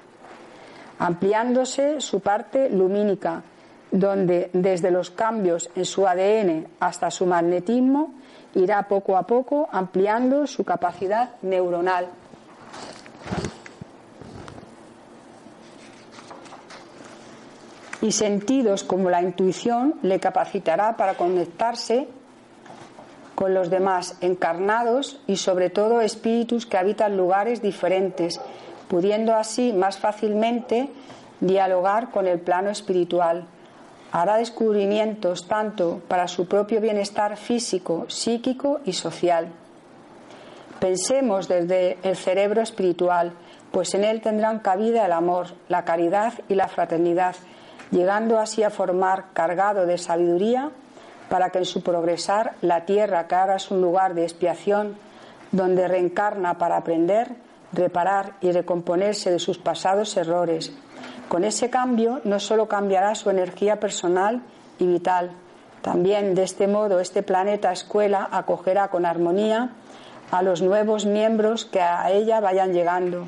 ampliándose 0.98 2.00
su 2.00 2.20
parte 2.20 2.70
lumínica, 2.70 3.42
donde 3.90 4.50
desde 4.52 4.90
los 4.90 5.10
cambios 5.10 5.70
en 5.76 5.84
su 5.84 6.06
ADN 6.06 6.66
hasta 6.80 7.10
su 7.10 7.26
magnetismo 7.26 8.14
irá 8.54 8.88
poco 8.88 9.16
a 9.16 9.26
poco 9.26 9.68
ampliando 9.70 10.46
su 10.46 10.64
capacidad 10.64 11.30
neuronal. 11.42 12.08
Y 18.02 18.10
sentidos 18.10 18.82
como 18.82 19.08
la 19.08 19.22
intuición 19.22 19.94
le 20.02 20.18
capacitará 20.18 20.96
para 20.96 21.14
conectarse 21.14 22.08
con 23.36 23.54
los 23.54 23.70
demás 23.70 24.18
encarnados 24.20 25.20
y 25.26 25.36
sobre 25.36 25.70
todo 25.70 26.00
espíritus 26.00 26.66
que 26.66 26.76
habitan 26.76 27.16
lugares 27.16 27.62
diferentes, 27.62 28.40
pudiendo 28.88 29.34
así 29.34 29.72
más 29.72 29.98
fácilmente 29.98 30.90
dialogar 31.40 32.10
con 32.10 32.26
el 32.26 32.40
plano 32.40 32.70
espiritual. 32.70 33.46
Hará 34.10 34.36
descubrimientos 34.36 35.46
tanto 35.48 36.02
para 36.08 36.28
su 36.28 36.46
propio 36.46 36.80
bienestar 36.80 37.36
físico, 37.36 38.04
psíquico 38.08 38.80
y 38.84 38.92
social. 38.92 39.48
Pensemos 40.80 41.48
desde 41.48 41.98
el 42.02 42.16
cerebro 42.16 42.60
espiritual, 42.60 43.32
pues 43.70 43.94
en 43.94 44.04
él 44.04 44.20
tendrán 44.20 44.58
cabida 44.58 45.06
el 45.06 45.12
amor, 45.12 45.46
la 45.68 45.84
caridad 45.84 46.34
y 46.48 46.56
la 46.56 46.68
fraternidad 46.68 47.36
llegando 47.92 48.40
así 48.40 48.64
a 48.64 48.70
formar 48.70 49.26
cargado 49.32 49.86
de 49.86 49.98
sabiduría 49.98 50.70
para 51.28 51.50
que 51.50 51.58
en 51.58 51.64
su 51.64 51.82
progresar 51.82 52.54
la 52.60 52.84
tierra, 52.84 53.28
que 53.28 53.34
ahora 53.36 53.56
es 53.56 53.70
un 53.70 53.80
lugar 53.80 54.14
de 54.14 54.24
expiación, 54.24 54.96
donde 55.52 55.86
reencarna 55.86 56.58
para 56.58 56.76
aprender, 56.76 57.36
reparar 57.72 58.34
y 58.40 58.50
recomponerse 58.50 59.30
de 59.30 59.38
sus 59.38 59.58
pasados 59.58 60.16
errores. 60.16 60.72
Con 61.28 61.44
ese 61.44 61.70
cambio 61.70 62.20
no 62.24 62.40
solo 62.40 62.66
cambiará 62.66 63.14
su 63.14 63.30
energía 63.30 63.78
personal 63.78 64.42
y 64.78 64.86
vital, 64.86 65.30
También 65.82 66.36
de 66.36 66.44
este 66.44 66.68
modo 66.68 67.00
este 67.00 67.24
planeta 67.24 67.72
escuela 67.72 68.28
acogerá 68.30 68.88
con 68.88 69.04
armonía 69.04 69.70
a 70.30 70.42
los 70.42 70.62
nuevos 70.62 71.04
miembros 71.06 71.64
que 71.64 71.80
a 71.80 72.08
ella 72.12 72.40
vayan 72.40 72.72
llegando 72.72 73.26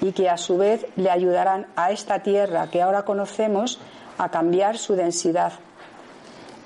y 0.00 0.10
que 0.10 0.28
a 0.28 0.36
su 0.36 0.58
vez 0.58 0.84
le 0.96 1.10
ayudarán 1.10 1.68
a 1.76 1.92
esta 1.92 2.18
tierra 2.18 2.66
que 2.70 2.82
ahora 2.82 3.04
conocemos 3.04 3.78
a 4.18 4.30
cambiar 4.30 4.78
su 4.78 4.94
densidad. 4.94 5.52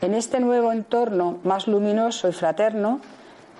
En 0.00 0.14
este 0.14 0.40
nuevo 0.40 0.72
entorno 0.72 1.38
más 1.42 1.66
luminoso 1.66 2.28
y 2.28 2.32
fraterno 2.32 3.00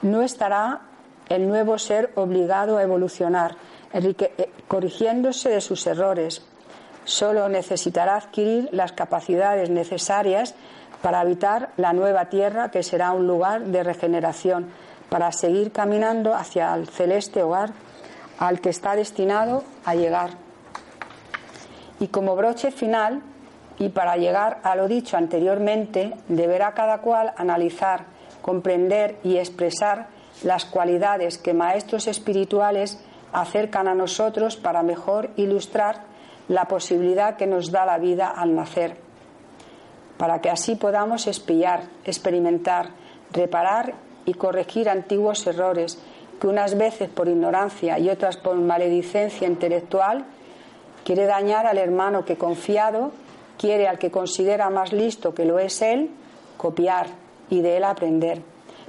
no 0.03 0.23
estará 0.23 0.83
el 1.29 1.49
nuevo 1.49 1.79
ser 1.79 2.13
obligado 2.15 2.79
a 2.79 2.83
evolucionar, 2.83 3.57
eh, 3.93 4.51
corrigiéndose 4.69 5.49
de 5.49 5.61
sus 5.61 5.87
errores. 5.87 6.45
Solo 7.05 7.49
necesitará 7.49 8.17
adquirir 8.17 8.69
las 8.73 8.93
capacidades 8.93 9.71
necesarias 9.71 10.55
para 11.03 11.21
habitar 11.21 11.71
la 11.77 11.93
nueva 11.93 12.27
tierra 12.27 12.71
que 12.71 12.83
será 12.83 13.13
un 13.13 13.27
lugar 13.27 13.65
de 13.65 13.83
regeneración, 13.83 14.67
para 15.09 15.31
seguir 15.33 15.73
caminando 15.73 16.35
hacia 16.35 16.75
el 16.75 16.89
celeste 16.89 17.43
hogar 17.43 17.71
al 18.39 18.61
que 18.61 18.71
está 18.71 18.97
destinado 18.97 19.63
a 19.85 19.95
llegar. 19.95 20.31
Y 22.01 22.09
como 22.09 22.37
broche 22.37 22.71
final, 22.71 23.23
y 23.79 23.91
para 23.91 24.17
llegar 24.17 24.61
a 24.63 24.75
lo 24.75 24.89
dicho 24.89 25.17
anteriormente, 25.17 26.15
deberá 26.29 26.73
cada 26.73 26.99
cual 26.99 27.33
analizar, 27.37 28.05
comprender 28.43 29.17
y 29.23 29.37
expresar 29.37 30.09
las 30.43 30.65
cualidades 30.65 31.39
que 31.39 31.55
maestros 31.55 32.07
espirituales 32.07 32.99
acercan 33.33 33.89
a 33.89 33.95
nosotros 33.95 34.57
para 34.57 34.83
mejor 34.83 35.31
ilustrar 35.37 36.05
la 36.49 36.67
posibilidad 36.67 37.37
que 37.37 37.47
nos 37.47 37.71
da 37.71 37.85
la 37.85 37.99
vida 37.99 38.29
al 38.29 38.55
nacer, 38.55 38.97
para 40.17 40.41
que 40.41 40.51
así 40.51 40.77
podamos 40.77 41.27
espiar, 41.27 41.83
experimentar, 42.05 42.91
reparar 43.33 43.95
y 44.25 44.35
corregir 44.35 44.89
antiguos 44.89 45.47
errores 45.47 45.99
que 46.41 46.47
unas 46.47 46.77
veces 46.77 47.09
por 47.09 47.29
ignorancia 47.29 47.99
y 47.99 48.11
otras 48.11 48.37
por 48.37 48.57
maledicencia 48.57 49.47
intelectual 49.47 50.25
quiere 51.05 51.27
dañar 51.27 51.67
al 51.67 51.79
hermano 51.79 52.25
que 52.25 52.37
confiado 52.37 53.13
quiere 53.59 53.89
al 53.89 53.99
que 53.99 54.11
considera 54.11 54.71
más 54.71 54.93
listo 54.93 55.35
que 55.35 55.45
lo 55.45 55.59
es 55.59 55.83
él 55.83 56.11
copiar 56.57 57.07
y 57.51 57.61
de 57.61 57.77
él 57.77 57.85
aprender. 57.85 58.43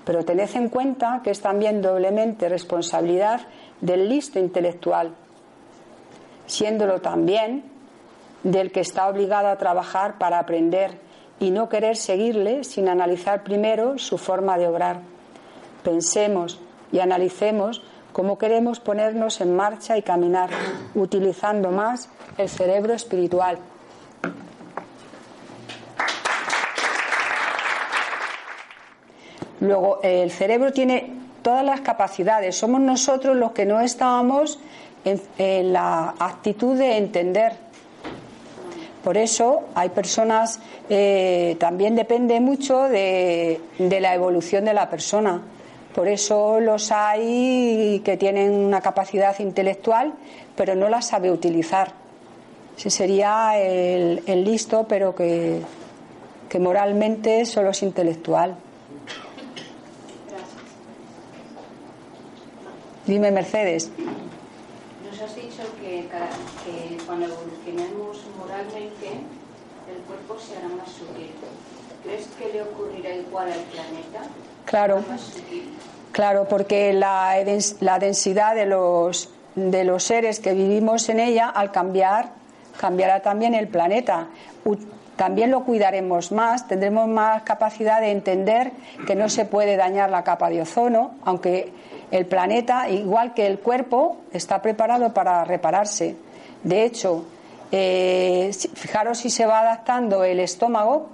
Pero 0.05 0.23
tened 0.23 0.49
en 0.55 0.69
cuenta 0.69 1.21
que 1.23 1.31
es 1.31 1.41
también 1.41 1.81
doblemente 1.81 2.47
responsabilidad 2.49 3.41
del 3.81 4.07
listo 4.09 4.39
intelectual, 4.39 5.13
siéndolo 6.45 7.01
también 7.01 7.63
del 8.43 8.71
que 8.71 8.79
está 8.79 9.07
obligado 9.09 9.49
a 9.49 9.57
trabajar 9.57 10.17
para 10.17 10.39
aprender 10.39 10.99
y 11.39 11.51
no 11.51 11.69
querer 11.69 11.97
seguirle 11.97 12.63
sin 12.63 12.87
analizar 12.87 13.43
primero 13.43 13.97
su 13.97 14.17
forma 14.17 14.57
de 14.57 14.67
obrar. 14.67 15.01
Pensemos 15.83 16.59
y 16.91 16.99
analicemos 16.99 17.81
cómo 18.13 18.37
queremos 18.37 18.79
ponernos 18.79 19.41
en 19.41 19.55
marcha 19.55 19.97
y 19.97 20.01
caminar, 20.01 20.49
utilizando 20.95 21.71
más 21.71 22.09
el 22.37 22.49
cerebro 22.49 22.93
espiritual. 22.93 23.59
Luego, 29.59 29.99
el 30.03 30.31
cerebro 30.31 30.71
tiene 30.71 31.11
todas 31.41 31.63
las 31.63 31.81
capacidades. 31.81 32.57
Somos 32.57 32.81
nosotros 32.81 33.35
los 33.35 33.51
que 33.51 33.65
no 33.65 33.79
estábamos 33.79 34.59
en, 35.05 35.73
la 35.73 36.13
actitud 36.19 36.77
de 36.77 36.97
entender. 36.97 37.53
Por 39.03 39.17
eso 39.17 39.61
hay 39.73 39.89
personas, 39.89 40.59
eh, 40.89 41.55
también 41.59 41.95
depende 41.95 42.39
mucho 42.41 42.83
de, 42.83 43.61
la 43.79 44.13
evolución 44.13 44.65
de 44.65 44.73
la 44.73 44.89
persona. 44.89 45.41
Por 45.95 46.07
eso 46.07 46.59
los 46.59 46.91
hay 46.91 48.01
que 48.03 48.17
tienen 48.17 48.51
una 48.51 48.81
capacidad 48.81 49.39
intelectual, 49.39 50.13
pero 50.55 50.75
no 50.75 50.89
la 50.89 51.01
sabe 51.01 51.31
utilizar. 51.31 51.93
Ese 52.77 52.91
sería 52.91 53.57
el, 53.57 54.43
listo, 54.43 54.85
pero 54.87 55.15
que 55.15 55.63
moralmente 56.59 57.45
solo 57.45 57.69
es 57.71 57.81
intelectual. 57.81 58.57
Dime, 63.07 63.31
Mercedes. 63.31 63.89
Nos 65.09 65.21
has 65.21 65.35
dicho 65.35 65.63
que, 65.81 66.07
cuando 67.05 67.25
evolucionemos 67.25 68.21
moralmente, 68.37 69.07
el 69.07 70.03
cuerpo 70.05 70.37
se 70.37 70.57
hará 70.57 70.67
más 70.67 70.89
sutil. 70.89 71.31
¿Crees 72.03 72.27
que 72.37 72.53
le 72.53 72.63
ocurrirá 72.63 73.15
igual 73.15 73.47
al 73.47 73.59
planeta? 73.61 74.19
Claro. 74.65 75.03
Claro, 76.11 76.47
porque 76.49 76.91
la, 76.93 77.35
la 77.79 77.99
densidad 77.99 78.55
de 78.55 78.65
los, 78.65 79.29
de 79.55 79.83
los 79.85 80.03
seres 80.03 80.39
que 80.41 80.53
vivimos 80.53 81.07
en 81.07 81.21
ella, 81.21 81.49
al 81.49 81.71
cambiar, 81.71 82.31
cambiará 82.77 83.21
también 83.21 83.53
el 83.55 83.69
planeta. 83.69 84.27
También 85.15 85.49
lo 85.49 85.63
cuidaremos 85.63 86.31
más, 86.31 86.67
tendremos 86.67 87.07
más 87.07 87.41
capacidad 87.43 88.01
de 88.01 88.11
entender 88.11 88.71
que 89.07 89.15
no 89.15 89.29
se 89.29 89.45
puede 89.45 89.75
dañar 89.75 90.09
la 90.11 90.23
capa 90.23 90.49
de 90.49 90.61
ozono, 90.61 91.15
aunque 91.23 91.71
el 92.11 92.25
planeta, 92.25 92.89
igual 92.89 93.33
que 93.33 93.45
el 93.45 93.59
cuerpo, 93.59 94.17
está 94.31 94.61
preparado 94.61 95.13
para 95.13 95.43
repararse. 95.43 96.15
De 96.63 96.83
hecho, 96.83 97.25
eh, 97.71 98.51
fijaros 98.75 99.19
si 99.19 99.29
se 99.29 99.45
va 99.45 99.59
adaptando 99.59 100.23
el 100.23 100.39
estómago, 100.39 101.09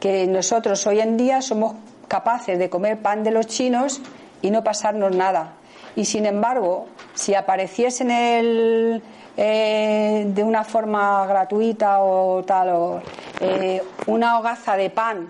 que 0.00 0.26
nosotros 0.26 0.84
hoy 0.86 1.00
en 1.00 1.16
día 1.16 1.40
somos 1.40 1.74
capaces 2.08 2.58
de 2.58 2.68
comer 2.68 2.98
pan 2.98 3.22
de 3.22 3.30
los 3.30 3.46
chinos 3.46 4.00
y 4.42 4.50
no 4.50 4.64
pasarnos 4.64 5.14
nada. 5.14 5.54
Y 5.94 6.06
sin 6.06 6.26
embargo, 6.26 6.86
si 7.14 7.34
apareciese 7.34 8.38
el, 8.38 9.02
eh, 9.36 10.24
de 10.26 10.42
una 10.42 10.64
forma 10.64 11.24
gratuita 11.26 12.02
o 12.02 12.42
tal, 12.42 12.68
o, 12.70 13.02
eh, 13.40 13.82
una 14.06 14.38
hogaza 14.38 14.76
de 14.76 14.90
pan 14.90 15.28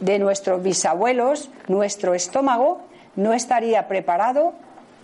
de 0.00 0.18
nuestros 0.18 0.62
bisabuelos, 0.62 1.50
nuestro 1.68 2.14
estómago 2.14 2.80
no 3.16 3.32
estaría 3.32 3.88
preparado 3.88 4.52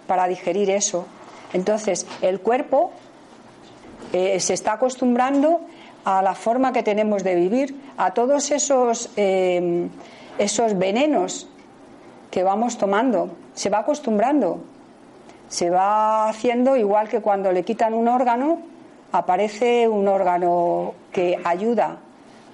para 0.06 0.26
digerir 0.26 0.70
eso. 0.70 1.06
Entonces, 1.52 2.06
el 2.22 2.40
cuerpo 2.40 2.92
eh, 4.12 4.40
se 4.40 4.54
está 4.54 4.74
acostumbrando 4.74 5.60
a 6.04 6.22
la 6.22 6.34
forma 6.34 6.72
que 6.72 6.82
tenemos 6.82 7.22
de 7.22 7.34
vivir, 7.34 7.74
a 7.96 8.12
todos 8.14 8.50
esos, 8.50 9.10
eh, 9.16 9.88
esos 10.38 10.78
venenos 10.78 11.48
que 12.30 12.42
vamos 12.42 12.78
tomando. 12.78 13.30
Se 13.54 13.70
va 13.70 13.80
acostumbrando. 13.80 14.60
Se 15.48 15.70
va 15.70 16.28
haciendo 16.28 16.76
igual 16.76 17.08
que 17.08 17.20
cuando 17.20 17.52
le 17.52 17.64
quitan 17.64 17.94
un 17.94 18.08
órgano, 18.08 18.58
aparece 19.12 19.88
un 19.88 20.08
órgano 20.08 20.94
que 21.12 21.38
ayuda. 21.44 21.98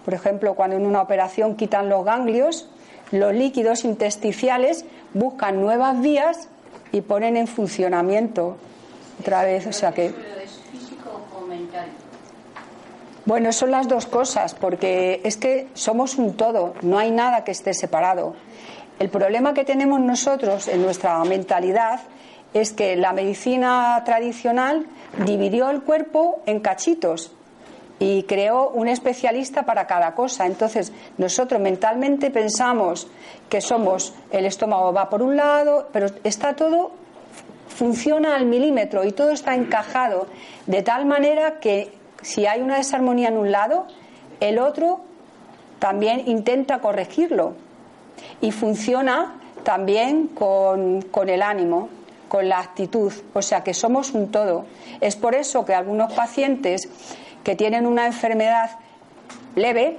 Por 0.04 0.14
ejemplo, 0.14 0.54
cuando 0.54 0.76
en 0.76 0.86
una 0.86 1.02
operación 1.02 1.56
quitan 1.56 1.88
los 1.88 2.04
ganglios, 2.04 2.68
los 3.10 3.32
líquidos 3.32 3.84
intersticiales 3.84 4.84
buscan 5.14 5.60
nuevas 5.60 6.00
vías 6.00 6.48
y 6.92 7.00
ponen 7.00 7.36
en 7.36 7.46
funcionamiento 7.46 8.56
otra 9.20 9.44
vez. 9.44 9.66
O 9.66 9.72
sea 9.72 9.92
que. 9.92 10.06
¿Es 10.06 10.60
físico 10.70 11.22
o 11.36 11.46
mental? 11.46 11.86
Bueno, 13.24 13.52
son 13.52 13.70
las 13.70 13.88
dos 13.88 14.06
cosas, 14.06 14.54
porque 14.54 15.22
es 15.24 15.38
que 15.38 15.68
somos 15.72 16.18
un 16.18 16.36
todo, 16.36 16.74
no 16.82 16.98
hay 16.98 17.10
nada 17.10 17.42
que 17.42 17.52
esté 17.52 17.72
separado. 17.72 18.34
El 18.98 19.08
problema 19.08 19.54
que 19.54 19.64
tenemos 19.64 19.98
nosotros 19.98 20.68
en 20.68 20.82
nuestra 20.82 21.24
mentalidad 21.24 22.00
es 22.52 22.72
que 22.72 22.96
la 22.96 23.12
medicina 23.12 24.02
tradicional 24.04 24.86
dividió 25.24 25.70
el 25.70 25.82
cuerpo 25.82 26.42
en 26.46 26.60
cachitos 26.60 27.33
y 27.98 28.24
creó 28.24 28.70
un 28.70 28.88
especialista 28.88 29.64
para 29.64 29.86
cada 29.86 30.14
cosa. 30.14 30.46
Entonces, 30.46 30.92
nosotros 31.18 31.60
mentalmente 31.60 32.30
pensamos 32.30 33.06
que 33.48 33.60
somos, 33.60 34.14
el 34.30 34.46
estómago 34.46 34.92
va 34.92 35.08
por 35.08 35.22
un 35.22 35.36
lado, 35.36 35.88
pero 35.92 36.06
está 36.24 36.56
todo, 36.56 36.92
funciona 37.68 38.36
al 38.36 38.46
milímetro 38.46 39.04
y 39.04 39.12
todo 39.12 39.30
está 39.30 39.54
encajado 39.54 40.26
de 40.66 40.82
tal 40.82 41.06
manera 41.06 41.60
que 41.60 41.92
si 42.22 42.46
hay 42.46 42.60
una 42.60 42.76
desarmonía 42.76 43.28
en 43.28 43.36
un 43.36 43.52
lado, 43.52 43.86
el 44.40 44.58
otro 44.58 45.00
también 45.78 46.26
intenta 46.26 46.80
corregirlo. 46.80 47.54
Y 48.40 48.52
funciona 48.52 49.34
también 49.64 50.28
con, 50.28 51.02
con 51.02 51.28
el 51.28 51.42
ánimo, 51.42 51.90
con 52.28 52.48
la 52.48 52.60
actitud. 52.60 53.12
O 53.34 53.42
sea 53.42 53.62
que 53.62 53.74
somos 53.74 54.12
un 54.12 54.30
todo. 54.30 54.64
Es 55.00 55.16
por 55.16 55.34
eso 55.34 55.64
que 55.64 55.74
algunos 55.74 56.12
pacientes 56.14 56.88
que 57.44 57.54
tienen 57.54 57.86
una 57.86 58.06
enfermedad 58.06 58.70
leve, 59.54 59.98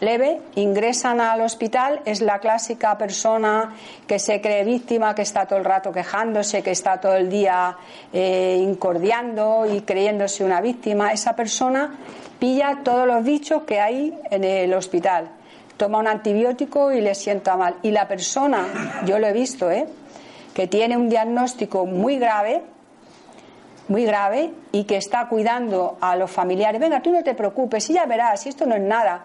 leve, 0.00 0.40
ingresan 0.56 1.20
al 1.20 1.40
hospital, 1.42 2.00
es 2.04 2.20
la 2.20 2.38
clásica 2.38 2.96
persona 2.98 3.74
que 4.06 4.18
se 4.18 4.40
cree 4.40 4.64
víctima, 4.64 5.14
que 5.14 5.22
está 5.22 5.46
todo 5.46 5.58
el 5.58 5.64
rato 5.64 5.92
quejándose, 5.92 6.62
que 6.62 6.72
está 6.72 7.00
todo 7.00 7.14
el 7.14 7.30
día 7.30 7.76
eh, 8.12 8.58
incordiando 8.60 9.66
y 9.70 9.82
creyéndose 9.82 10.44
una 10.44 10.60
víctima. 10.60 11.12
Esa 11.12 11.36
persona 11.36 11.98
pilla 12.38 12.80
todos 12.82 13.06
los 13.06 13.22
bichos 13.22 13.62
que 13.62 13.80
hay 13.80 14.18
en 14.30 14.44
el 14.44 14.74
hospital. 14.74 15.30
toma 15.76 15.98
un 15.98 16.08
antibiótico 16.08 16.92
y 16.92 17.00
le 17.00 17.14
sienta 17.14 17.56
mal. 17.56 17.76
Y 17.82 17.90
la 17.90 18.06
persona, 18.06 18.66
yo 19.06 19.18
lo 19.18 19.26
he 19.26 19.32
visto, 19.32 19.70
¿eh? 19.70 19.86
que 20.54 20.66
tiene 20.66 20.96
un 20.96 21.08
diagnóstico 21.08 21.86
muy 21.86 22.18
grave, 22.18 22.62
muy 23.90 24.04
grave, 24.04 24.52
y 24.70 24.84
que 24.84 24.96
está 24.96 25.26
cuidando 25.28 25.98
a 26.00 26.14
los 26.14 26.30
familiares, 26.30 26.80
venga, 26.80 27.02
tú 27.02 27.10
no 27.10 27.24
te 27.24 27.34
preocupes, 27.34 27.90
y 27.90 27.94
ya 27.94 28.06
verás, 28.06 28.40
si 28.40 28.48
esto 28.48 28.64
no 28.64 28.76
es 28.76 28.80
nada, 28.80 29.24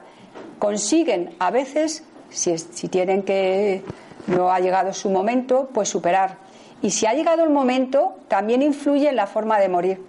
consiguen 0.57 1.35
a 1.37 1.51
veces, 1.51 2.03
si, 2.31 2.57
si 2.57 2.89
tienen 2.89 3.21
que, 3.21 3.83
no 4.25 4.51
ha 4.51 4.59
llegado 4.59 4.91
su 4.91 5.11
momento, 5.11 5.69
pues 5.71 5.87
superar. 5.87 6.37
Y 6.81 6.89
si 6.89 7.05
ha 7.05 7.13
llegado 7.13 7.43
el 7.43 7.51
momento, 7.51 8.15
también 8.27 8.63
influye 8.63 9.07
en 9.07 9.15
la 9.15 9.27
forma 9.27 9.59
de 9.59 9.69
morir. 9.69 10.03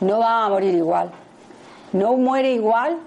No 0.00 0.20
va 0.20 0.44
a 0.44 0.48
morir 0.48 0.72
igual. 0.72 1.10
No 1.92 2.16
muere 2.16 2.52
igual 2.52 2.98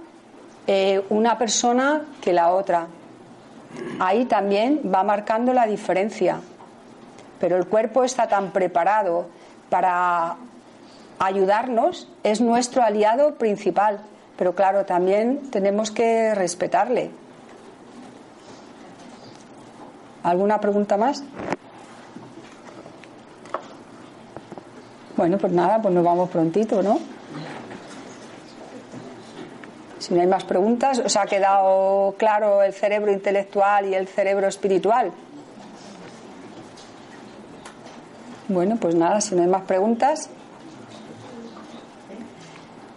eh, 0.68 1.06
una 1.10 1.38
persona 1.38 2.02
que 2.20 2.34
la 2.34 2.54
otra. 2.54 2.88
Ahí 4.00 4.26
también 4.26 4.82
va 4.94 5.04
marcando 5.04 5.54
la 5.54 5.66
diferencia. 5.66 6.42
Pero 7.40 7.56
el 7.56 7.68
cuerpo 7.68 8.04
está 8.04 8.28
tan 8.28 8.52
preparado 8.52 9.28
para 9.70 10.38
ayudarnos, 11.20 12.10
es 12.24 12.42
nuestro 12.42 12.84
aliado 12.84 13.36
principal. 13.36 14.00
Pero 14.38 14.54
claro, 14.54 14.86
también 14.86 15.50
tenemos 15.50 15.92
que 15.92 16.36
respetarle. 16.36 17.10
¿Alguna 20.24 20.60
pregunta 20.60 20.98
más? 20.98 21.24
Bueno, 25.16 25.40
pues 25.40 25.52
nada, 25.52 25.82
pues 25.82 25.94
nos 25.96 26.04
vamos 26.04 26.30
prontito, 26.30 26.84
¿no? 26.84 27.00
Si 29.98 30.14
no 30.14 30.22
hay 30.22 30.28
más 30.28 30.44
preguntas, 30.44 31.00
¿os 31.00 31.18
ha 31.18 31.26
quedado 31.26 32.14
claro 32.18 32.62
el 32.62 32.74
cerebro 32.74 33.12
intelectual 33.12 33.88
y 33.88 33.96
el 33.96 34.08
cerebro 34.08 34.48
espiritual? 34.48 35.12
Bueno, 38.48 38.78
pues 38.80 38.96
nada, 38.96 39.20
si 39.22 39.36
no 39.36 39.42
hay 39.42 39.48
más 39.48 39.64
preguntas. 39.64 40.30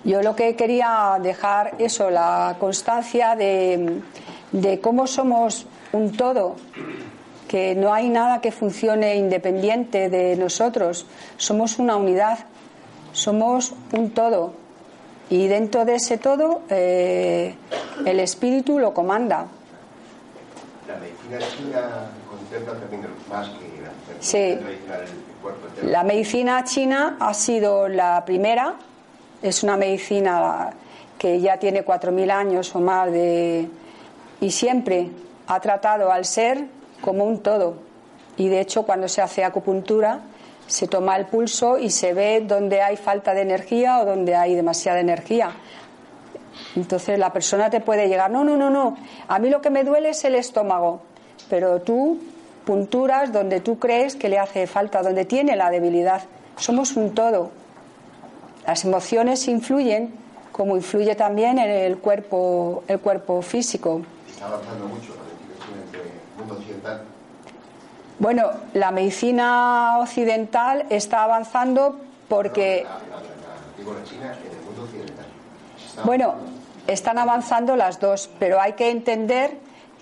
Yo 0.04 0.22
lo 0.22 0.34
que 0.34 0.56
quería 0.56 1.18
dejar 1.22 1.74
eso, 1.78 2.08
la 2.10 2.56
constancia 2.58 3.36
de, 3.36 4.00
de 4.52 4.80
cómo 4.80 5.06
somos 5.06 5.66
un 5.92 6.12
todo, 6.12 6.56
que 7.48 7.74
no 7.74 7.92
hay 7.92 8.08
nada 8.08 8.40
que 8.40 8.50
funcione 8.52 9.16
independiente 9.16 10.08
de 10.08 10.36
nosotros, 10.36 11.04
somos 11.36 11.78
una 11.78 11.96
unidad, 11.96 12.38
somos 13.12 13.74
un 13.92 14.10
todo. 14.12 14.54
Y 15.28 15.48
dentro 15.48 15.84
de 15.84 15.96
ese 15.96 16.16
todo, 16.16 16.62
eh, 16.70 17.54
el 18.06 18.20
espíritu 18.20 18.78
lo 18.78 18.94
comanda. 18.94 19.46
La 20.88 20.96
medicina 20.96 21.38
china 21.56 22.10
contempla 22.28 22.72
también 22.74 23.02
más 23.28 23.48
que 23.48 23.82
la 23.82 23.90
Sí. 24.20 24.38
tradicional 24.38 24.58
cuerpo 24.62 24.94
entero. 24.94 25.29
La 25.82 26.02
medicina 26.02 26.62
china 26.64 27.16
ha 27.20 27.32
sido 27.34 27.88
la 27.88 28.24
primera, 28.24 28.74
es 29.42 29.62
una 29.62 29.76
medicina 29.76 30.70
que 31.18 31.40
ya 31.40 31.56
tiene 31.58 31.84
4.000 31.84 32.30
años 32.30 32.74
o 32.74 32.80
más 32.80 33.10
de, 33.10 33.68
y 34.40 34.50
siempre 34.50 35.10
ha 35.46 35.60
tratado 35.60 36.10
al 36.12 36.24
ser 36.24 36.66
como 37.00 37.24
un 37.24 37.40
todo. 37.40 37.74
Y 38.36 38.48
de 38.48 38.60
hecho, 38.60 38.84
cuando 38.84 39.08
se 39.08 39.22
hace 39.22 39.44
acupuntura, 39.44 40.20
se 40.66 40.86
toma 40.86 41.16
el 41.16 41.26
pulso 41.26 41.78
y 41.78 41.90
se 41.90 42.14
ve 42.14 42.42
dónde 42.46 42.80
hay 42.80 42.96
falta 42.96 43.34
de 43.34 43.42
energía 43.42 44.00
o 44.00 44.04
dónde 44.04 44.36
hay 44.36 44.54
demasiada 44.54 45.00
energía. 45.00 45.50
Entonces 46.76 47.18
la 47.18 47.32
persona 47.32 47.68
te 47.70 47.80
puede 47.80 48.08
llegar, 48.08 48.30
no, 48.30 48.44
no, 48.44 48.56
no, 48.56 48.70
no, 48.70 48.96
a 49.26 49.38
mí 49.38 49.50
lo 49.50 49.60
que 49.60 49.70
me 49.70 49.82
duele 49.82 50.10
es 50.10 50.24
el 50.24 50.36
estómago, 50.36 51.00
pero 51.48 51.80
tú 51.80 52.18
punturas 52.70 53.32
donde 53.32 53.58
tú 53.58 53.80
crees 53.80 54.14
que 54.14 54.28
le 54.28 54.38
hace 54.38 54.68
falta, 54.68 55.02
donde 55.02 55.24
tiene 55.24 55.56
la 55.56 55.70
debilidad. 55.70 56.22
Somos 56.56 56.96
un 56.96 57.16
todo. 57.16 57.50
Las 58.64 58.84
emociones 58.84 59.48
influyen 59.48 60.14
como 60.52 60.76
influye 60.76 61.16
también 61.16 61.58
en 61.58 61.68
el 61.68 61.98
cuerpo, 61.98 62.84
el 62.86 63.00
cuerpo 63.00 63.42
físico. 63.42 64.02
Está 64.28 64.46
avanzando 64.46 64.86
mucho 64.86 65.16
la 65.16 65.64
china 65.64 65.78
entre 65.84 66.00
el 66.02 66.38
mundo 66.38 66.54
occidental. 66.54 67.02
Bueno, 68.20 68.50
la 68.74 68.92
medicina 68.92 69.98
occidental 69.98 70.86
está 70.90 71.24
avanzando 71.24 71.98
porque, 72.28 72.86
bueno, 76.04 76.34
están 76.86 77.18
avanzando 77.18 77.74
las 77.74 77.98
dos, 77.98 78.30
pero 78.38 78.60
hay 78.60 78.74
que 78.74 78.90
entender 78.90 79.58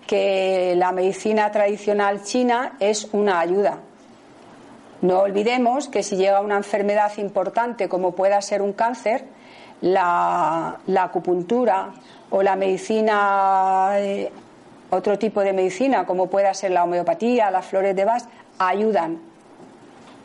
que 0.08 0.74
la 0.74 0.90
medicina 0.90 1.52
tradicional 1.52 2.22
china 2.22 2.72
es 2.80 3.08
una 3.12 3.40
ayuda. 3.40 3.78
No 5.02 5.20
olvidemos 5.20 5.88
que 5.88 6.02
si 6.02 6.16
llega 6.16 6.40
una 6.40 6.56
enfermedad 6.56 7.12
importante 7.18 7.90
como 7.90 8.12
pueda 8.12 8.40
ser 8.40 8.62
un 8.62 8.72
cáncer, 8.72 9.26
la, 9.82 10.80
acupuntura 10.98 11.90
o 12.30 12.42
la 12.42 12.56
medicina, 12.56 13.90
eh, 13.98 14.32
otro 14.90 15.18
tipo 15.18 15.42
de 15.42 15.52
medicina 15.52 16.06
como 16.06 16.28
pueda 16.28 16.54
ser 16.54 16.70
la 16.70 16.84
homeopatía, 16.84 17.50
las 17.50 17.66
flores 17.66 17.94
de 17.94 18.04
Bach, 18.06 18.22
ayudan. 18.58 19.20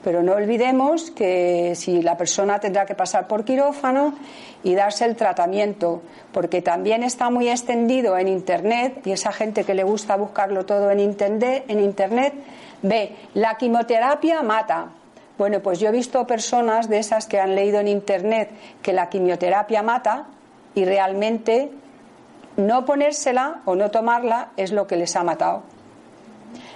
Pero 0.04 0.22
no 0.22 0.34
olvidemos 0.34 1.12
que 1.12 1.74
si 1.76 2.02
la 2.02 2.18
persona 2.18 2.60
tendrá 2.60 2.86
que 2.86 2.96
pasar 2.96 3.28
por 3.28 3.46
quirófano 3.46 4.14
y 4.64 4.76
darse 4.76 5.06
el 5.06 5.16
tratamiento, 5.16 6.02
porque 6.32 6.62
también 6.62 7.04
está 7.04 7.30
muy 7.30 7.50
extendido 7.50 8.18
en 8.18 8.28
Internet, 8.28 9.02
y 9.06 9.12
esa 9.12 9.32
gente 9.32 9.64
que 9.64 9.74
le 9.74 9.84
gusta 9.84 10.16
buscarlo 10.16 10.66
todo 10.66 10.92
en 10.92 11.00
Internet, 11.00 11.66
en 11.68 11.80
internet 11.80 12.34
ve, 12.82 13.16
la 13.34 13.56
quimioterapia 13.56 14.42
mata. 14.44 14.90
Bueno, 15.38 15.62
pues 15.62 15.80
yo 15.80 15.90
he 15.90 15.92
visto 15.92 16.28
personas 16.28 16.90
de 16.90 17.00
esas 17.00 17.26
que 17.26 17.40
han 17.40 17.56
leído 17.56 17.80
en 17.80 17.88
Internet 17.88 18.52
que 18.82 18.94
la 18.94 19.10
quimioterapia 19.10 19.82
mata 19.82 20.28
y 20.76 20.86
realmente 20.86 21.72
no 22.58 22.86
ponérsela 22.86 23.62
o 23.66 23.76
no 23.76 23.90
tomarla 23.90 24.50
es 24.58 24.72
lo 24.72 24.86
que 24.86 24.96
les 24.96 25.16
ha 25.16 25.24
matado. 25.24 25.64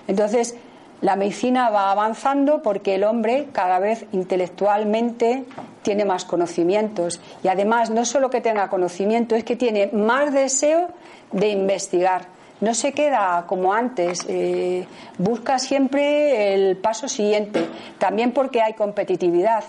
Entonces, 0.07 0.55
la 1.01 1.15
medicina 1.15 1.69
va 1.69 1.91
avanzando 1.91 2.61
porque 2.63 2.95
el 2.95 3.03
hombre 3.03 3.49
cada 3.51 3.79
vez 3.79 4.05
intelectualmente 4.13 5.45
tiene 5.83 6.05
más 6.05 6.25
conocimientos 6.25 7.21
y 7.43 7.49
además 7.49 7.89
no 7.91 8.03
solo 8.03 8.29
que 8.29 8.41
tenga 8.41 8.69
conocimiento, 8.69 9.35
es 9.35 9.43
que 9.43 9.55
tiene 9.55 9.87
más 9.93 10.33
deseo 10.33 10.89
de 11.31 11.49
investigar. 11.49 12.25
No 12.61 12.73
se 12.73 12.93
queda 12.93 13.45
como 13.47 13.73
antes, 13.73 14.25
eh, 14.27 14.87
busca 15.19 15.59
siempre 15.59 16.55
el 16.55 16.77
paso 16.77 17.07
siguiente, 17.07 17.67
también 17.99 18.31
porque 18.31 18.63
hay 18.63 18.73
competitividad, 18.73 19.63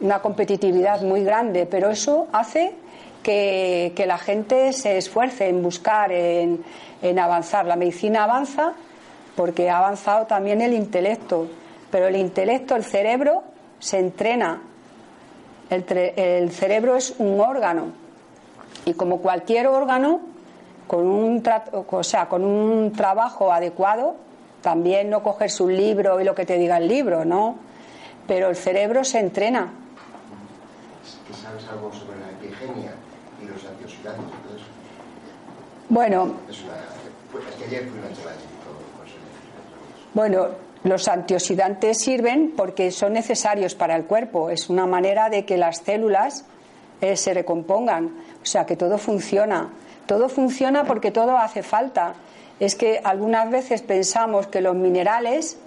una 0.00 0.20
competitividad 0.20 1.00
muy 1.00 1.24
grande, 1.24 1.64
pero 1.64 1.88
eso 1.88 2.26
hace 2.32 2.74
que, 3.22 3.94
la 4.06 4.18
gente 4.18 4.74
se 4.74 4.98
esfuerce 4.98 5.48
en 5.48 5.62
buscar, 5.62 6.12
en 6.12 7.18
avanzar. 7.18 7.64
La 7.64 7.76
medicina 7.76 8.24
avanza 8.24 8.74
porque 9.36 9.70
ha 9.70 9.78
avanzado 9.78 10.26
también 10.26 10.60
el 10.60 10.72
intelecto, 10.72 11.48
pero 11.90 12.06
el 12.06 12.16
intelecto, 12.16 12.76
el 12.76 12.84
cerebro, 12.84 13.42
se 13.78 13.98
entrena. 13.98 14.62
El, 15.70 16.50
cerebro 16.52 16.96
es 16.96 17.14
un 17.18 17.40
órgano 17.40 17.86
y 18.84 18.94
como 18.94 19.18
cualquier 19.18 19.66
órgano, 19.66 20.20
con 20.86 21.06
un, 21.06 21.42
o 21.72 22.02
sea, 22.04 22.28
con 22.28 22.44
un 22.44 22.92
trabajo 22.92 23.52
adecuado, 23.52 24.16
también 24.60 25.10
no 25.10 25.22
cogerse 25.22 25.62
un 25.62 25.74
libro 25.74 26.20
y 26.20 26.24
lo 26.24 26.34
que 26.34 26.44
te 26.44 26.58
diga 26.58 26.76
el 26.76 26.88
libro, 26.88 27.24
¿no? 27.24 27.56
Pero 28.26 28.48
el 28.48 28.56
cerebro 28.56 29.04
se 29.04 29.20
entrena. 29.20 29.72
¿Que 31.26 31.34
sabes 31.34 31.66
algo 31.68 31.92
sobre 31.92 32.20
la 32.20 32.30
epigenia 32.30 32.92
y 33.42 33.46
los 33.46 33.64
antioxidantes? 33.64 34.34
Bueno, 35.88 36.34
Es, 36.48 36.62
una, 36.62 36.72
pues, 37.30 37.44
es 37.46 37.54
que 37.56 37.64
ayer 37.64 37.88
fui 37.90 37.98
una 37.98 38.08
charla 38.16 38.30
de 38.30 38.36
instituto, 38.36 38.72
pues, 38.96 39.10
eh, 39.10 39.14
Bueno, 40.14 40.46
los 40.84 41.08
antioxidantes 41.08 41.98
sirven 41.98 42.52
porque 42.56 42.92
son 42.92 43.14
necesarios 43.14 43.74
para 43.74 43.96
el 43.96 44.04
cuerpo. 44.04 44.48
Es 44.48 44.70
una 44.70 44.86
manera 44.86 45.28
de 45.28 45.44
que 45.44 45.56
las 45.56 45.78
células 45.78 46.44
eh, 47.00 47.16
se 47.16 47.34
recompongan. 47.34 48.14
O 48.40 48.46
sea, 48.46 48.64
que 48.64 48.76
todo 48.76 48.96
funciona. 48.98 49.70
Todo 50.06 50.28
funciona 50.28 50.84
porque 50.84 51.10
todo 51.10 51.36
hace 51.36 51.64
falta. 51.64 52.14
Es 52.60 52.76
que 52.76 53.00
algunas 53.02 53.50
veces 53.50 53.82
pensamos 53.82 54.46
que 54.46 54.60
los 54.60 54.76
minerales 54.76 55.58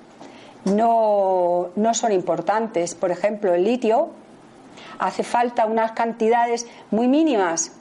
no, 0.64 1.70
no 1.76 1.94
son 1.94 2.14
importantes. 2.14 2.96
Por 2.96 3.12
ejemplo, 3.12 3.54
el 3.54 3.66
litio 3.66 4.12
hace 4.98 5.24
falta 5.24 5.66
unas 5.66 5.92
cantidades 5.92 6.68
muy 6.92 7.10
mínimas, 7.10 7.74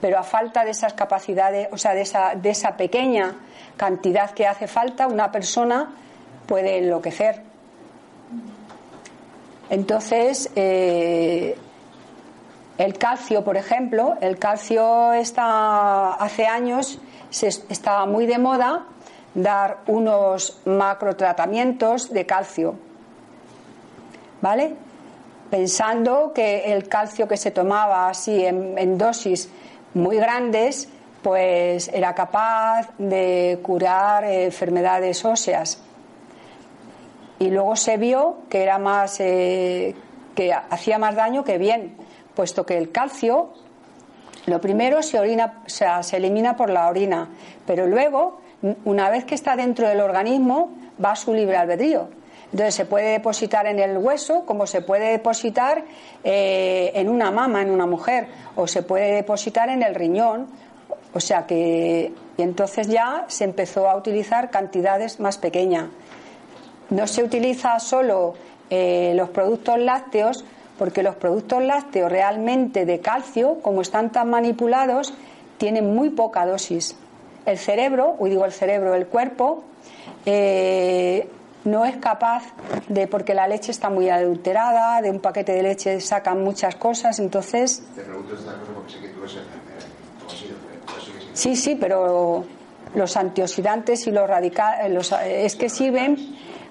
pero 0.00 0.18
a 0.18 0.22
falta 0.22 0.64
de 0.64 0.70
esas 0.70 0.94
capacidades, 0.94 1.68
o 1.72 1.76
sea, 1.76 1.92
de 1.92 2.02
esa, 2.02 2.34
de 2.34 2.50
esa 2.50 2.76
pequeña 2.76 3.36
cantidad 3.76 4.30
que 4.30 4.46
hace 4.46 4.66
falta, 4.66 5.06
una 5.06 5.30
persona 5.30 5.94
puede 6.46 6.78
enloquecer. 6.78 7.42
Entonces, 9.68 10.50
eh, 10.54 11.56
el 12.78 12.98
calcio, 12.98 13.42
por 13.42 13.56
ejemplo, 13.56 14.16
el 14.20 14.38
calcio 14.38 15.12
está 15.12 16.12
hace 16.14 16.46
años 16.46 16.98
se, 17.30 17.48
estaba 17.48 18.06
muy 18.06 18.26
de 18.26 18.38
moda 18.38 18.84
dar 19.34 19.78
unos 19.86 20.60
macrotratamientos 20.64 22.12
de 22.12 22.26
calcio. 22.26 22.74
¿Vale? 24.40 24.74
Pensando 25.50 26.32
que 26.34 26.72
el 26.72 26.88
calcio 26.88 27.26
que 27.28 27.36
se 27.36 27.50
tomaba 27.50 28.08
así 28.08 28.44
en, 28.44 28.78
en 28.78 28.98
dosis 28.98 29.48
muy 29.94 30.16
grandes, 30.16 30.88
pues 31.22 31.88
era 31.88 32.14
capaz 32.14 32.88
de 32.98 33.58
curar 33.62 34.24
enfermedades 34.24 35.24
óseas. 35.24 35.78
Y 37.38 37.50
luego 37.50 37.76
se 37.76 37.96
vio 37.96 38.38
que 38.48 38.62
era 38.62 38.78
más 38.78 39.20
eh, 39.20 39.94
que 40.34 40.52
hacía 40.52 40.98
más 40.98 41.14
daño 41.14 41.44
que 41.44 41.58
bien, 41.58 41.96
puesto 42.34 42.64
que 42.64 42.78
el 42.78 42.90
calcio 42.90 43.52
lo 44.46 44.60
primero 44.60 45.02
se 45.02 45.18
orina, 45.18 45.62
se 45.66 46.16
elimina 46.16 46.56
por 46.56 46.70
la 46.70 46.88
orina, 46.88 47.28
pero 47.66 47.86
luego, 47.88 48.40
una 48.84 49.10
vez 49.10 49.24
que 49.24 49.34
está 49.34 49.56
dentro 49.56 49.88
del 49.88 50.00
organismo, 50.00 50.70
va 51.04 51.12
a 51.12 51.16
su 51.16 51.34
libre 51.34 51.56
albedrío. 51.56 52.08
Entonces 52.52 52.76
se 52.76 52.84
puede 52.86 53.10
depositar 53.10 53.66
en 53.66 53.80
el 53.80 53.98
hueso 53.98 54.46
como 54.46 54.68
se 54.68 54.82
puede 54.82 55.10
depositar 55.10 55.84
eh, 56.22 56.92
en 56.94 57.08
una 57.08 57.32
mama, 57.32 57.60
en 57.60 57.70
una 57.70 57.86
mujer, 57.86 58.28
o 58.54 58.68
se 58.68 58.82
puede 58.82 59.16
depositar 59.16 59.68
en 59.68 59.82
el 59.82 59.96
riñón. 59.96 60.46
O 61.12 61.18
sea 61.18 61.44
que 61.44 62.12
y 62.38 62.42
entonces 62.42 62.86
ya 62.88 63.24
se 63.28 63.44
empezó 63.44 63.88
a 63.88 63.96
utilizar 63.96 64.50
cantidades 64.50 65.18
más 65.20 65.38
pequeñas. 65.38 65.86
No 66.90 67.06
se 67.06 67.22
utiliza 67.22 67.78
solo 67.80 68.34
eh, 68.70 69.12
los 69.16 69.28
productos 69.30 69.78
lácteos, 69.78 70.44
porque 70.78 71.02
los 71.02 71.16
productos 71.16 71.62
lácteos 71.62 72.10
realmente 72.10 72.84
de 72.84 73.00
calcio, 73.00 73.58
como 73.62 73.80
están 73.80 74.10
tan 74.10 74.30
manipulados, 74.30 75.14
tienen 75.58 75.94
muy 75.94 76.10
poca 76.10 76.46
dosis. 76.46 76.96
El 77.44 77.58
cerebro, 77.58 78.16
o 78.18 78.26
digo 78.26 78.44
el 78.44 78.52
cerebro, 78.52 78.94
el 78.94 79.06
cuerpo, 79.06 79.64
eh, 80.26 81.28
no 81.64 81.84
es 81.84 81.96
capaz 81.96 82.44
de, 82.88 83.08
porque 83.08 83.34
la 83.34 83.48
leche 83.48 83.72
está 83.72 83.90
muy 83.90 84.08
adulterada, 84.08 85.00
de 85.02 85.10
un 85.10 85.20
paquete 85.20 85.52
de 85.52 85.62
leche 85.62 86.00
sacan 86.00 86.42
muchas 86.42 86.76
cosas, 86.76 87.18
entonces... 87.18 87.82
Te 87.94 88.02
pregunto 88.02 88.34
esta 88.34 88.52
cosa 88.52 88.72
porque 88.74 88.92
sé 88.92 89.00
que 89.00 89.08
tú 89.08 89.20
eres 89.20 89.36
enfermera. 89.36 89.86
Sí, 91.32 91.56
sí, 91.56 91.76
pero 91.76 92.44
los 92.94 93.16
antioxidantes 93.16 94.06
y 94.06 94.10
los 94.10 94.28
radicales, 94.28 95.12
es 95.24 95.56
que 95.56 95.68
sirven 95.68 96.16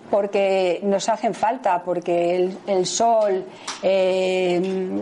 porque 0.09 0.79
nos 0.83 1.09
hacen 1.09 1.33
falta, 1.33 1.81
porque 1.83 2.51
el, 2.67 2.85
sol, 2.85 3.45
eh, 3.81 5.01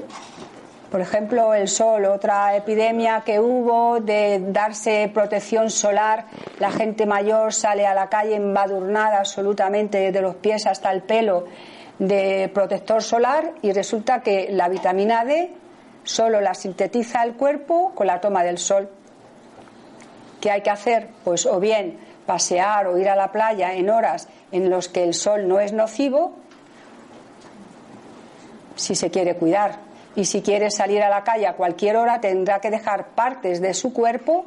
por 0.90 1.02
ejemplo, 1.02 1.54
el 1.54 1.68
sol, 1.68 2.06
otra 2.06 2.56
epidemia 2.56 3.22
que 3.26 3.40
hubo 3.40 4.00
de 4.00 4.40
darse 4.40 5.10
protección 5.14 5.70
solar, 5.70 6.26
la 6.60 6.72
gente 6.72 7.06
mayor 7.06 7.54
sale 7.54 7.86
a 7.86 7.94
la 7.94 8.08
calle 8.10 8.36
embadurnada 8.36 9.20
absolutamente 9.20 9.98
desde 9.98 10.22
los 10.22 10.36
pies 10.36 10.66
hasta 10.68 10.92
el 10.92 11.02
pelo 11.02 11.46
de 12.00 12.50
protector 12.54 13.02
solar 13.02 13.52
y 13.62 13.72
resulta 13.72 14.22
que 14.22 14.50
la 14.52 14.68
vitamina 14.68 15.26
D 15.26 15.52
solo 16.04 16.42
la 16.42 16.54
sintetiza 16.54 17.24
el 17.24 17.34
cuerpo 17.34 17.94
con 17.96 18.08
la 18.08 18.20
toma 18.20 18.44
del 18.44 18.58
sol. 18.58 18.90
¿Qué 20.42 20.52
hay 20.52 20.62
que 20.62 20.70
hacer? 20.70 21.10
Pues 21.24 21.46
o 21.46 21.60
bien 21.60 21.98
pasear 22.26 22.88
o 22.88 22.98
ir 22.98 23.10
a 23.10 23.16
la 23.16 23.32
playa 23.32 23.74
en 23.74 23.90
horas 23.90 24.28
en 24.54 24.70
los 24.70 24.88
que 24.88 25.04
el 25.04 25.14
sol 25.16 25.48
no 25.48 25.60
es 25.60 25.74
nocivo, 25.74 26.34
si 28.76 28.96
se 28.96 29.10
quiere 29.10 29.36
cuidar. 29.36 29.80
Y 30.16 30.26
si 30.26 30.44
quiere 30.44 30.70
salir 30.70 31.02
a 31.02 31.10
la 31.10 31.24
calle 31.24 31.48
a 31.48 31.54
cualquier 31.54 31.98
hora, 31.98 32.22
tendrá 32.22 32.60
que 32.60 32.70
dejar 32.70 33.08
partes 33.10 33.60
de 33.62 33.74
su 33.74 33.92
cuerpo 33.92 34.46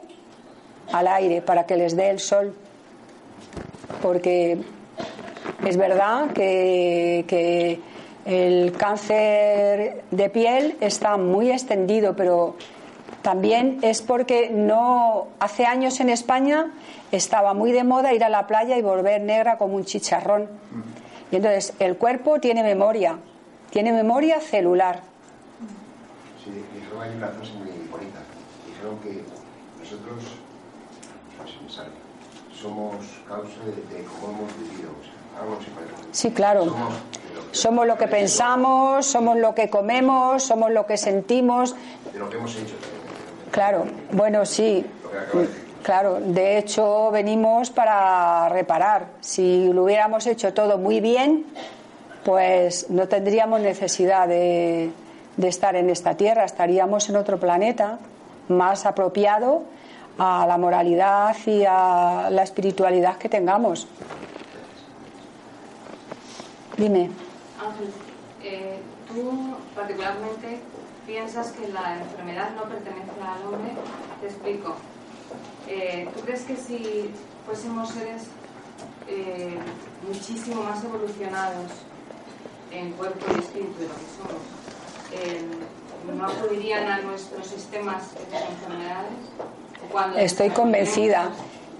al 0.93 1.09
aire 1.09 1.43
para 1.43 1.67
que 1.67 1.77
les 1.77 1.97
dé 1.97 2.09
el 2.11 2.21
sol. 2.21 2.55
Porque 4.01 4.59
es 5.65 5.77
verdad 5.77 6.31
que, 6.33 7.81
el 8.25 8.73
cáncer 8.73 10.03
de 10.11 10.31
piel 10.31 10.77
está 10.81 11.17
muy 11.17 11.51
extendido, 11.53 12.17
pero 12.17 12.57
también 13.23 13.79
es 13.83 14.03
porque 14.03 14.51
no 14.51 15.29
hace 15.39 15.65
años 15.65 16.01
en 16.01 16.11
España 16.11 16.73
estaba 17.13 17.55
muy 17.55 17.73
de 17.73 17.85
moda 17.85 18.13
ir 18.13 18.25
a 18.25 18.29
la 18.29 18.47
playa 18.47 18.77
y 18.77 18.83
volver 18.83 19.21
negra 19.21 19.59
como 19.59 19.77
un 19.77 19.85
chicharrón. 19.85 20.49
Y 21.31 21.37
entonces 21.37 21.75
el 21.79 21.97
cuerpo 21.97 22.41
tiene 22.41 22.63
memoria, 22.63 23.19
tiene 23.71 23.93
memoria 23.93 24.41
celular. 24.41 25.03
Sí, 26.45 26.51
dijeron 26.75 27.03
hay 27.03 27.17
una 27.17 27.29
frase 27.29 27.53
muy 27.55 27.69
bonita. 27.91 28.21
Dijeron 28.67 28.99
que 29.01 29.23
nosotros, 29.79 30.25
somos 32.61 32.97
causa 33.29 33.65
de, 33.65 34.05
cómo 34.05 34.39
hemos 34.39 34.59
vivido. 34.59 34.91
algo 35.39 35.59
Sí, 36.13 36.31
claro. 36.31 36.65
Somos, 36.65 36.95
somos 37.53 37.87
lo 37.87 37.99
que 37.99 38.09
pensamos, 38.09 39.07
somos 39.07 39.37
lo 39.37 39.55
que 39.55 39.69
comemos, 39.69 40.43
somos 40.43 40.71
lo 40.71 40.87
que 40.87 40.97
sentimos. 40.97 41.77
De 42.13 42.19
lo 42.19 42.31
que 42.31 42.37
hemos 42.37 42.57
hecho 42.57 42.75
Claro, 43.51 43.87
bueno, 44.13 44.45
sí. 44.45 44.85
Claro, 45.87 46.19
de 46.21 46.59
hecho 46.59 47.13
venimos 47.13 47.71
para 47.71 48.49
reparar. 48.49 49.07
Si 49.21 49.73
lo 49.73 49.85
hubiéramos 49.85 50.27
hecho 50.27 50.53
todo 50.53 50.79
muy 50.79 51.01
bien, 51.01 51.47
pues 52.25 52.91
no 52.91 53.07
tendríamos 53.07 53.61
necesidad 53.61 54.27
de, 54.27 54.91
estar 55.41 55.77
en 55.77 55.89
esta 55.89 56.17
tierra, 56.17 56.45
estaríamos 56.45 57.09
en 57.09 57.15
otro 57.15 57.39
planeta 57.39 58.01
más 58.49 58.85
apropiado 58.85 59.63
a 60.19 60.45
la 60.49 60.59
moralidad 60.59 61.37
y 61.47 61.63
a 61.65 62.31
la 62.33 62.43
espiritualidad 62.43 63.17
que 63.17 63.29
tengamos. 63.29 63.87
Dime. 66.77 67.11
Ángel, 67.65 67.93
eh, 68.43 68.81
tú 69.07 69.55
particularmente 69.77 70.59
piensas 71.07 71.53
que 71.53 71.69
la 71.69 71.99
enfermedad 72.01 72.51
no 72.57 72.65
pertenece 72.65 73.13
al 73.23 73.55
hombre. 73.55 73.71
Te 74.21 74.27
explico. 74.27 74.75
Eh, 75.69 76.09
¿Tú 76.15 76.21
crees 76.21 76.43
que 76.43 76.57
si 76.57 77.11
fuésemos 77.45 77.89
seres 77.91 78.23
eh, 79.09 79.57
muchísimo 80.07 80.63
más 80.63 80.83
evolucionados 80.85 81.73
en 82.71 82.93
cuerpo 82.93 83.27
y 83.35 83.41
espíritu 83.41 83.81
de 83.81 83.89
lo 83.89 83.95
que 83.95 84.01
somos, 84.17 84.43
eh, 85.13 85.43
no 86.17 86.27
acudirían 86.27 86.87
a 86.87 87.01
nuestros 87.01 87.47
sistemas 87.47 88.15
de 88.15 88.37
enfermedades? 88.37 89.13
estoy 90.19 90.51
convencida. 90.51 91.31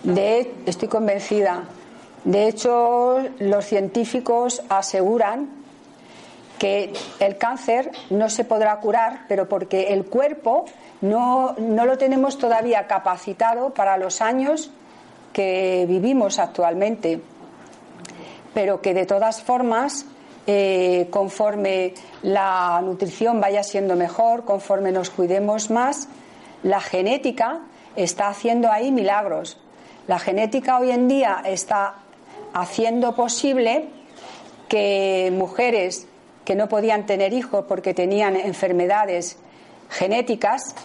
De, 0.03 0.55
estoy 0.67 0.89
convencida. 0.89 1.65
De 2.25 2.49
hecho, 2.49 3.19
los 3.39 3.65
científicos 3.65 4.63
aseguran 4.69 5.49
que 6.59 6.93
el 7.21 7.37
cáncer 7.39 7.91
no 8.11 8.31
se 8.31 8.45
podrá 8.45 8.79
curar, 8.81 9.25
pero 9.29 9.49
porque 9.49 9.93
el 9.93 10.07
cuerpo 10.07 10.65
no, 11.01 11.55
lo 11.59 11.99
tenemos 11.99 12.39
todavía 12.39 12.87
capacitado 12.87 13.71
para 13.75 13.97
los 13.99 14.21
años 14.21 14.71
que 15.33 15.85
vivimos 15.89 16.39
actualmente, 16.39 17.21
pero 18.55 18.81
que 18.81 18.95
de 18.95 19.05
todas 19.05 19.43
formas, 19.43 20.07
eh, 20.47 21.09
conforme 21.11 21.93
la 22.23 22.81
nutrición 22.83 23.41
vaya 23.41 23.63
siendo 23.63 23.97
mejor, 23.97 24.45
conforme 24.45 24.93
nos 24.93 25.11
cuidemos 25.11 25.71
más, 25.71 26.09
la 26.63 26.81
genética 26.81 27.61
está 27.97 28.29
haciendo 28.29 28.71
ahí 28.71 28.91
milagros. 28.93 29.59
La 30.07 30.19
genética 30.19 30.79
hoy 30.79 30.91
en 30.91 31.09
día 31.09 31.43
está 31.45 31.97
haciendo 32.55 33.15
posible 33.15 33.89
que 34.69 35.33
mujeres 35.37 36.09
que 36.47 36.55
no 36.55 36.69
podían 36.69 37.05
tener 37.05 37.35
hijos 37.35 37.65
porque 37.67 37.93
tenían 37.93 38.37
enfermedades 38.37 39.37
genéticas, 39.91 40.77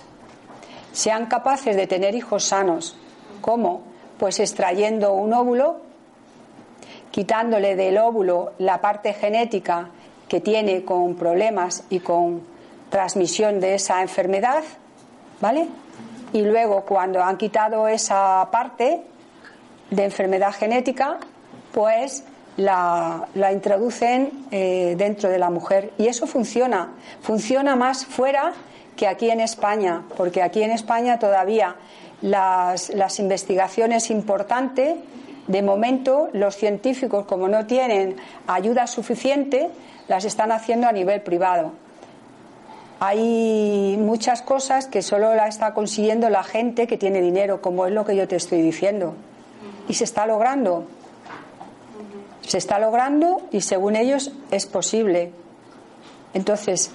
sean 0.91 1.27
capaces 1.27 1.75
de 1.75 1.85
tener 1.87 2.15
hijos 2.15 2.45
sanos. 2.45 2.97
¿Cómo? 3.41 3.83
Pues 4.17 4.39
extrayendo 4.39 5.13
un 5.13 5.33
óvulo, 5.33 5.77
quitándole 7.11 7.75
del 7.75 7.99
óvulo 7.99 8.53
la 8.57 8.81
parte 8.81 9.13
genética 9.13 9.89
que 10.27 10.41
tiene 10.41 10.83
con 10.83 11.15
problemas 11.15 11.83
y 11.91 11.99
con 11.99 12.41
transmisión 12.89 13.59
de 13.59 13.75
esa 13.75 14.01
enfermedad, 14.01 14.63
¿vale? 15.41 15.67
Y 16.33 16.41
luego 16.41 16.85
cuando 16.85 17.23
han 17.23 17.37
quitado 17.37 17.87
esa 17.87 18.49
parte 18.51 19.03
de 19.91 20.03
enfermedad 20.05 20.53
genética, 20.53 21.19
pues 21.71 22.23
la, 22.63 23.51
introducen 23.51 24.45
eh, 24.51 24.95
dentro 24.97 25.29
de 25.29 25.39
la 25.39 25.49
mujer. 25.49 25.91
Y 25.97 26.07
eso 26.07 26.27
funciona. 26.27 26.93
Funciona 27.21 27.75
más 27.75 28.05
fuera 28.05 28.53
que 28.95 29.07
aquí 29.07 29.29
en 29.29 29.39
España, 29.41 30.03
porque 30.17 30.41
aquí 30.41 30.63
en 30.63 30.71
España 30.71 31.19
todavía 31.19 31.75
las, 32.21 32.89
las 32.89 33.19
investigaciones 33.19 34.09
importantes, 34.11 34.95
de 35.47 35.61
momento 35.61 36.29
los 36.33 36.55
científicos, 36.55 37.25
como 37.25 37.47
no 37.47 37.65
tienen 37.65 38.15
ayuda 38.47 38.87
suficiente, 38.87 39.69
las 40.07 40.25
están 40.25 40.51
haciendo 40.51 40.87
a 40.87 40.91
nivel 40.91 41.21
privado. 41.21 41.71
hay 42.99 43.97
muchas 43.99 44.43
cosas 44.43 44.85
que 44.85 45.01
solo 45.01 45.33
la 45.33 45.47
está 45.47 45.73
consiguiendo 45.73 46.29
la 46.29 46.43
gente 46.43 46.85
que 46.85 46.97
tiene 46.97 47.19
dinero, 47.21 47.59
como 47.59 47.87
es 47.87 47.93
lo 47.93 48.05
que 48.05 48.15
yo 48.15 48.27
te 48.27 48.35
estoy 48.35 48.61
diciendo. 48.61 49.15
Y 49.87 49.95
se 49.95 50.03
está 50.03 50.27
logrando. 50.27 50.85
Se 52.41 52.57
está 52.57 52.79
logrando 52.79 53.41
y 53.51 53.61
según 53.61 53.95
ellos 53.95 54.31
es 54.49 54.65
posible. 54.65 55.31
Entonces, 56.33 56.91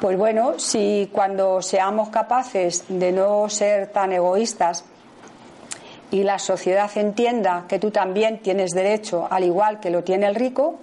pues 0.00 0.16
bueno, 0.16 0.58
si 0.58 1.10
cuando 1.12 1.60
seamos 1.62 2.10
capaces 2.10 2.84
de 2.88 3.12
no 3.12 3.48
ser 3.48 3.88
tan 3.88 4.12
egoístas 4.12 4.84
y 6.10 6.22
la 6.22 6.38
sociedad 6.38 6.90
entienda 6.96 7.64
que 7.68 7.78
tú 7.78 7.90
también 7.90 8.38
tienes 8.40 8.70
derecho, 8.72 9.26
al 9.30 9.44
igual 9.44 9.80
que 9.80 9.90
lo 9.90 10.04
tiene 10.04 10.26
el 10.26 10.34
rico, 10.34 10.76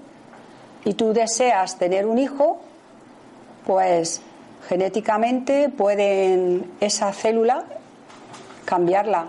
y 0.84 0.94
tú 0.94 1.14
deseas 1.14 1.78
tener 1.78 2.06
un 2.06 2.20
hijo, 2.20 2.60
pues 3.66 4.22
genéticamente 4.68 5.70
pueden 5.70 6.72
esa 6.80 7.12
célula 7.12 7.64
cambiarla. 8.66 9.26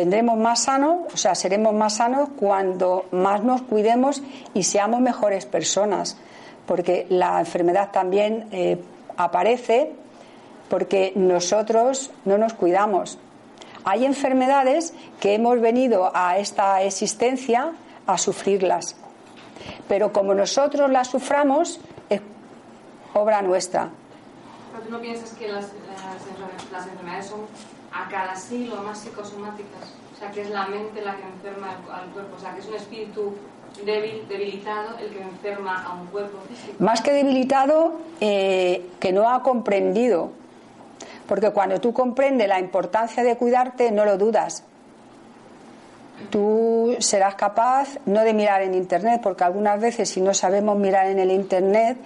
Tendremos 0.00 0.38
más 0.38 0.62
sanos, 0.62 1.12
o 1.12 1.16
sea, 1.18 1.34
seremos 1.34 1.74
más 1.74 1.96
sanos 1.96 2.30
cuando 2.34 3.04
más 3.10 3.44
nos 3.44 3.60
cuidemos 3.60 4.22
y 4.54 4.62
seamos 4.62 5.02
mejores 5.02 5.44
personas, 5.44 6.16
porque 6.64 7.04
la 7.10 7.38
enfermedad 7.38 7.90
también 7.90 8.48
eh, 8.50 8.82
aparece 9.18 9.92
porque 10.70 11.12
nosotros 11.16 12.12
no 12.24 12.38
nos 12.38 12.54
cuidamos. 12.54 13.18
Hay 13.84 14.06
enfermedades 14.06 14.94
que 15.20 15.34
hemos 15.34 15.60
venido 15.60 16.10
a 16.14 16.38
esta 16.38 16.80
existencia 16.80 17.72
a 18.06 18.16
sufrirlas, 18.16 18.96
pero 19.86 20.14
como 20.14 20.32
nosotros 20.32 20.90
las 20.90 21.08
suframos, 21.08 21.78
es 22.08 22.22
obra 23.12 23.42
nuestra. 23.42 23.90
¿Pero 24.72 24.82
tú 24.82 24.90
no 24.92 25.00
piensas 25.02 25.34
que 25.34 25.48
las 25.48 25.66
enfermedades 26.86 27.26
son 27.26 27.40
a 27.92 28.08
cada 28.08 28.36
siglo 28.36 28.76
más 28.82 28.98
psicosomáticas? 28.98 29.94
O 30.14 30.18
sea, 30.18 30.30
que 30.30 30.42
es 30.42 30.50
la 30.50 30.66
mente 30.66 31.00
la 31.00 31.16
que 31.16 31.22
enferma 31.22 31.70
al, 31.92 32.10
cuerpo, 32.10 32.36
o 32.36 32.40
sea, 32.40 32.52
que 32.52 32.60
es 32.60 32.66
un 32.66 32.74
espíritu 32.74 33.34
débil, 33.84 34.26
debilitado 34.28 34.98
el 34.98 35.10
que 35.10 35.22
enferma 35.22 35.82
a 35.84 35.94
un 35.94 36.06
cuerpo. 36.08 36.38
Más 36.78 37.00
que 37.00 37.12
debilitado, 37.12 38.00
eh, 38.20 38.86
que 38.98 39.12
no 39.12 39.30
ha 39.30 39.42
comprendido. 39.42 40.32
Porque 41.26 41.50
cuando 41.52 41.80
tú 41.80 41.92
comprendes 41.92 42.48
la 42.48 42.58
importancia 42.58 43.22
de 43.22 43.36
cuidarte, 43.36 43.92
no 43.92 44.04
lo 44.04 44.18
dudas. 44.18 44.64
Tú 46.28 46.96
serás 46.98 47.34
capaz 47.36 47.98
no 48.04 48.22
de 48.22 48.34
mirar 48.34 48.62
en 48.62 48.74
Internet, 48.74 49.20
porque 49.22 49.44
algunas 49.44 49.80
veces 49.80 50.10
si 50.10 50.20
no 50.20 50.34
sabemos 50.34 50.76
mirar 50.76 51.06
en 51.06 51.18
el 51.18 51.30
Internet 51.30 51.96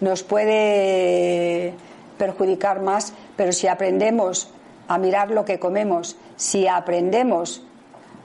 nos 0.00 0.24
puede 0.24 1.74
perjudicar 2.18 2.82
más, 2.82 3.14
pero 3.36 3.52
si 3.52 3.68
aprendemos 3.68 4.50
a 4.92 4.98
mirar 4.98 5.30
lo 5.30 5.46
que 5.46 5.58
comemos, 5.58 6.16
si 6.36 6.68
aprendemos 6.68 7.62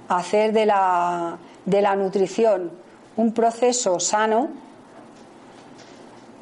a 0.10 0.18
hacer 0.18 0.52
de 0.52 0.66
la, 0.66 1.38
de 1.64 1.82
la 1.82 1.96
nutrición 1.96 2.72
un 3.16 3.34
proceso 3.34 4.02
sano, 4.02 4.50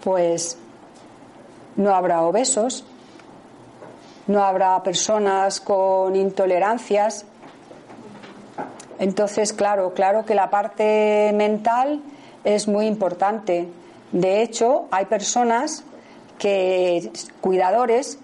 pues 0.04 0.58
no 1.76 1.94
habrá 1.94 2.24
obesos, 2.24 2.86
no 4.26 4.44
habrá 4.44 4.82
personas 4.82 5.62
con 5.62 6.16
intolerancias. 6.16 7.26
Entonces, 8.98 9.54
claro, 9.54 9.94
claro 9.94 10.26
que 10.26 10.34
la 10.34 10.50
parte 10.50 11.34
mental 11.36 12.02
es 12.44 12.68
muy 12.68 12.88
importante. 12.88 13.70
De 14.12 14.42
hecho, 14.42 14.88
hay 14.90 15.06
personas 15.06 15.84
que, 16.40 17.12
cuidadores, 17.42 18.18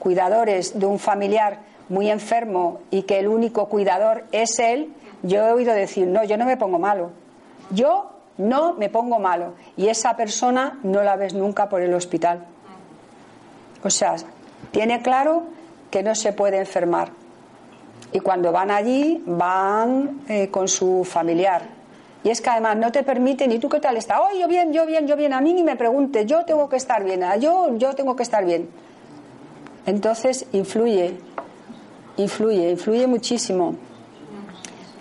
cuidadores 0.00 0.76
de 0.76 0.86
un 0.86 0.98
familiar 0.98 1.60
muy 1.88 2.10
enfermo 2.10 2.80
y 2.90 3.02
que 3.02 3.20
el 3.20 3.28
único 3.28 3.68
cuidador 3.68 4.24
es 4.32 4.58
él, 4.58 4.92
yo 5.22 5.46
he 5.46 5.52
oído 5.52 5.72
decir, 5.74 6.08
no, 6.08 6.24
yo 6.24 6.36
no 6.36 6.46
me 6.46 6.56
pongo 6.56 6.80
malo. 6.80 7.10
Yo 7.70 8.10
no 8.38 8.74
me 8.74 8.88
pongo 8.88 9.18
malo. 9.18 9.54
Y 9.76 9.88
esa 9.88 10.16
persona 10.16 10.80
no 10.82 11.02
la 11.02 11.16
ves 11.16 11.34
nunca 11.34 11.68
por 11.68 11.82
el 11.82 11.94
hospital. 11.94 12.46
O 13.84 13.90
sea, 13.90 14.16
tiene 14.70 15.02
claro 15.02 15.44
que 15.90 16.02
no 16.02 16.14
se 16.14 16.32
puede 16.32 16.58
enfermar. 16.58 17.10
Y 18.12 18.20
cuando 18.20 18.50
van 18.50 18.70
allí, 18.70 19.22
van 19.26 20.22
eh, 20.28 20.48
con 20.48 20.66
su 20.68 21.04
familiar. 21.04 21.62
Y 22.22 22.30
es 22.30 22.40
que 22.40 22.50
además 22.50 22.76
no 22.76 22.92
te 22.92 23.02
permiten, 23.02 23.50
¿y 23.52 23.58
tú 23.58 23.68
qué 23.68 23.80
tal 23.80 23.96
estás? 23.96 24.18
Oh, 24.20 24.36
yo 24.38 24.46
bien, 24.46 24.72
yo 24.72 24.84
bien, 24.84 25.06
yo 25.06 25.16
bien. 25.16 25.32
A 25.32 25.40
mí 25.40 25.54
ni 25.54 25.62
me 25.62 25.76
pregunte, 25.76 26.26
yo 26.26 26.44
tengo 26.44 26.68
que 26.68 26.76
estar 26.76 27.02
bien, 27.02 27.22
yo, 27.40 27.76
yo 27.76 27.94
tengo 27.94 28.14
que 28.14 28.22
estar 28.22 28.44
bien. 28.44 28.68
Entonces 29.90 30.46
influye, 30.52 31.16
influye, 32.16 32.70
influye 32.70 33.08
muchísimo. 33.08 33.74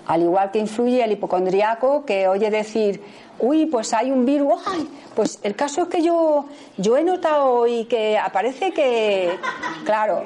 Al 0.08 0.24
igual 0.24 0.50
que 0.50 0.58
influye 0.58 1.04
el 1.04 1.12
hipocondriaco 1.12 2.04
que 2.06 2.28
oye 2.28 2.50
decir, 2.50 3.00
uy, 3.38 3.68
pues 3.68 3.94
hay 3.94 4.10
un 4.10 4.26
virus, 4.26 4.60
ay, 4.66 4.90
pues 5.16 5.38
el 5.44 5.56
caso 5.56 5.84
es 5.84 5.90
que 5.90 6.02
yo, 6.02 6.46
yo 6.78 6.98
he 6.98 7.04
notado 7.04 7.68
y 7.68 7.86
que 7.86 8.18
aparece 8.18 8.72
que, 8.72 9.38
claro, 9.86 10.24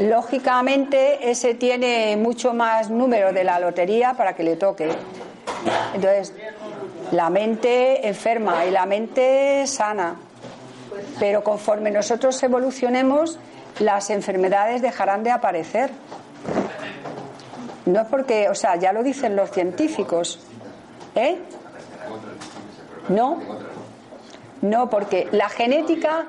lógicamente 0.00 1.28
ese 1.28 1.54
tiene 1.54 2.16
mucho 2.16 2.54
más 2.54 2.90
número 2.90 3.32
de 3.32 3.42
la 3.42 3.58
lotería 3.58 4.14
para 4.14 4.36
que 4.36 4.44
le 4.44 4.54
toque. 4.54 4.90
Entonces, 5.92 6.32
la 7.10 7.30
mente 7.30 8.06
enferma 8.06 8.64
y 8.64 8.70
la 8.70 8.86
mente 8.86 9.66
sana. 9.66 10.20
Pero 11.18 11.42
conforme 11.42 11.90
nosotros 11.90 12.40
evolucionemos, 12.44 13.40
las 13.78 14.10
enfermedades 14.10 14.82
dejarán 14.82 15.22
de 15.22 15.30
aparecer. 15.30 15.90
No 17.86 18.00
es 18.02 18.06
porque, 18.08 18.48
o 18.48 18.54
sea, 18.54 18.76
ya 18.76 18.92
lo 18.92 19.02
dicen 19.02 19.34
los 19.34 19.50
científicos. 19.50 20.40
¿Eh? 21.14 21.38
No. 23.08 23.38
No, 24.60 24.90
porque 24.90 25.28
la 25.30 25.48
genética, 25.48 26.26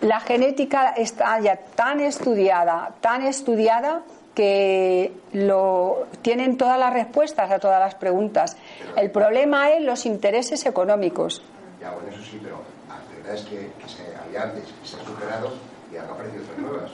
la 0.00 0.20
genética 0.20 0.90
está 0.90 1.38
ya 1.40 1.56
tan 1.56 2.00
estudiada, 2.00 2.94
tan 3.00 3.22
estudiada 3.22 4.02
que 4.34 5.12
lo 5.32 6.06
tienen 6.22 6.56
todas 6.56 6.78
las 6.78 6.92
respuestas 6.92 7.50
a 7.50 7.58
todas 7.58 7.78
las 7.78 7.94
preguntas. 7.94 8.56
El 8.96 9.10
problema 9.10 9.70
es 9.70 9.82
los 9.82 10.04
intereses 10.04 10.66
económicos. 10.66 11.42
Ya, 11.80 11.90
bueno, 11.90 12.08
eso 12.08 12.22
sí, 12.22 12.40
pero 12.42 12.60
la 12.88 13.16
verdad 13.16 13.34
es 13.34 13.42
que, 13.44 13.70
había 14.26 14.42
antes, 14.42 14.64
que 14.64 14.88
se 14.88 15.04
superado 15.04 15.52
y 15.92 15.96
han 15.96 16.06
aparecido 16.08 16.42
otras 16.44 16.58
nuevas. 16.58 16.90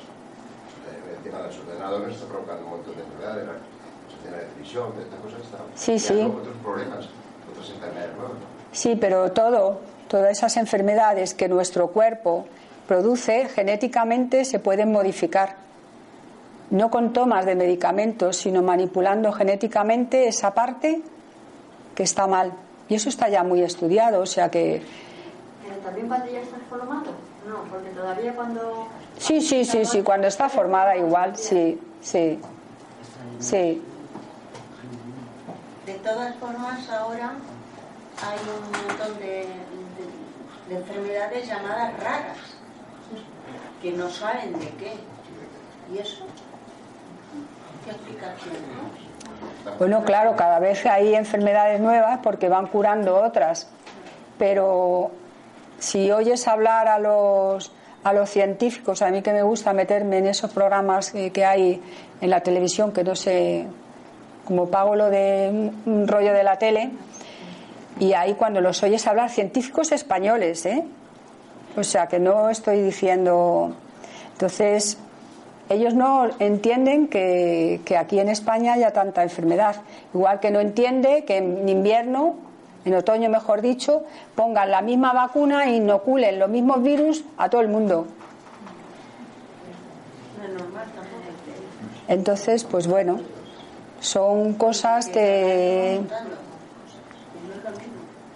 El 1.17 1.23
tema 1.23 1.39
de 1.39 1.47
los 1.49 1.59
ordenadores 1.59 2.15
está 2.15 2.27
provocando 2.27 2.65
un 2.65 2.71
montón 2.71 2.95
de 2.97 3.03
enfermedades, 3.03 3.47
la 3.47 3.53
de 3.53 4.37
la 4.37 4.49
televisión, 4.49 4.97
de 4.97 5.03
estas 5.03 5.21
cosas, 5.21 5.41
está 5.41 5.59
Sí, 5.75 5.99
sí. 5.99 6.21
otros 6.21 6.57
problemas, 6.63 7.09
otras 7.51 7.71
enfermedades 7.71 8.17
nuevas. 8.17 8.37
Sí, 8.73 8.97
pero 9.01 9.33
todo, 9.33 9.81
todas 10.09 10.31
esas 10.31 10.57
enfermedades 10.57 11.35
que 11.35 11.49
nuestro 11.49 11.89
cuerpo 11.89 12.47
produce 12.87 13.49
genéticamente 13.49 14.45
se 14.45 14.59
pueden 14.59 14.91
modificar. 14.93 15.57
No 16.71 16.91
con 16.91 17.13
tomas 17.13 17.47
de 17.47 17.55
medicamentos, 17.55 18.37
sino 18.37 18.63
manipulando 18.63 19.33
genéticamente 19.33 20.29
esa 20.29 20.53
parte 20.53 21.03
que 21.95 22.03
está 22.03 22.27
mal. 22.27 22.53
Y 22.89 22.95
eso 22.95 23.09
está 23.09 23.29
ya 23.29 23.43
muy 23.43 23.63
estudiado, 23.63 24.21
o 24.23 24.27
sea 24.27 24.51
que 24.51 24.83
Pero 25.63 25.77
también 25.81 26.09
cuando 26.09 26.31
ya 26.31 26.41
estás 26.41 26.61
formado. 26.69 27.13
No, 27.49 27.63
porque 27.71 27.89
todavía 27.91 28.35
cuando. 28.35 28.89
sí, 29.19 29.41
sí, 29.41 29.65
sí, 29.65 29.85
sí, 29.85 30.03
cuando 30.03 30.27
está 30.27 30.49
formada 30.49 30.97
igual, 30.97 31.37
sí, 31.37 31.81
sí, 32.03 32.39
sí. 33.41 33.83
De 35.87 35.95
todas 35.95 36.35
formas, 36.37 36.89
ahora 36.91 37.33
hay 38.23 38.39
un 38.47 38.89
montón 38.89 39.19
de, 39.19 39.27
de- 39.47 40.69
de 40.69 40.75
enfermedades 40.81 41.47
llamadas 41.49 41.99
raras 42.03 42.37
que 43.81 43.93
no 43.93 44.11
saben 44.11 44.53
de 44.59 44.69
qué. 44.75 44.93
¿Y 45.95 45.99
eso? 45.99 46.25
¿Qué 47.85 47.91
explicación? 47.93 48.57
Bueno, 49.79 50.05
claro, 50.05 50.37
cada 50.37 50.59
vez 50.59 50.85
hay 50.85 51.15
enfermedades 51.15 51.81
nuevas 51.81 52.19
porque 52.23 52.49
van 52.51 52.67
curando 52.67 53.17
otras. 53.23 53.69
Pero 54.39 55.11
si 55.79 56.11
oyes 56.11 56.47
hablar 56.49 56.89
a 56.89 56.99
los, 56.99 57.73
a 58.05 58.13
los 58.13 58.31
científicos, 58.31 59.03
a 59.03 59.11
mí 59.11 59.23
que 59.23 59.33
me 59.33 59.43
gusta 59.43 59.73
meterme 59.73 60.19
en 60.19 60.27
esos 60.27 60.51
programas 60.53 61.11
que, 61.13 61.31
que 61.31 61.45
hay 61.45 61.83
en 62.21 62.31
la 62.31 62.41
televisión, 62.41 62.93
que 62.93 63.05
no 63.05 63.15
sé, 63.15 63.67
como 64.45 64.69
pago 64.69 64.97
lo 64.97 65.11
de 65.11 65.71
un- 65.87 66.09
rollo 66.09 66.33
de 66.33 66.43
la 66.43 66.57
tele, 66.59 66.91
y 68.01 68.13
ahí 68.13 68.35
cuando 68.35 68.61
los 68.61 68.83
oyes 68.83 69.07
hablar, 69.07 69.31
científicos 69.31 69.91
españoles, 69.93 70.65
¿eh? 70.67 70.85
O 71.77 71.83
sea, 71.83 72.07
que 72.07 72.19
no 72.19 72.49
estoy 72.49 72.81
diciendo. 72.83 73.75
Entonces, 74.33 74.99
ellos 75.69 75.95
no 75.95 76.29
entienden 76.39 77.09
que, 77.09 77.81
que 77.85 77.97
aquí 77.97 78.19
en 78.21 78.29
España 78.29 78.73
haya 78.75 78.93
tanta 78.93 79.23
enfermedad. 79.23 79.77
Igual 80.15 80.41
que 80.41 80.51
no 80.51 80.61
entiende 80.61 81.25
que 81.25 81.37
en 81.39 81.69
invierno 81.69 82.37
en 82.85 82.95
otoño 82.95 83.29
mejor 83.29 83.61
dicho, 83.61 84.05
pongan 84.35 84.71
la 84.71 84.83
misma 84.83 85.13
vacuna 85.13 85.65
e 85.67 85.77
inoculen 85.77 86.39
los 86.39 86.49
mismos 86.49 86.83
virus 86.83 87.25
a 87.37 87.49
todo 87.49 87.61
el 87.61 87.69
mundo. 87.69 88.07
Entonces, 92.09 92.65
pues 92.65 92.87
bueno, 92.87 93.21
son 94.01 94.55
cosas 94.55 95.09
que... 95.09 96.01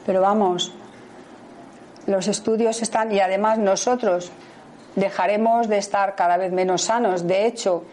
Pero 0.04 0.20
vamos, 0.20 0.72
los 2.06 2.26
estudios 2.26 2.82
están 2.82 3.12
y 3.12 3.20
además 3.20 3.58
nosotros 3.58 4.32
dejaremos 4.96 5.68
de 5.68 5.78
estar 5.78 6.14
cada 6.14 6.36
vez 6.36 6.52
menos 6.52 6.82
sanos. 6.82 7.26
De 7.26 7.46
hecho, 7.46 7.84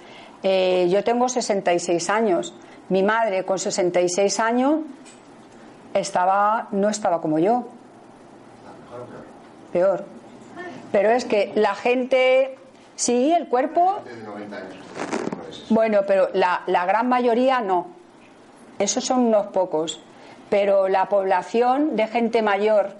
eh, 0.44 0.88
yo 0.90 1.04
tengo 1.04 1.30
66 1.30 2.10
años. 2.10 2.54
Mi 2.90 3.04
madre 3.04 3.46
con 3.46 3.60
66 3.60 4.40
años 4.40 4.80
estaba, 5.94 6.68
no 6.72 6.90
estaba 6.90 7.22
como 7.22 7.40
yo, 7.40 7.68
peor. 9.72 10.06
Pero 10.92 11.12
es 11.12 11.26
que 11.26 11.52
la 11.56 11.76
gente, 11.76 12.58
sí, 12.96 13.32
el 13.32 13.48
cuerpo, 13.48 13.98
de 14.06 14.24
90 14.24 14.58
años. 14.58 14.76
No 15.36 15.44
es 15.44 15.58
eso. 15.58 15.74
bueno, 15.74 16.02
pero 16.08 16.30
la, 16.34 16.64
la 16.68 16.86
gran 16.86 17.08
mayoría 17.08 17.62
no. 17.62 17.88
Esos 18.80 19.06
son 19.06 19.20
unos 19.20 19.48
pocos. 19.48 20.02
Pero 20.50 20.88
la 20.88 21.08
población 21.10 21.96
de 21.96 22.08
gente 22.08 22.42
mayor 22.42 22.94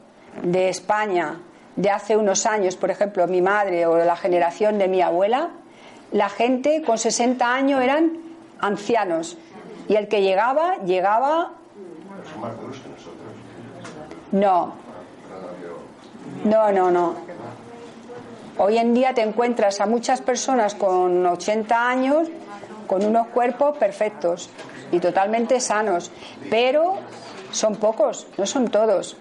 de 0.44 0.70
España 0.70 1.40
de 1.76 1.90
hace 1.90 2.18
unos 2.18 2.46
años, 2.46 2.76
por 2.76 2.92
ejemplo, 2.92 3.26
mi 3.28 3.42
madre 3.42 3.86
o 3.86 3.98
la 3.98 4.16
generación 4.16 4.78
de 4.78 4.88
mi 4.88 5.02
abuela, 5.02 5.50
la 6.12 6.30
gente 6.30 6.84
con 6.84 6.98
60 6.98 7.54
años 7.54 7.82
eran 7.82 8.18
ancianos. 8.60 9.38
Y 9.88 9.96
el 9.96 10.08
que 10.08 10.22
llegaba, 10.22 10.78
llegaba, 10.86 11.54
son 12.32 12.42
más 12.42 12.60
duros 12.60 12.80
que 12.80 12.90
nosotros. 12.90 13.32
no, 14.32 14.74
No, 16.44 16.72
no, 16.72 16.92
No. 16.92 17.16
Hoy 18.62 18.78
en 18.78 18.94
día 18.94 19.14
te 19.14 19.22
encuentras 19.22 19.80
a 19.80 19.86
muchas 19.86 20.20
personas 20.20 20.76
con 20.76 21.26
80 21.26 21.90
años 21.90 22.28
con 22.88 23.06
unos 23.06 23.28
cuerpos 23.28 23.78
perfectos 23.78 24.50
y 24.92 25.00
totalmente 25.00 25.60
sanos, 25.60 26.12
pero 26.50 26.96
son 27.52 27.76
pocos, 27.76 28.28
no 28.38 28.48
son 28.48 28.68
todos. 28.70 29.16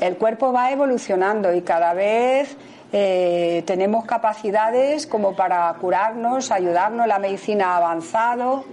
El 0.00 0.16
cuerpo 0.16 0.52
va 0.52 0.70
evolucionando 0.70 1.52
y 1.52 1.62
cada 1.62 1.92
vez 1.92 2.56
eh, 2.92 3.64
tenemos 3.66 4.04
capacidades 4.04 5.08
como 5.08 5.34
para 5.34 5.74
curarnos, 5.74 6.52
ayudarnos, 6.52 7.08
la 7.08 7.18
medicina 7.18 7.72
ha 7.72 7.76
avanzado, 7.78 8.64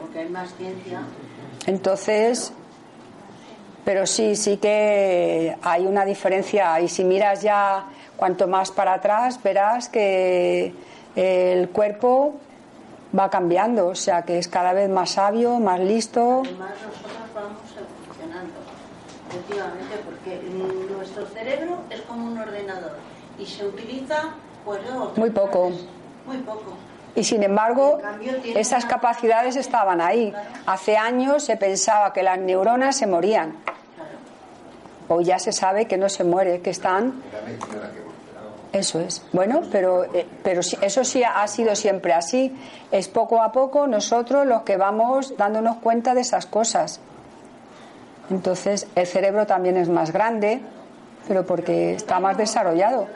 Porque 0.00 0.20
hay 0.20 0.28
más 0.28 0.54
ciencia. 0.54 1.00
Entonces, 1.68 2.50
pero 3.84 4.06
sí, 4.06 4.36
sí 4.36 4.56
que 4.56 5.54
hay 5.60 5.86
una 5.86 6.06
diferencia. 6.06 6.80
Y 6.80 6.88
si 6.88 7.04
miras 7.04 7.42
ya 7.42 7.84
cuanto 8.16 8.48
más 8.48 8.70
para 8.70 8.94
atrás, 8.94 9.38
verás 9.42 9.90
que 9.90 10.72
el 11.14 11.68
cuerpo 11.68 12.36
va 13.16 13.28
cambiando, 13.28 13.88
o 13.88 13.94
sea 13.94 14.22
que 14.22 14.38
es 14.38 14.48
cada 14.48 14.72
vez 14.72 14.88
más 14.88 15.10
sabio, 15.10 15.58
más 15.60 15.78
listo. 15.80 16.40
Además, 16.42 16.70
nosotros 16.86 17.34
vamos 17.34 17.60
evolucionando, 17.76 18.54
efectivamente, 19.28 19.96
porque 20.06 20.40
nuestro 20.90 21.26
cerebro 21.26 21.80
es 21.90 22.00
como 22.00 22.28
un 22.28 22.38
ordenador 22.38 22.92
y 23.38 23.44
se 23.44 23.66
utiliza, 23.66 24.30
pues, 24.64 24.80
Muy 25.16 25.28
poco. 25.28 25.70
Muy 26.26 26.38
poco. 26.38 26.72
Y 27.18 27.24
sin 27.24 27.42
embargo, 27.42 27.98
esas 28.54 28.84
capacidades 28.86 29.56
estaban 29.56 30.00
ahí. 30.00 30.32
Hace 30.66 30.96
años 30.96 31.42
se 31.42 31.56
pensaba 31.56 32.12
que 32.12 32.22
las 32.22 32.38
neuronas 32.38 32.96
se 32.96 33.08
morían. 33.08 33.56
Hoy 35.08 35.24
ya 35.24 35.40
se 35.40 35.50
sabe 35.50 35.86
que 35.86 35.96
no 35.96 36.08
se 36.08 36.22
muere, 36.22 36.60
que 36.60 36.70
están. 36.70 37.20
Eso 38.72 39.00
es. 39.00 39.24
Bueno, 39.32 39.62
pero, 39.72 40.04
eh, 40.14 40.28
pero 40.44 40.60
eso 40.60 41.02
sí 41.02 41.24
ha 41.24 41.44
sido 41.48 41.74
siempre 41.74 42.12
así. 42.12 42.56
Es 42.92 43.08
poco 43.08 43.42
a 43.42 43.50
poco 43.50 43.88
nosotros 43.88 44.46
los 44.46 44.62
que 44.62 44.76
vamos 44.76 45.36
dándonos 45.36 45.78
cuenta 45.78 46.14
de 46.14 46.20
esas 46.20 46.46
cosas. 46.46 47.00
Entonces, 48.30 48.86
el 48.94 49.08
cerebro 49.08 49.44
también 49.44 49.76
es 49.76 49.88
más 49.88 50.12
grande, 50.12 50.60
pero 51.26 51.44
porque 51.44 51.94
está 51.94 52.20
más 52.20 52.36
desarrollado. 52.36 53.08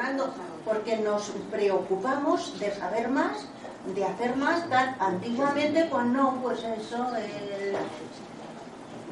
Porque 0.64 0.96
nos 0.96 1.30
preocupamos 1.52 2.58
de 2.58 2.72
saber 2.74 3.08
más, 3.08 3.46
de 3.86 4.04
hacer 4.04 4.36
más, 4.36 4.68
tal. 4.68 4.94
Antiguamente, 4.98 5.86
pues 5.90 6.06
no, 6.06 6.38
pues 6.42 6.60
eso, 6.60 7.08
el... 7.16 7.72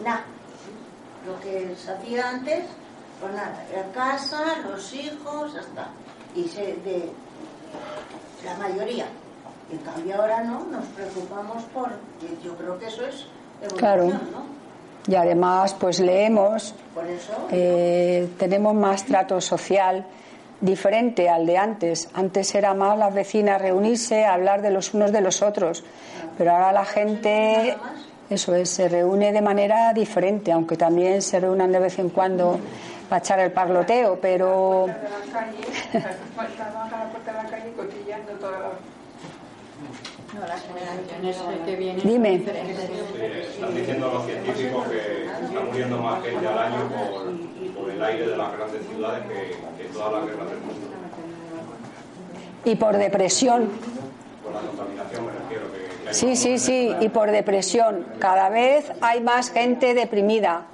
nada. 0.05 0.25
Lo 1.27 1.39
que 1.41 1.75
se 1.77 1.93
hacía 1.93 2.31
antes, 2.31 2.65
pues 3.21 3.35
nada, 3.35 3.65
la 3.75 3.93
casa, 3.93 4.59
los 4.71 4.95
hijos, 4.95 5.55
hasta. 5.55 5.89
Y 6.35 6.45
se, 6.49 6.77
de 6.77 7.11
la 8.45 8.55
mayoría. 8.57 9.07
En 9.71 9.79
cambio 9.79 10.17
ahora 10.17 10.43
no, 10.43 10.65
nos 10.65 10.85
preocupamos 10.87 11.63
por, 11.75 11.91
yo 12.43 12.57
creo 12.57 12.79
que 12.79 12.87
eso 12.87 13.05
es 13.05 13.27
evolución, 13.61 13.79
Claro. 13.79 14.05
¿no? 14.07 14.61
Y 15.07 15.15
además, 15.15 15.75
pues 15.79 16.01
leemos, 16.01 16.75
Por 16.95 17.07
eso, 17.07 17.33
eh, 17.51 18.29
tenemos 18.39 18.75
más 18.75 19.05
trato 19.05 19.41
social 19.41 20.05
diferente 20.61 21.29
al 21.29 21.47
de 21.47 21.57
antes. 21.57 22.09
Antes 22.15 22.55
era 22.55 22.75
más 22.75 22.99
las 22.99 23.15
vecinas 23.15 23.61
reunirse, 23.61 24.25
hablar 24.25 24.63
de 24.63 24.71
los 24.71 24.95
unos 24.95 25.13
de 25.13 25.21
los 25.21 25.43
otros, 25.43 25.85
pero 26.37 26.53
ahora 26.53 26.73
la 26.73 26.85
gente, 26.85 27.77
eso 28.29 28.55
es, 28.55 28.71
se 28.71 28.89
reúne 28.89 29.33
de 29.33 29.43
manera 29.43 29.93
diferente, 29.93 30.53
aunque 30.53 30.77
también 30.77 31.23
se 31.23 31.41
reúnan 31.41 31.73
de 31.73 31.79
vez 31.79 31.99
en 31.99 32.11
cuando 32.11 32.59
para 33.09 33.21
echar 33.21 33.41
el 33.41 33.51
parloteo, 33.51 34.19
pero 34.21 34.87
de 34.87 34.93
la 34.93 35.33
calle, 35.33 35.61
estaban 36.49 36.91
a 40.43 40.49
las 40.49 40.63
generaciones 40.63 41.61
que 41.65 41.77
vienen 41.77 42.07
Dime. 42.07 42.35
Están 42.37 43.75
diciendo 43.75 44.11
los 44.13 44.25
científicos 44.27 44.89
que 44.89 45.25
está 45.25 45.61
muriendo 45.61 45.99
más 45.99 46.23
gente 46.23 46.47
al 46.47 46.59
año 46.59 46.89
por, 46.89 47.75
por 47.75 47.91
el 47.91 48.03
aire 48.03 48.27
de 48.29 48.37
las 48.37 48.53
grandes 48.57 48.87
ciudades 48.87 49.27
que, 49.27 49.83
que 49.83 49.89
todas 49.93 50.13
las 50.13 50.27
guerras 50.27 50.51
del 50.51 50.61
mundo. 50.61 50.87
y 52.65 52.75
por 52.77 52.97
depresión. 52.97 53.71
Por 54.43 54.53
la 54.53 54.61
contaminación 54.61 55.27
me 55.27 55.33
refiero. 55.33 55.65
Que, 55.73 56.09
que 56.09 56.15
Sí, 56.15 56.37
sí, 56.37 56.59
sí, 56.59 56.95
y 57.01 57.09
por 57.09 57.31
depresión. 57.31 58.07
Cada 58.19 58.49
vez 58.49 58.91
hay 59.01 59.21
más 59.21 59.51
gente 59.51 59.95
deprimida, 59.95 60.67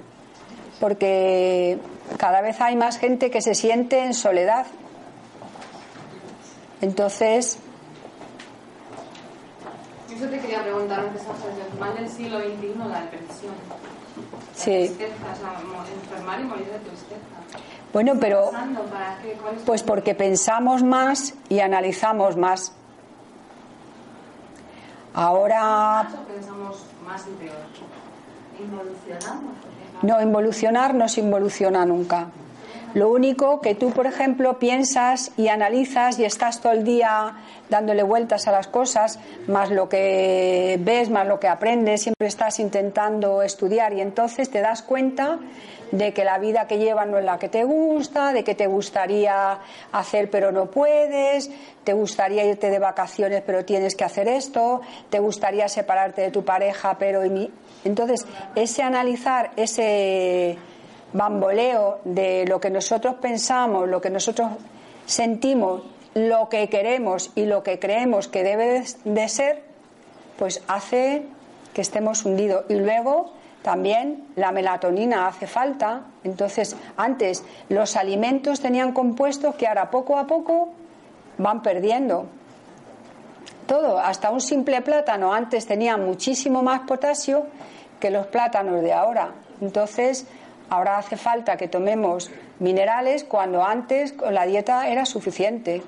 porque 0.79 1.77
cada 2.17 2.41
vez 2.41 2.61
hay 2.61 2.75
más 2.75 2.97
gente 2.97 3.29
que 3.29 3.41
se 3.41 3.53
siente 3.53 3.99
en 3.99 4.13
soledad. 4.13 4.65
Entonces, 6.81 7.59
Eso 10.17 10.25
te 10.29 10.39
quería 10.39 10.63
preguntar 10.63 10.99
antes, 11.01 11.21
Ángel, 11.27 11.51
el 11.73 11.79
mal 11.79 11.95
del 11.95 12.09
siglo 12.09 12.39
XXI, 12.39 12.73
la 12.89 13.01
depresión. 13.01 13.53
La 13.55 14.55
Sí. 14.55 14.71
tristeza, 14.87 15.13
o 15.31 15.35
sea, 15.35 15.93
enfermar 15.93 16.39
y 16.39 16.43
morir 16.43 16.65
de 16.65 16.79
tristeza. 16.79 17.21
bueno, 17.93 18.13
pero 18.19 18.45
Pensando, 18.49 18.81
¿para 18.85 19.19
qué? 19.21 19.33
¿Cuál 19.33 19.55
es 19.55 19.61
pues 19.61 19.83
porque 19.83 20.15
pensamos 20.15 20.81
más 20.83 21.35
y 21.49 21.59
analizamos 21.59 22.35
más. 22.35 22.73
Ahora 25.13 26.03
¿Más 26.03 26.13
o 26.13 26.17
pensamos 26.33 26.77
más 27.05 27.23
y 27.27 27.31
peor? 27.43 27.55
Involucionamos. 28.59 29.53
No, 30.01 30.21
involucionar 30.21 30.93
no 30.95 31.07
se 31.07 31.21
involuciona 31.21 31.85
nunca. 31.85 32.27
Lo 32.97 33.11
único 33.11 33.61
que 33.61 33.75
tú, 33.75 33.91
por 33.91 34.07
ejemplo, 34.07 34.57
piensas 34.57 35.31
y 35.37 35.49
analizas 35.49 36.17
y 36.17 36.25
estás 36.25 36.61
todo 36.61 36.73
el 36.73 36.83
día 36.83 37.35
dándole 37.69 38.01
vueltas 38.01 38.47
a 38.47 38.51
las 38.51 38.67
cosas, 38.67 39.19
más 39.45 39.69
lo 39.69 39.87
que 39.87 40.79
ves, 40.81 41.11
más 41.11 41.27
lo 41.27 41.39
que 41.39 41.47
aprendes, 41.47 42.01
siempre 42.01 42.27
estás 42.27 42.59
intentando 42.59 43.43
estudiar 43.43 43.93
y 43.93 44.01
entonces 44.01 44.49
te 44.49 44.61
das 44.61 44.81
cuenta 44.81 45.37
de 45.91 46.11
que 46.11 46.23
la 46.23 46.39
vida 46.39 46.65
que 46.65 46.79
llevas 46.79 47.05
no 47.05 47.19
es 47.19 47.25
la 47.25 47.37
que 47.37 47.49
te 47.49 47.65
gusta, 47.65 48.33
de 48.33 48.43
que 48.43 48.55
te 48.55 48.65
gustaría 48.65 49.59
hacer 49.91 50.31
pero 50.31 50.51
no 50.51 50.71
puedes, 50.71 51.51
te 51.83 51.93
gustaría 51.93 52.45
irte 52.45 52.71
de 52.71 52.79
vacaciones 52.79 53.43
pero 53.45 53.63
tienes 53.63 53.95
que 53.95 54.05
hacer 54.05 54.27
esto, 54.27 54.81
te 55.11 55.19
gustaría 55.19 55.69
separarte 55.69 56.23
de 56.23 56.31
tu 56.31 56.43
pareja 56.43 56.97
pero... 56.97 57.21
Entonces, 57.85 58.25
ese 58.55 58.81
analizar, 58.81 59.51
ese 59.55 60.57
bamboleo 61.17 61.99
de 62.03 62.45
lo 62.45 62.61
que 62.61 62.69
nosotros 62.69 63.15
pensamos, 63.15 63.89
lo 63.89 63.99
que 63.99 64.09
nosotros 64.09 64.51
sentimos, 65.05 65.81
lo 66.13 66.47
que 66.47 66.69
queremos 66.69 67.31
y 67.35 67.45
lo 67.45 67.63
que 67.63 67.79
creemos 67.79 68.27
que 68.27 68.43
debe 68.43 68.83
de 69.03 69.29
ser, 69.29 69.63
pues 70.37 70.61
hace 70.67 71.23
que 71.73 71.81
estemos 71.81 72.23
hundidos. 72.23 72.65
Y 72.69 72.75
luego 72.75 73.33
también 73.63 74.27
la 74.35 74.51
melatonina 74.51 75.27
hace 75.27 75.47
falta. 75.47 76.03
Entonces, 76.23 76.75
antes 76.95 77.43
los 77.69 77.95
alimentos 77.95 78.61
tenían 78.61 78.93
compuestos 78.93 79.55
que 79.55 79.67
ahora 79.67 79.89
poco 79.89 80.17
a 80.17 80.27
poco 80.27 80.69
van 81.39 81.61
perdiendo. 81.63 82.27
Todo, 83.65 83.99
hasta 83.99 84.29
un 84.29 84.39
simple 84.39 84.81
plátano 84.81 85.33
antes 85.33 85.65
tenía 85.65 85.97
muchísimo 85.97 86.61
más 86.61 86.81
potasio 86.81 87.47
que 87.99 88.11
los 88.11 88.27
plátanos 88.27 88.81
de 88.81 88.93
ahora. 88.93 89.31
Entonces, 89.59 90.27
Ahora 90.69 90.97
hace 90.97 91.17
falta 91.17 91.57
que 91.57 91.67
tomemos 91.67 92.29
minerales 92.59 93.23
cuando 93.23 93.63
antes 93.63 94.15
la 94.17 94.45
dieta 94.45 94.89
era 94.89 95.05
suficiente. 95.05 95.81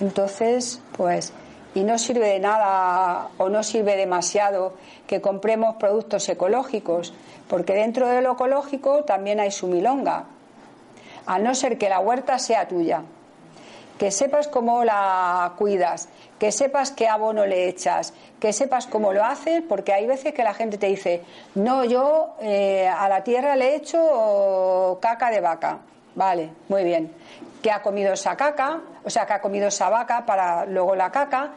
Entonces, 0.00 0.80
pues, 0.96 1.32
y 1.74 1.84
no 1.84 1.98
sirve 1.98 2.28
de 2.28 2.40
nada 2.40 3.28
o 3.38 3.48
no 3.48 3.62
sirve 3.62 3.96
demasiado 3.96 4.74
que 5.06 5.20
compremos 5.20 5.76
productos 5.76 6.28
ecológicos, 6.28 7.14
porque 7.48 7.74
dentro 7.74 8.08
de 8.08 8.22
lo 8.22 8.32
ecológico 8.32 9.04
también 9.04 9.40
hay 9.40 9.50
su 9.50 9.66
milonga, 9.66 10.24
a 11.26 11.38
no 11.38 11.54
ser 11.54 11.78
que 11.78 11.88
la 11.88 12.00
huerta 12.00 12.38
sea 12.38 12.68
tuya, 12.68 13.02
que 14.00 14.10
sepas 14.10 14.48
cómo 14.48 14.82
la 14.82 15.52
cuidas, 15.58 16.08
que 16.38 16.52
sepas 16.52 16.90
qué 16.90 17.06
abono 17.06 17.44
le 17.44 17.68
echas, 17.68 18.14
que 18.40 18.54
sepas 18.54 18.86
cómo 18.86 19.12
lo 19.12 19.22
haces, 19.22 19.62
porque 19.68 19.92
hay 19.92 20.06
veces 20.06 20.32
que 20.32 20.42
la 20.42 20.54
gente 20.54 20.78
te 20.78 20.86
dice, 20.86 21.22
no, 21.54 21.84
yo 21.84 22.34
eh, 22.40 22.88
a 22.88 23.10
la 23.10 23.22
tierra 23.22 23.56
le 23.56 23.74
echo 23.74 24.98
caca 25.02 25.30
de 25.30 25.42
vaca. 25.42 25.80
Vale, 26.14 26.48
muy 26.68 26.82
bien. 26.82 27.12
¿Qué 27.62 27.70
ha 27.70 27.82
comido 27.82 28.14
esa 28.14 28.38
caca? 28.38 28.80
O 29.04 29.10
sea, 29.10 29.26
que 29.26 29.34
ha 29.34 29.42
comido 29.42 29.68
esa 29.68 29.90
vaca 29.90 30.24
para 30.24 30.64
luego 30.64 30.96
la 30.96 31.12
caca. 31.12 31.50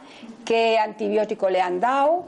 ¿Qué 0.44 0.78
antibiótico 0.78 1.48
le 1.48 1.62
han 1.62 1.80
dado? 1.80 2.26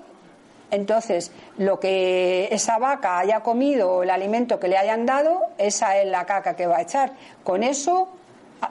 Entonces, 0.71 1.31
lo 1.59 1.79
que 1.79 2.49
esa 2.51 2.79
vaca 2.79 3.19
haya 3.19 3.41
comido, 3.41 4.03
el 4.03 4.09
alimento 4.09 4.59
que 4.59 4.69
le 4.69 4.79
hayan 4.79 5.05
dado, 5.05 5.43
esa 5.59 5.99
es 5.99 6.09
la 6.09 6.25
caca 6.25 6.57
que 6.57 6.67
va 6.67 6.79
a 6.79 6.83
echar. 6.83 7.13
Con 7.45 7.63
eso 7.63 8.16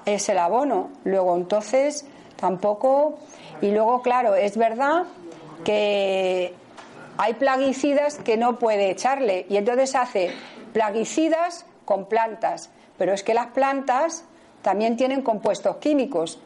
es 0.06 0.30
el 0.30 0.38
abono. 0.38 0.90
Luego, 1.04 1.36
entonces, 1.36 2.06
tampoco. 2.36 3.20
Y 3.62 3.72
luego, 3.72 4.02
claro, 4.02 4.36
es 4.36 4.58
verdad 4.58 5.04
que 5.64 6.54
hay 7.18 7.34
plaguicidas 7.36 8.18
que 8.18 8.38
no 8.38 8.60
puede 8.60 8.90
echarle. 8.92 9.46
Y 9.50 9.58
entonces 9.58 9.96
hace 9.96 10.32
plaguicidas 10.74 11.66
con 11.86 12.06
plantas. 12.06 12.70
Pero 12.98 13.14
es 13.14 13.24
que 13.24 13.34
las 13.34 13.48
plantas 13.48 14.26
también 14.62 14.98
tienen 14.98 15.22
compuestos 15.22 15.78
químicos. 15.78 16.40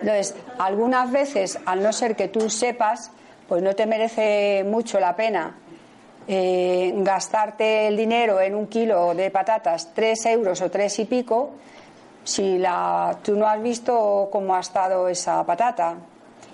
Entonces, 0.00 0.34
algunas 0.58 1.10
veces, 1.10 1.58
al 1.64 1.82
no 1.82 1.92
ser 1.92 2.16
que 2.16 2.28
tú 2.28 2.50
sepas, 2.50 3.10
pues 3.48 3.62
no 3.62 3.74
te 3.74 3.86
merece 3.86 4.64
mucho 4.64 4.98
la 4.98 5.14
pena 5.14 5.56
eh, 6.28 6.92
gastarte 6.96 7.88
el 7.88 7.96
dinero 7.96 8.40
en 8.40 8.54
un 8.54 8.68
kilo 8.68 9.14
de 9.14 9.30
patatas, 9.30 9.92
tres 9.92 10.24
euros 10.26 10.60
o 10.60 10.70
tres 10.70 10.98
y 11.00 11.04
pico, 11.04 11.50
si 12.24 12.58
la, 12.58 13.18
tú 13.22 13.36
no 13.36 13.46
has 13.46 13.62
visto 13.62 14.28
cómo 14.30 14.54
ha 14.54 14.60
estado 14.60 15.08
esa 15.08 15.44
patata. 15.44 15.96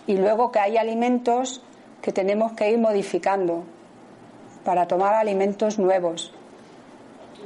Y 0.07 0.17
luego 0.17 0.51
que 0.51 0.59
hay 0.59 0.77
alimentos 0.77 1.63
que 2.01 2.13
tenemos 2.13 2.53
que 2.53 2.71
ir 2.71 2.79
modificando 2.79 3.65
para 4.65 4.87
tomar 4.87 5.15
alimentos 5.15 5.79
nuevos. 5.79 6.33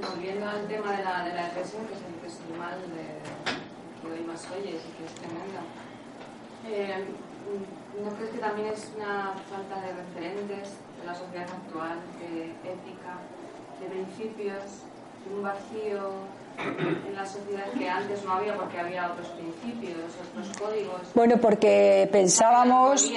Volviendo 0.00 0.48
al 0.48 0.66
tema 0.66 0.92
de 0.96 1.04
la, 1.04 1.24
de 1.24 1.34
la 1.34 1.44
depresión, 1.44 1.86
que 1.86 1.94
es 2.26 2.38
el, 2.50 2.58
mal 2.58 2.78
de, 2.80 4.00
que 4.00 4.12
hoy 4.12 4.24
más 4.26 4.46
oyes 4.50 4.80
y 4.82 4.92
que 4.96 5.04
es 5.04 5.14
tremenda. 5.14 5.62
Eh, 6.68 7.04
¿No 8.02 8.10
crees 8.16 8.30
que 8.30 8.38
también 8.38 8.68
es 8.68 8.90
una 8.96 9.34
falta 9.50 9.80
de 9.86 9.92
referentes 9.92 10.78
de 10.98 11.06
la 11.06 11.14
sociedad 11.14 11.46
actual, 11.50 11.98
de 12.20 12.44
ética, 12.64 13.18
de 13.80 13.86
principios, 13.86 14.62
de 15.26 15.34
un 15.34 15.42
vacío 15.42 16.10
en 16.58 17.14
la 17.14 17.26
sociedad 17.26 17.66
que 17.76 17.88
antes 17.88 18.24
no 18.24 18.32
había 18.32 18.54
porque 18.54 18.78
había 18.78 19.10
otros 19.10 19.28
principios, 19.28 19.98
otros 20.30 20.58
códigos? 20.58 21.00
Bueno, 21.14 21.36
porque 21.38 22.08
pensábamos, 22.10 23.10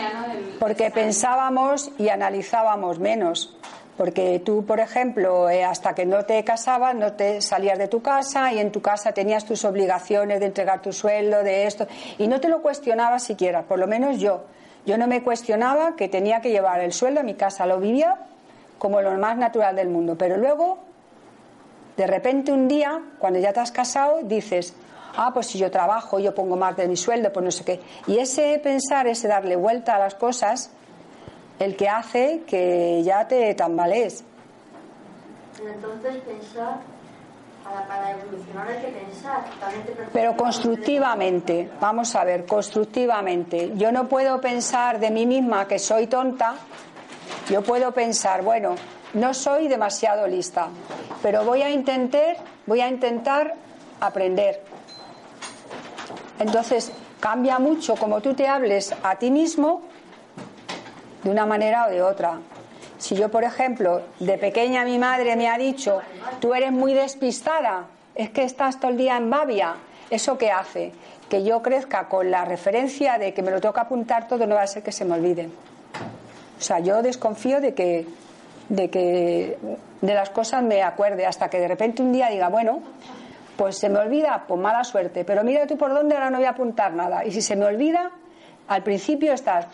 porque 0.59 0.91
pensábamos 0.91 1.91
y 1.97 2.09
analizábamos 2.09 2.99
menos. 2.99 3.57
Porque 3.97 4.41
tú, 4.43 4.65
por 4.65 4.81
ejemplo, 4.81 5.49
eh, 5.49 5.63
hasta 5.63 5.95
que 5.95 6.05
no 6.05 6.25
te 6.25 6.43
casabas, 6.43 6.95
no 6.95 7.13
te 7.13 7.41
salías 7.41 7.79
de 7.79 7.87
tu 7.87 8.01
casa 8.01 8.51
y 8.51 8.59
en 8.59 8.71
tu 8.71 8.81
casa 8.81 9.13
tenías 9.13 9.45
tus 9.45 9.63
obligaciones 9.63 10.41
de 10.41 10.47
entregar 10.47 10.81
tu 10.81 10.91
sueldo, 10.91 11.43
de 11.43 11.65
esto, 11.65 11.87
y 12.17 12.27
no 12.27 12.41
te 12.41 12.49
lo 12.49 12.61
cuestionabas 12.61 13.23
siquiera, 13.23 13.63
por 13.63 13.79
lo 13.79 13.87
menos 13.87 14.19
yo. 14.19 14.43
Yo 14.85 14.97
no 14.97 15.07
me 15.07 15.23
cuestionaba 15.23 15.95
que 15.95 16.09
tenía 16.09 16.41
que 16.41 16.51
llevar 16.51 16.81
el 16.81 16.91
sueldo 16.91 17.21
a 17.21 17.23
mi 17.23 17.35
casa, 17.35 17.65
lo 17.65 17.79
vivía 17.79 18.19
como 18.77 19.01
lo 19.01 19.11
más 19.13 19.37
natural 19.37 19.75
del 19.75 19.89
mundo. 19.89 20.15
Pero 20.17 20.37
luego, 20.37 20.79
de 21.97 22.07
repente 22.07 22.51
un 22.51 22.67
día, 22.67 23.01
cuando 23.19 23.39
ya 23.39 23.53
te 23.53 23.59
has 23.59 23.71
casado, 23.71 24.19
dices, 24.23 24.73
ah, 25.15 25.31
pues 25.33 25.47
si 25.47 25.57
yo 25.57 25.71
trabajo, 25.71 26.19
yo 26.19 26.35
pongo 26.35 26.55
más 26.55 26.75
de 26.75 26.87
mi 26.87 26.97
sueldo, 26.97 27.31
pues 27.31 27.43
no 27.43 27.51
sé 27.51 27.63
qué. 27.63 27.81
Y 28.07 28.17
ese 28.17 28.59
pensar, 28.59 29.07
ese 29.07 29.27
darle 29.27 29.55
vuelta 29.55 29.95
a 29.95 29.99
las 29.99 30.15
cosas, 30.15 30.71
el 31.59 31.75
que 31.75 31.87
hace 31.87 32.43
que 32.47 33.01
ya 33.03 33.27
te 33.27 33.53
tambalees. 33.55 34.23
Entonces 35.65 36.17
pensar, 36.23 36.79
para, 37.63 37.87
para 37.87 38.11
evolucionar 38.11 38.67
hay 38.67 38.81
que 38.81 38.87
pensar. 38.87 39.45
Pero 40.11 40.35
constructivamente, 40.35 41.69
vamos 41.79 42.13
a 42.15 42.25
ver, 42.25 42.45
constructivamente. 42.45 43.71
Yo 43.75 43.91
no 43.91 44.07
puedo 44.09 44.41
pensar 44.41 44.99
de 44.99 45.11
mí 45.11 45.25
misma 45.25 45.65
que 45.67 45.79
soy 45.79 46.07
tonta, 46.07 46.55
yo 47.49 47.61
puedo 47.63 47.93
pensar, 47.93 48.41
bueno, 48.41 48.75
no 49.15 49.33
soy 49.33 49.67
demasiado 49.67 50.27
lista, 50.27 50.67
pero 51.23 51.43
voy 51.43 51.61
a 51.61 51.69
intentar, 51.71 52.37
voy 52.65 52.81
a 52.81 52.87
intentar 52.89 53.55
aprender. 53.99 54.61
Entonces, 56.39 56.91
cambia 57.19 57.57
mucho 57.59 57.95
como 57.95 58.21
tú 58.21 58.33
te 58.33 58.47
hables 58.47 58.93
a 59.03 59.15
ti 59.15 59.31
mismo 59.31 59.81
de 61.23 61.29
una 61.29 61.45
manera 61.45 61.87
o 61.87 61.89
de 61.89 62.01
otra. 62.01 62.39
Si 62.97 63.15
yo, 63.15 63.29
por 63.29 63.43
ejemplo, 63.43 64.01
de 64.19 64.37
pequeña 64.37 64.83
mi 64.83 64.99
madre 64.99 65.35
me 65.35 65.47
ha 65.47 65.57
dicho, 65.57 66.01
tú 66.39 66.53
eres 66.53 66.71
muy 66.71 66.93
despistada, 66.93 67.85
es 68.15 68.29
que 68.31 68.43
estás 68.43 68.79
todo 68.79 68.91
el 68.91 68.97
día 68.97 69.15
en 69.17 69.29
babia, 69.29 69.75
¿eso 70.09 70.37
qué 70.37 70.51
hace? 70.51 70.91
Que 71.29 71.43
yo 71.43 71.61
crezca 71.61 72.09
con 72.09 72.29
la 72.31 72.43
referencia 72.43 73.17
de 73.17 73.33
que 73.33 73.41
me 73.41 73.51
lo 73.51 73.61
toca 73.61 73.81
apuntar 73.81 74.27
todo, 74.27 74.45
no 74.45 74.55
va 74.55 74.63
a 74.63 74.67
ser 74.67 74.83
que 74.83 74.91
se 74.91 75.05
me 75.05 75.15
olvide. 75.15 75.49
O 76.57 76.61
sea, 76.61 76.79
yo 76.79 77.01
desconfío 77.01 77.61
de 77.61 77.73
que, 77.73 78.05
de 78.69 78.89
que 78.89 79.57
de 80.01 80.13
las 80.13 80.29
cosas 80.29 80.63
me 80.63 80.81
acuerde 80.83 81.25
hasta 81.25 81.49
que 81.49 81.59
de 81.59 81.67
repente 81.67 82.01
un 82.01 82.11
día 82.11 82.29
diga, 82.29 82.49
bueno, 82.49 82.81
pues 83.57 83.77
se 83.77 83.89
me 83.89 83.99
olvida, 83.99 84.43
pues 84.47 84.59
mala 84.59 84.83
suerte, 84.83 85.23
pero 85.23 85.43
mira 85.43 85.65
tú 85.67 85.77
por 85.77 85.93
dónde 85.93 86.15
ahora 86.15 86.29
no 86.29 86.37
voy 86.37 86.45
a 86.45 86.51
apuntar 86.51 86.93
nada. 86.93 87.25
Y 87.25 87.31
si 87.31 87.41
se 87.41 87.55
me 87.55 87.65
olvida, 87.65 88.11
al 88.67 88.83
principio 88.83 89.33
estás, 89.33 89.67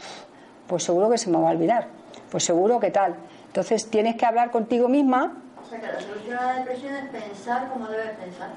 pues 0.68 0.84
seguro 0.84 1.10
que 1.10 1.18
se 1.18 1.30
me 1.30 1.38
va 1.38 1.50
a 1.50 1.52
olvidar, 1.52 1.88
pues 2.30 2.44
seguro 2.44 2.80
que 2.80 2.92
tal. 2.92 3.16
Entonces 3.48 3.90
tienes 3.90 4.16
que 4.16 4.26
hablar 4.26 4.52
contigo 4.52 4.88
misma. 4.88 5.38
O 5.62 5.68
sea, 5.68 5.80
que 5.80 5.88
la 5.88 6.00
solución 6.00 6.38
a 6.38 6.46
la 6.46 6.60
depresión 6.60 6.96
es 6.96 7.10
pensar 7.10 7.70
como 7.70 7.88
debes 7.88 8.12
pensar. 8.18 8.50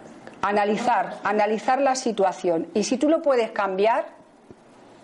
Analizar, 0.42 1.16
analizar 1.24 1.80
la 1.80 1.94
situación. 1.94 2.68
Y 2.74 2.84
si 2.84 2.98
tú 2.98 3.08
lo 3.08 3.22
puedes 3.22 3.50
cambiar, 3.50 4.04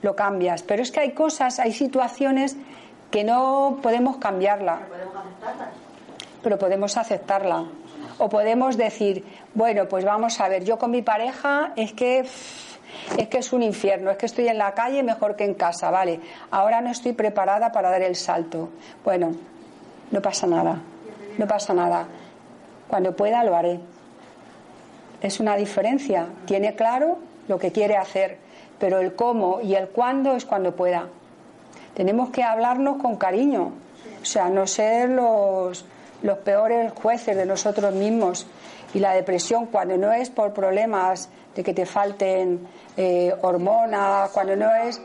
lo 0.03 0.15
cambias. 0.15 0.63
Pero 0.63 0.83
es 0.83 0.93
que 0.93 1.01
hay 1.01 1.13
cosas, 1.13 1.59
hay 1.59 1.73
situaciones 1.73 2.57
que 3.11 3.25
no 3.25 3.79
podemos 3.83 4.17
cambiarla. 4.19 4.81
Pero 6.43 6.59
podemos 6.59 6.97
aceptarla. 6.97 7.65
O 8.19 8.29
podemos 8.29 8.77
decir, 8.77 9.25
bueno, 9.55 9.87
pues 9.89 10.05
vamos 10.05 10.41
a 10.41 10.49
ver, 10.49 10.65
yo 10.65 10.79
con 10.79 10.91
mi 10.91 11.03
pareja 11.03 11.73
es 11.77 11.93
que 11.93 12.27
es 13.17 13.29
que 13.29 13.39
es 13.39 13.53
un 13.53 13.63
infierno, 13.63 14.11
es 14.11 14.17
que 14.17 14.27
estoy 14.27 14.49
en 14.49 14.59
la 14.59 14.73
calle 14.75 15.03
mejor 15.03 15.37
que 15.37 15.45
en 15.45 15.55
casa, 15.55 15.91
vale. 15.91 16.21
Ahora 16.51 16.81
no 16.81 16.91
estoy 16.91 17.13
preparada 17.13 17.73
para 17.73 17.91
dar 17.91 18.03
el 18.03 18.17
salto. 18.17 18.69
Bueno, 19.05 19.33
no 20.11 20.21
pasa 20.21 20.47
nada, 20.47 20.81
no 21.39 21.47
pasa 21.47 21.73
nada. 21.73 22.07
Cuando 22.89 23.15
pueda 23.15 23.45
lo 23.45 23.57
haré. 23.57 23.81
Es 25.23 25.39
una 25.39 25.57
diferencia. 25.57 26.27
Tiene 26.47 26.75
claro 26.75 27.19
lo 27.47 27.59
que 27.59 27.73
quiere 27.73 27.97
hacer, 27.97 28.39
pero 28.79 28.99
el 28.99 29.15
cómo 29.15 29.61
y 29.61 29.75
el 29.75 29.89
cuándo 29.89 30.35
es 30.35 30.45
cuando 30.45 30.75
pueda. 30.75 31.07
Tenemos 32.01 32.31
que 32.31 32.43
hablarnos 32.43 32.97
con 32.97 33.17
cariño, 33.17 33.73
o 34.23 34.25
sea, 34.25 34.49
no 34.49 34.67
ser 34.67 35.11
los, 35.11 35.85
los 36.23 36.39
peores 36.39 36.95
jueces 36.95 37.37
de 37.37 37.45
nosotros 37.45 37.93
mismos. 37.95 38.47
Y 38.95 39.01
la 39.01 39.13
depresión, 39.13 39.67
cuando 39.67 39.99
no 39.99 40.11
es 40.11 40.31
por 40.31 40.55
problemas 40.55 41.29
de 41.55 41.63
que 41.63 41.75
te 41.75 41.85
falten 41.85 42.67
eh, 42.97 43.35
hormonas, 43.43 44.31
cuando 44.31 44.57
no 44.57 44.75
es, 44.77 44.99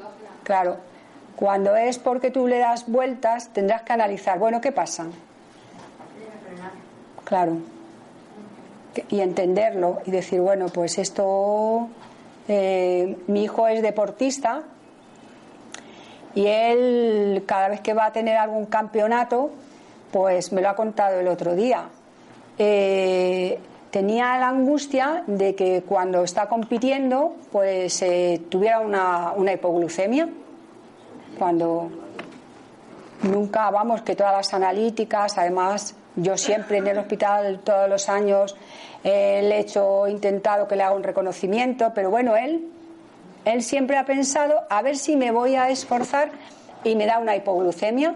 claro, 0.43 0.77
cuando 1.35 1.75
es 1.75 1.99
porque 1.99 2.31
tú 2.31 2.47
le 2.47 2.59
das 2.59 2.89
vueltas, 2.89 3.49
tendrás 3.49 3.81
que 3.81 3.91
analizar, 3.91 4.39
bueno, 4.39 4.61
¿qué 4.61 4.71
pasa? 4.71 5.07
Claro. 7.25 7.57
Y 9.09 9.19
entenderlo 9.19 9.99
y 10.05 10.11
decir, 10.11 10.39
bueno, 10.39 10.67
pues 10.69 10.97
esto, 10.97 11.89
eh, 12.47 13.17
mi 13.27 13.43
hijo 13.43 13.67
es 13.67 13.81
deportista 13.81 14.63
y 16.35 16.47
él 16.47 17.43
cada 17.45 17.69
vez 17.69 17.79
que 17.81 17.93
va 17.93 18.07
a 18.07 18.13
tener 18.13 18.37
algún 18.37 18.65
campeonato, 18.65 19.49
pues 20.11 20.51
me 20.51 20.61
lo 20.61 20.69
ha 20.69 20.75
contado 20.75 21.19
el 21.19 21.27
otro 21.27 21.55
día. 21.55 21.85
Eh, 22.57 23.57
tenía 23.89 24.37
la 24.37 24.49
angustia 24.49 25.23
de 25.27 25.55
que 25.55 25.83
cuando 25.83 26.23
está 26.23 26.47
compitiendo, 26.47 27.35
pues 27.51 28.01
eh, 28.01 28.41
tuviera 28.49 28.81
una, 28.81 29.33
hipoglucemia. 29.53 30.27
Cuando 31.39 31.89
nunca, 33.23 33.69
vamos, 33.71 34.01
que 34.01 34.15
todas 34.15 34.33
las 34.33 34.53
analíticas, 34.53 35.37
además, 35.37 35.95
Yo 36.17 36.37
siempre 36.37 36.77
en 36.77 36.87
el 36.87 36.97
hospital, 36.97 37.59
todos 37.61 37.89
los 37.89 38.07
años, 38.07 38.55
eh, 39.03 39.41
le 39.43 39.57
he 39.57 39.59
hecho, 39.59 40.07
intentado 40.07 40.65
que 40.65 40.77
le 40.77 40.83
haga 40.83 40.95
un 40.95 41.03
reconocimiento, 41.03 41.91
pero 41.93 42.09
bueno, 42.09 42.37
él, 42.37 42.71
él 43.45 43.63
siempre 43.63 43.97
ha 43.97 44.05
pensado 44.05 44.63
a 44.69 44.81
ver 44.81 44.97
si 44.97 45.15
me 45.15 45.31
voy 45.31 45.55
a 45.55 45.69
esforzar 45.69 46.31
y 46.83 46.95
me 46.95 47.05
da 47.05 47.19
una 47.19 47.35
hipoglucemia. 47.35 48.15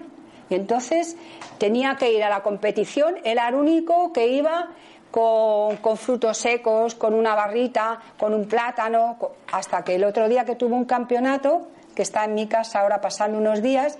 Y 0.49 0.55
entonces 0.55 1.15
tenía 1.59 1.95
que 1.95 2.11
ir 2.11 2.23
a 2.23 2.29
la 2.29 2.41
competición, 2.41 3.17
él 3.17 3.33
era 3.33 3.49
el 3.49 3.55
único 3.55 4.11
que 4.11 4.27
iba 4.27 4.69
con, 5.11 5.77
con, 5.77 5.97
frutos 5.97 6.37
secos, 6.37 6.95
con 6.95 7.13
una 7.13 7.35
barrita, 7.35 7.99
con 8.17 8.33
un 8.33 8.47
plátano, 8.47 9.17
hasta 9.51 9.83
que 9.83 9.95
el 9.95 10.03
otro 10.03 10.27
día 10.27 10.45
que 10.45 10.55
tuvo 10.55 10.75
un 10.75 10.85
campeonato, 10.85 11.67
que 11.95 12.01
está 12.01 12.25
en 12.25 12.33
mi 12.33 12.47
casa 12.47 12.81
ahora 12.81 12.99
pasando 12.99 13.37
unos 13.37 13.61
días, 13.61 13.99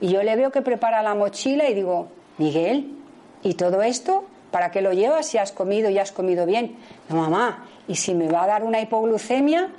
y 0.00 0.08
yo 0.08 0.22
le 0.22 0.34
veo 0.36 0.50
que 0.50 0.62
prepara 0.62 1.02
la 1.02 1.14
mochila 1.14 1.68
y 1.68 1.74
digo, 1.74 2.08
Miguel, 2.38 2.96
¿y 3.42 3.54
todo 3.54 3.82
esto? 3.82 4.24
¿Para 4.50 4.70
qué 4.70 4.80
lo 4.80 4.92
llevas 4.92 5.26
si 5.26 5.38
has 5.38 5.52
comido 5.52 5.90
y 5.90 5.98
has 5.98 6.12
comido 6.12 6.46
bien? 6.46 6.76
No, 7.08 7.16
mamá, 7.16 7.66
¿y 7.86 7.96
si 7.96 8.14
me 8.14 8.28
va 8.28 8.44
a 8.44 8.46
dar 8.46 8.64
una 8.64 8.80
hipoglucemia? 8.80 9.70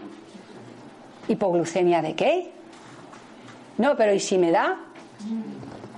¿Hipoglucemia 1.27 2.01
de 2.01 2.15
qué? 2.15 2.51
No, 3.77 3.95
pero 3.95 4.13
¿y 4.13 4.19
si 4.19 4.37
me 4.37 4.51
da? 4.51 4.77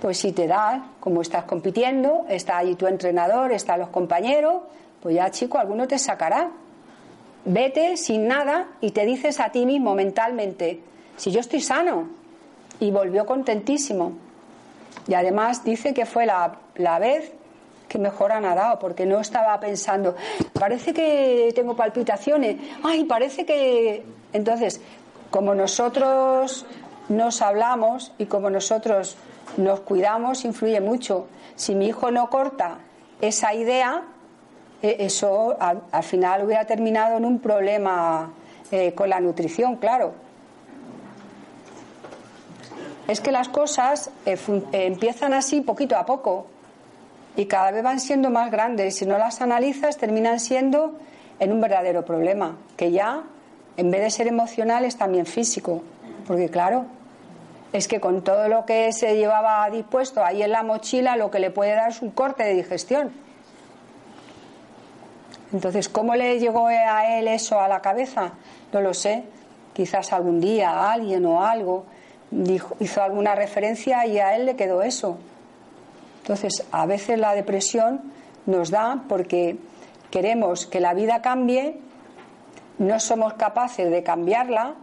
Pues 0.01 0.17
si 0.17 0.31
te 0.31 0.47
da, 0.47 0.91
como 0.99 1.21
estás 1.21 1.45
compitiendo, 1.45 2.25
está 2.29 2.57
allí 2.57 2.75
tu 2.75 2.87
entrenador, 2.87 3.51
están 3.51 3.79
los 3.79 3.89
compañeros, 3.89 4.63
pues 5.01 5.15
ya 5.15 5.29
chico, 5.31 5.57
alguno 5.57 5.87
te 5.87 5.97
sacará. 5.97 6.51
Vete 7.45 7.97
sin 7.97 8.27
nada 8.27 8.67
y 8.79 8.91
te 8.91 9.05
dices 9.05 9.39
a 9.39 9.49
ti 9.49 9.65
mismo 9.65 9.95
mentalmente, 9.95 10.81
si 11.17 11.31
yo 11.31 11.39
estoy 11.39 11.61
sano. 11.61 12.09
Y 12.79 12.91
volvió 12.91 13.25
contentísimo. 13.25 14.13
Y 15.07 15.13
además 15.13 15.63
dice 15.63 15.93
que 15.93 16.05
fue 16.05 16.25
la, 16.25 16.57
la 16.75 16.99
vez 16.99 17.33
que 17.87 17.99
mejor 17.99 18.31
ha 18.31 18.39
nadado, 18.39 18.79
porque 18.79 19.05
no 19.05 19.19
estaba 19.19 19.59
pensando, 19.59 20.15
parece 20.53 20.93
que 20.93 21.51
tengo 21.53 21.75
palpitaciones, 21.75 22.57
ay, 22.83 23.03
parece 23.03 23.45
que... 23.45 24.03
Entonces, 24.31 24.81
como 25.33 25.55
nosotros 25.55 26.63
nos 27.09 27.41
hablamos 27.41 28.11
y 28.19 28.27
como 28.27 28.51
nosotros 28.51 29.17
nos 29.57 29.79
cuidamos, 29.79 30.45
influye 30.45 30.79
mucho. 30.79 31.25
Si 31.55 31.73
mi 31.73 31.87
hijo 31.87 32.11
no 32.11 32.29
corta 32.29 32.77
esa 33.19 33.51
idea, 33.55 34.03
eh, 34.83 34.97
eso 34.99 35.57
al, 35.59 35.81
al 35.91 36.03
final 36.03 36.45
hubiera 36.45 36.65
terminado 36.65 37.17
en 37.17 37.25
un 37.25 37.39
problema 37.39 38.31
eh, 38.69 38.93
con 38.93 39.09
la 39.09 39.19
nutrición, 39.19 39.77
claro. 39.77 40.13
Es 43.07 43.19
que 43.19 43.31
las 43.31 43.49
cosas 43.49 44.11
eh, 44.27 44.37
eh, 44.71 44.85
empiezan 44.85 45.33
así 45.33 45.61
poquito 45.61 45.97
a 45.97 46.05
poco 46.05 46.45
y 47.35 47.47
cada 47.47 47.71
vez 47.71 47.81
van 47.81 47.99
siendo 47.99 48.29
más 48.29 48.51
grandes. 48.51 48.97
Si 48.97 49.07
no 49.07 49.17
las 49.17 49.41
analizas, 49.41 49.97
terminan 49.97 50.39
siendo 50.39 50.99
en 51.39 51.51
un 51.51 51.59
verdadero 51.59 52.05
problema, 52.05 52.55
que 52.77 52.91
ya, 52.91 53.23
en 53.77 53.91
vez 53.91 54.01
de 54.01 54.09
ser 54.11 54.27
emocional, 54.27 54.85
es 54.85 54.97
también 54.97 55.25
físico. 55.25 55.81
Porque 56.27 56.49
claro, 56.49 56.85
es 57.71 57.87
que 57.87 57.99
con 57.99 58.23
todo 58.23 58.47
lo 58.47 58.65
que 58.65 58.91
se 58.93 59.15
llevaba 59.15 59.69
dispuesto 59.69 60.23
ahí 60.23 60.43
en 60.43 60.51
la 60.51 60.63
mochila, 60.63 61.15
lo 61.17 61.31
que 61.31 61.39
le 61.39 61.49
puede 61.49 61.73
dar 61.73 61.89
es 61.89 62.01
un 62.01 62.11
corte 62.11 62.43
de 62.43 62.53
digestión. 62.53 63.11
Entonces, 65.51 65.89
¿cómo 65.89 66.15
le 66.15 66.39
llegó 66.39 66.67
a 66.67 67.19
él 67.19 67.27
eso 67.27 67.59
a 67.59 67.67
la 67.67 67.81
cabeza? 67.81 68.33
No 68.71 68.81
lo 68.81 68.93
sé. 68.93 69.23
Quizás 69.73 70.13
algún 70.13 70.39
día 70.39 70.91
alguien 70.91 71.25
o 71.25 71.43
algo 71.43 71.85
dijo, 72.31 72.75
hizo 72.79 73.01
alguna 73.01 73.35
referencia 73.35 74.05
y 74.05 74.19
a 74.19 74.35
él 74.35 74.45
le 74.45 74.55
quedó 74.55 74.81
eso. 74.81 75.17
Entonces, 76.21 76.65
a 76.71 76.85
veces 76.85 77.19
la 77.19 77.35
depresión 77.35 78.01
nos 78.45 78.71
da 78.71 79.03
porque 79.07 79.57
queremos 80.09 80.65
que 80.65 80.79
la 80.79 80.93
vida 80.93 81.21
cambie, 81.21 81.77
no 82.83 82.99
somos 82.99 83.33
capaces 83.33 83.89
de 83.89 84.03
cambiarla, 84.03 84.75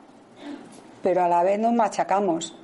pero 1.02 1.22
a 1.22 1.28
la 1.28 1.42
vez 1.42 1.58
nos 1.58 1.72
machacamos. 1.72 2.54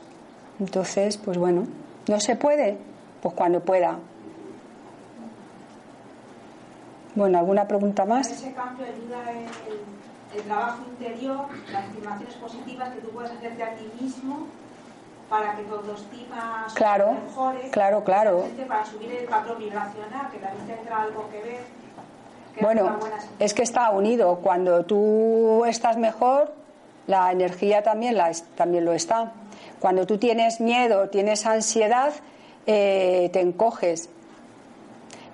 Entonces, 0.59 1.17
pues 1.19 1.39
bueno, 1.39 1.67
¿no 2.09 2.21
se 2.21 2.37
puede? 2.37 2.79
Pues 3.23 3.35
cuando 3.35 3.61
pueda. 3.61 3.99
Bueno, 7.15 7.39
¿alguna 7.39 7.67
pregunta 7.67 8.05
más? 8.05 8.31
Ese 8.31 8.53
cambio 8.53 8.85
ayuda 8.85 9.31
el, 9.31 10.39
el 10.39 10.43
trabajo 10.43 10.83
interior, 10.91 11.47
las 11.73 11.85
afirmaciones 11.85 12.35
positivas 12.35 12.91
que 12.91 13.01
tú 13.01 13.09
puedes 13.11 13.31
hacerte 13.31 13.63
a 13.63 13.75
ti 13.75 13.91
mismo 14.01 14.47
para 15.29 15.57
que 15.57 15.63
tu 15.63 15.75
autoestima 15.75 16.67
claro, 16.75 17.13
mejore, 17.13 17.71
claro, 17.71 18.05
claro. 18.05 18.45
para 18.69 18.85
subir 18.85 19.11
el 19.13 19.25
patrón 19.27 19.59
vibracional, 19.59 20.31
que 20.31 20.39
también 20.39 20.67
tendrá 20.67 21.03
algo 21.03 21.29
que 21.31 21.43
ver. 21.43 21.86
Bueno, 22.61 22.99
es 23.39 23.55
que 23.55 23.63
está 23.63 23.91
unido. 23.91 24.41
Cuando 24.43 24.85
tú 24.85 25.65
estás 25.67 25.97
mejor, 25.97 26.53
la 27.07 27.31
energía 27.33 27.83
también, 27.83 28.17
la, 28.17 28.33
también 28.57 28.85
lo 28.85 28.93
está. 28.93 29.33
Cuando 29.79 30.07
tú 30.07 30.19
tienes 30.19 30.61
miedo, 30.61 31.09
tienes 31.09 31.47
ansiedad, 31.47 32.13
eh, 32.67 33.31
te 33.33 33.41
encoges. 33.41 34.09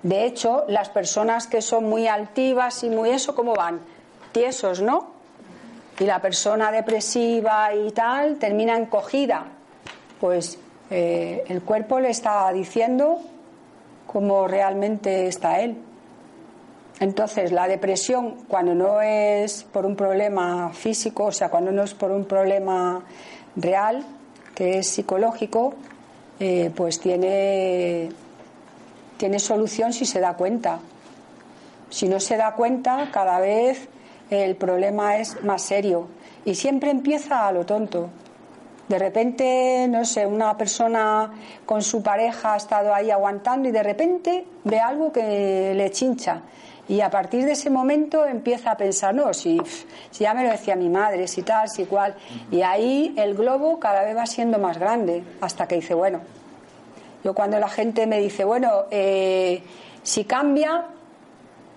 De 0.03 0.25
hecho, 0.25 0.65
las 0.67 0.89
personas 0.89 1.47
que 1.47 1.61
son 1.61 1.85
muy 1.85 2.07
altivas 2.07 2.83
y 2.83 2.89
muy 2.89 3.11
eso, 3.11 3.35
¿cómo 3.35 3.53
van? 3.53 3.79
Tiesos, 4.33 4.81
¿no? 4.81 5.13
Y 5.99 6.05
la 6.05 6.21
persona 6.21 6.71
depresiva 6.71 7.73
y 7.73 7.91
tal 7.91 8.37
termina 8.37 8.75
encogida 8.75 9.45
pues 10.23 10.57
eh, 10.89 11.43
el 11.49 11.63
cuerpo 11.63 11.99
le 11.99 12.09
está 12.09 12.49
diciendo 12.53 13.19
cómo 14.07 14.47
realmente 14.47 15.27
está 15.27 15.59
él. 15.59 15.75
Entonces, 16.99 17.51
la 17.51 17.67
depresión, 17.67 18.45
cuando 18.47 18.75
no 18.75 19.01
es 19.01 19.63
por 19.63 19.85
un 19.85 19.95
problema 19.95 20.71
físico, 20.73 21.25
o 21.25 21.31
sea, 21.31 21.49
cuando 21.49 21.71
no 21.71 21.83
es 21.83 21.93
por 21.93 22.11
un 22.11 22.25
problema 22.25 23.03
real, 23.55 24.05
que 24.55 24.79
es 24.79 24.87
psicológico, 24.87 25.73
eh, 26.39 26.71
pues 26.75 26.99
tiene, 26.99 28.09
tiene 29.17 29.39
solución 29.39 29.93
si 29.93 30.05
se 30.05 30.19
da 30.19 30.35
cuenta. 30.35 30.79
Si 31.89 32.07
no 32.07 32.19
se 32.19 32.37
da 32.37 32.53
cuenta, 32.53 33.09
cada 33.11 33.39
vez 33.39 33.87
el 34.29 34.55
problema 34.55 35.17
es 35.17 35.43
más 35.43 35.61
serio. 35.61 36.07
Y 36.45 36.55
siempre 36.55 36.91
empieza 36.91 37.47
a 37.47 37.51
lo 37.51 37.65
tonto. 37.65 38.09
De 38.87 38.99
repente, 38.99 39.87
no 39.89 40.03
sé, 40.03 40.25
una 40.25 40.57
persona 40.57 41.31
con 41.65 41.81
su 41.81 42.03
pareja 42.03 42.53
ha 42.53 42.57
estado 42.57 42.93
ahí 42.93 43.11
aguantando 43.11 43.69
y 43.69 43.71
de 43.71 43.81
repente 43.81 44.45
ve 44.65 44.79
algo 44.79 45.11
que 45.11 45.73
le 45.73 45.91
chincha. 45.91 46.41
Y 46.87 46.99
a 46.99 47.09
partir 47.09 47.45
de 47.45 47.53
ese 47.53 47.69
momento 47.69 48.25
empieza 48.25 48.71
a 48.71 48.77
pensar, 48.77 49.15
no, 49.15 49.33
si, 49.33 49.61
ya 50.11 50.33
me 50.33 50.43
lo 50.43 50.49
decía 50.49 50.75
mi 50.75 50.89
madre, 50.89 51.27
si 51.27 51.41
tal, 51.41 51.69
si 51.69 51.85
cual. 51.85 52.15
Y 52.51 52.61
ahí 52.61 53.13
el 53.17 53.35
globo 53.35 53.79
cada 53.79 54.03
vez 54.03 54.15
va 54.17 54.25
siendo 54.25 54.59
más 54.59 54.77
grande, 54.77 55.23
hasta 55.39 55.67
que 55.67 55.75
dice, 55.75 55.93
bueno, 55.93 56.19
yo 57.23 57.33
cuando 57.33 57.57
la 57.57 57.69
gente 57.69 58.05
me 58.05 58.19
dice, 58.19 58.43
bueno, 58.43 58.83
eh, 58.91 59.63
si 60.03 60.25
cambia, 60.25 60.85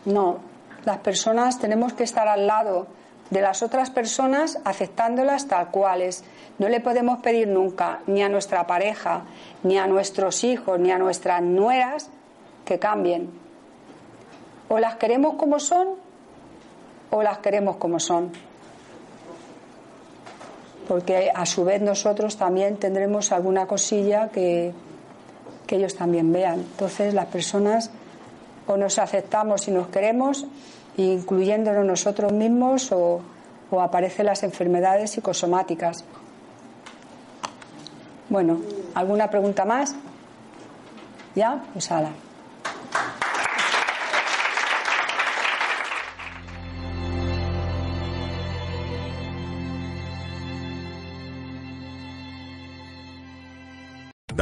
no, 0.07 0.39
las 0.85 0.99
personas 0.99 1.61
tenemos 1.61 1.93
que 1.93 2.03
estar 2.03 2.27
al 2.27 2.49
lado 2.49 2.89
de 3.31 3.41
las 3.41 3.62
otras 3.62 3.91
personas 3.91 4.59
aceptándolas 4.65 5.47
tal 5.47 5.70
cuales. 5.70 6.24
No 6.59 6.69
le 6.69 6.81
podemos 6.81 7.20
pedir 7.20 7.49
nunca 7.49 8.01
ni 8.07 8.23
a 8.23 8.28
nuestra 8.28 8.66
pareja, 8.66 9.23
ni 9.62 9.78
a 9.78 9.87
nuestros 9.87 10.43
hijos, 10.43 10.81
ni 10.81 10.91
a 10.91 10.99
nuestras 10.99 11.43
nueras 11.43 12.09
que 12.65 12.78
cambien. 12.78 13.45
O 14.69 14.79
las 14.79 14.97
queremos 14.97 15.35
como 15.35 15.59
son 15.59 15.89
o 17.11 17.23
las 17.23 17.39
queremos 17.39 17.77
como 17.77 18.01
son. 18.01 18.33
Porque 20.89 21.31
a 21.35 21.47
su 21.47 21.65
vez 21.65 21.83
nosotros 21.83 22.37
también 22.37 22.77
tendremos 22.77 23.33
alguna 23.33 23.67
cosilla 23.67 24.29
que, 24.29 24.73
que 25.67 25.77
ellos 25.77 25.97
también 25.97 26.33
vean. 26.33 26.61
Entonces 26.61 27.15
las 27.15 27.27
personas 27.27 27.91
o 28.67 28.77
nos 28.77 28.99
aceptamos 28.99 29.69
y 29.69 29.71
nos 29.71 29.89
queremos 29.89 30.47
incluyéndonos 30.97 31.85
nosotros 31.85 32.33
mismos 32.33 32.91
o, 32.93 33.21
o 33.71 33.81
aparecen 33.81 34.27
las 34.27 34.43
enfermedades 34.43 35.11
psicosomáticas. 35.11 36.05
Bueno, 38.29 38.61
¿alguna 38.95 39.31
pregunta 39.31 39.65
más? 39.65 39.95
¿Ya? 41.35 41.63
Pues 41.73 41.91
ala. 41.91 42.11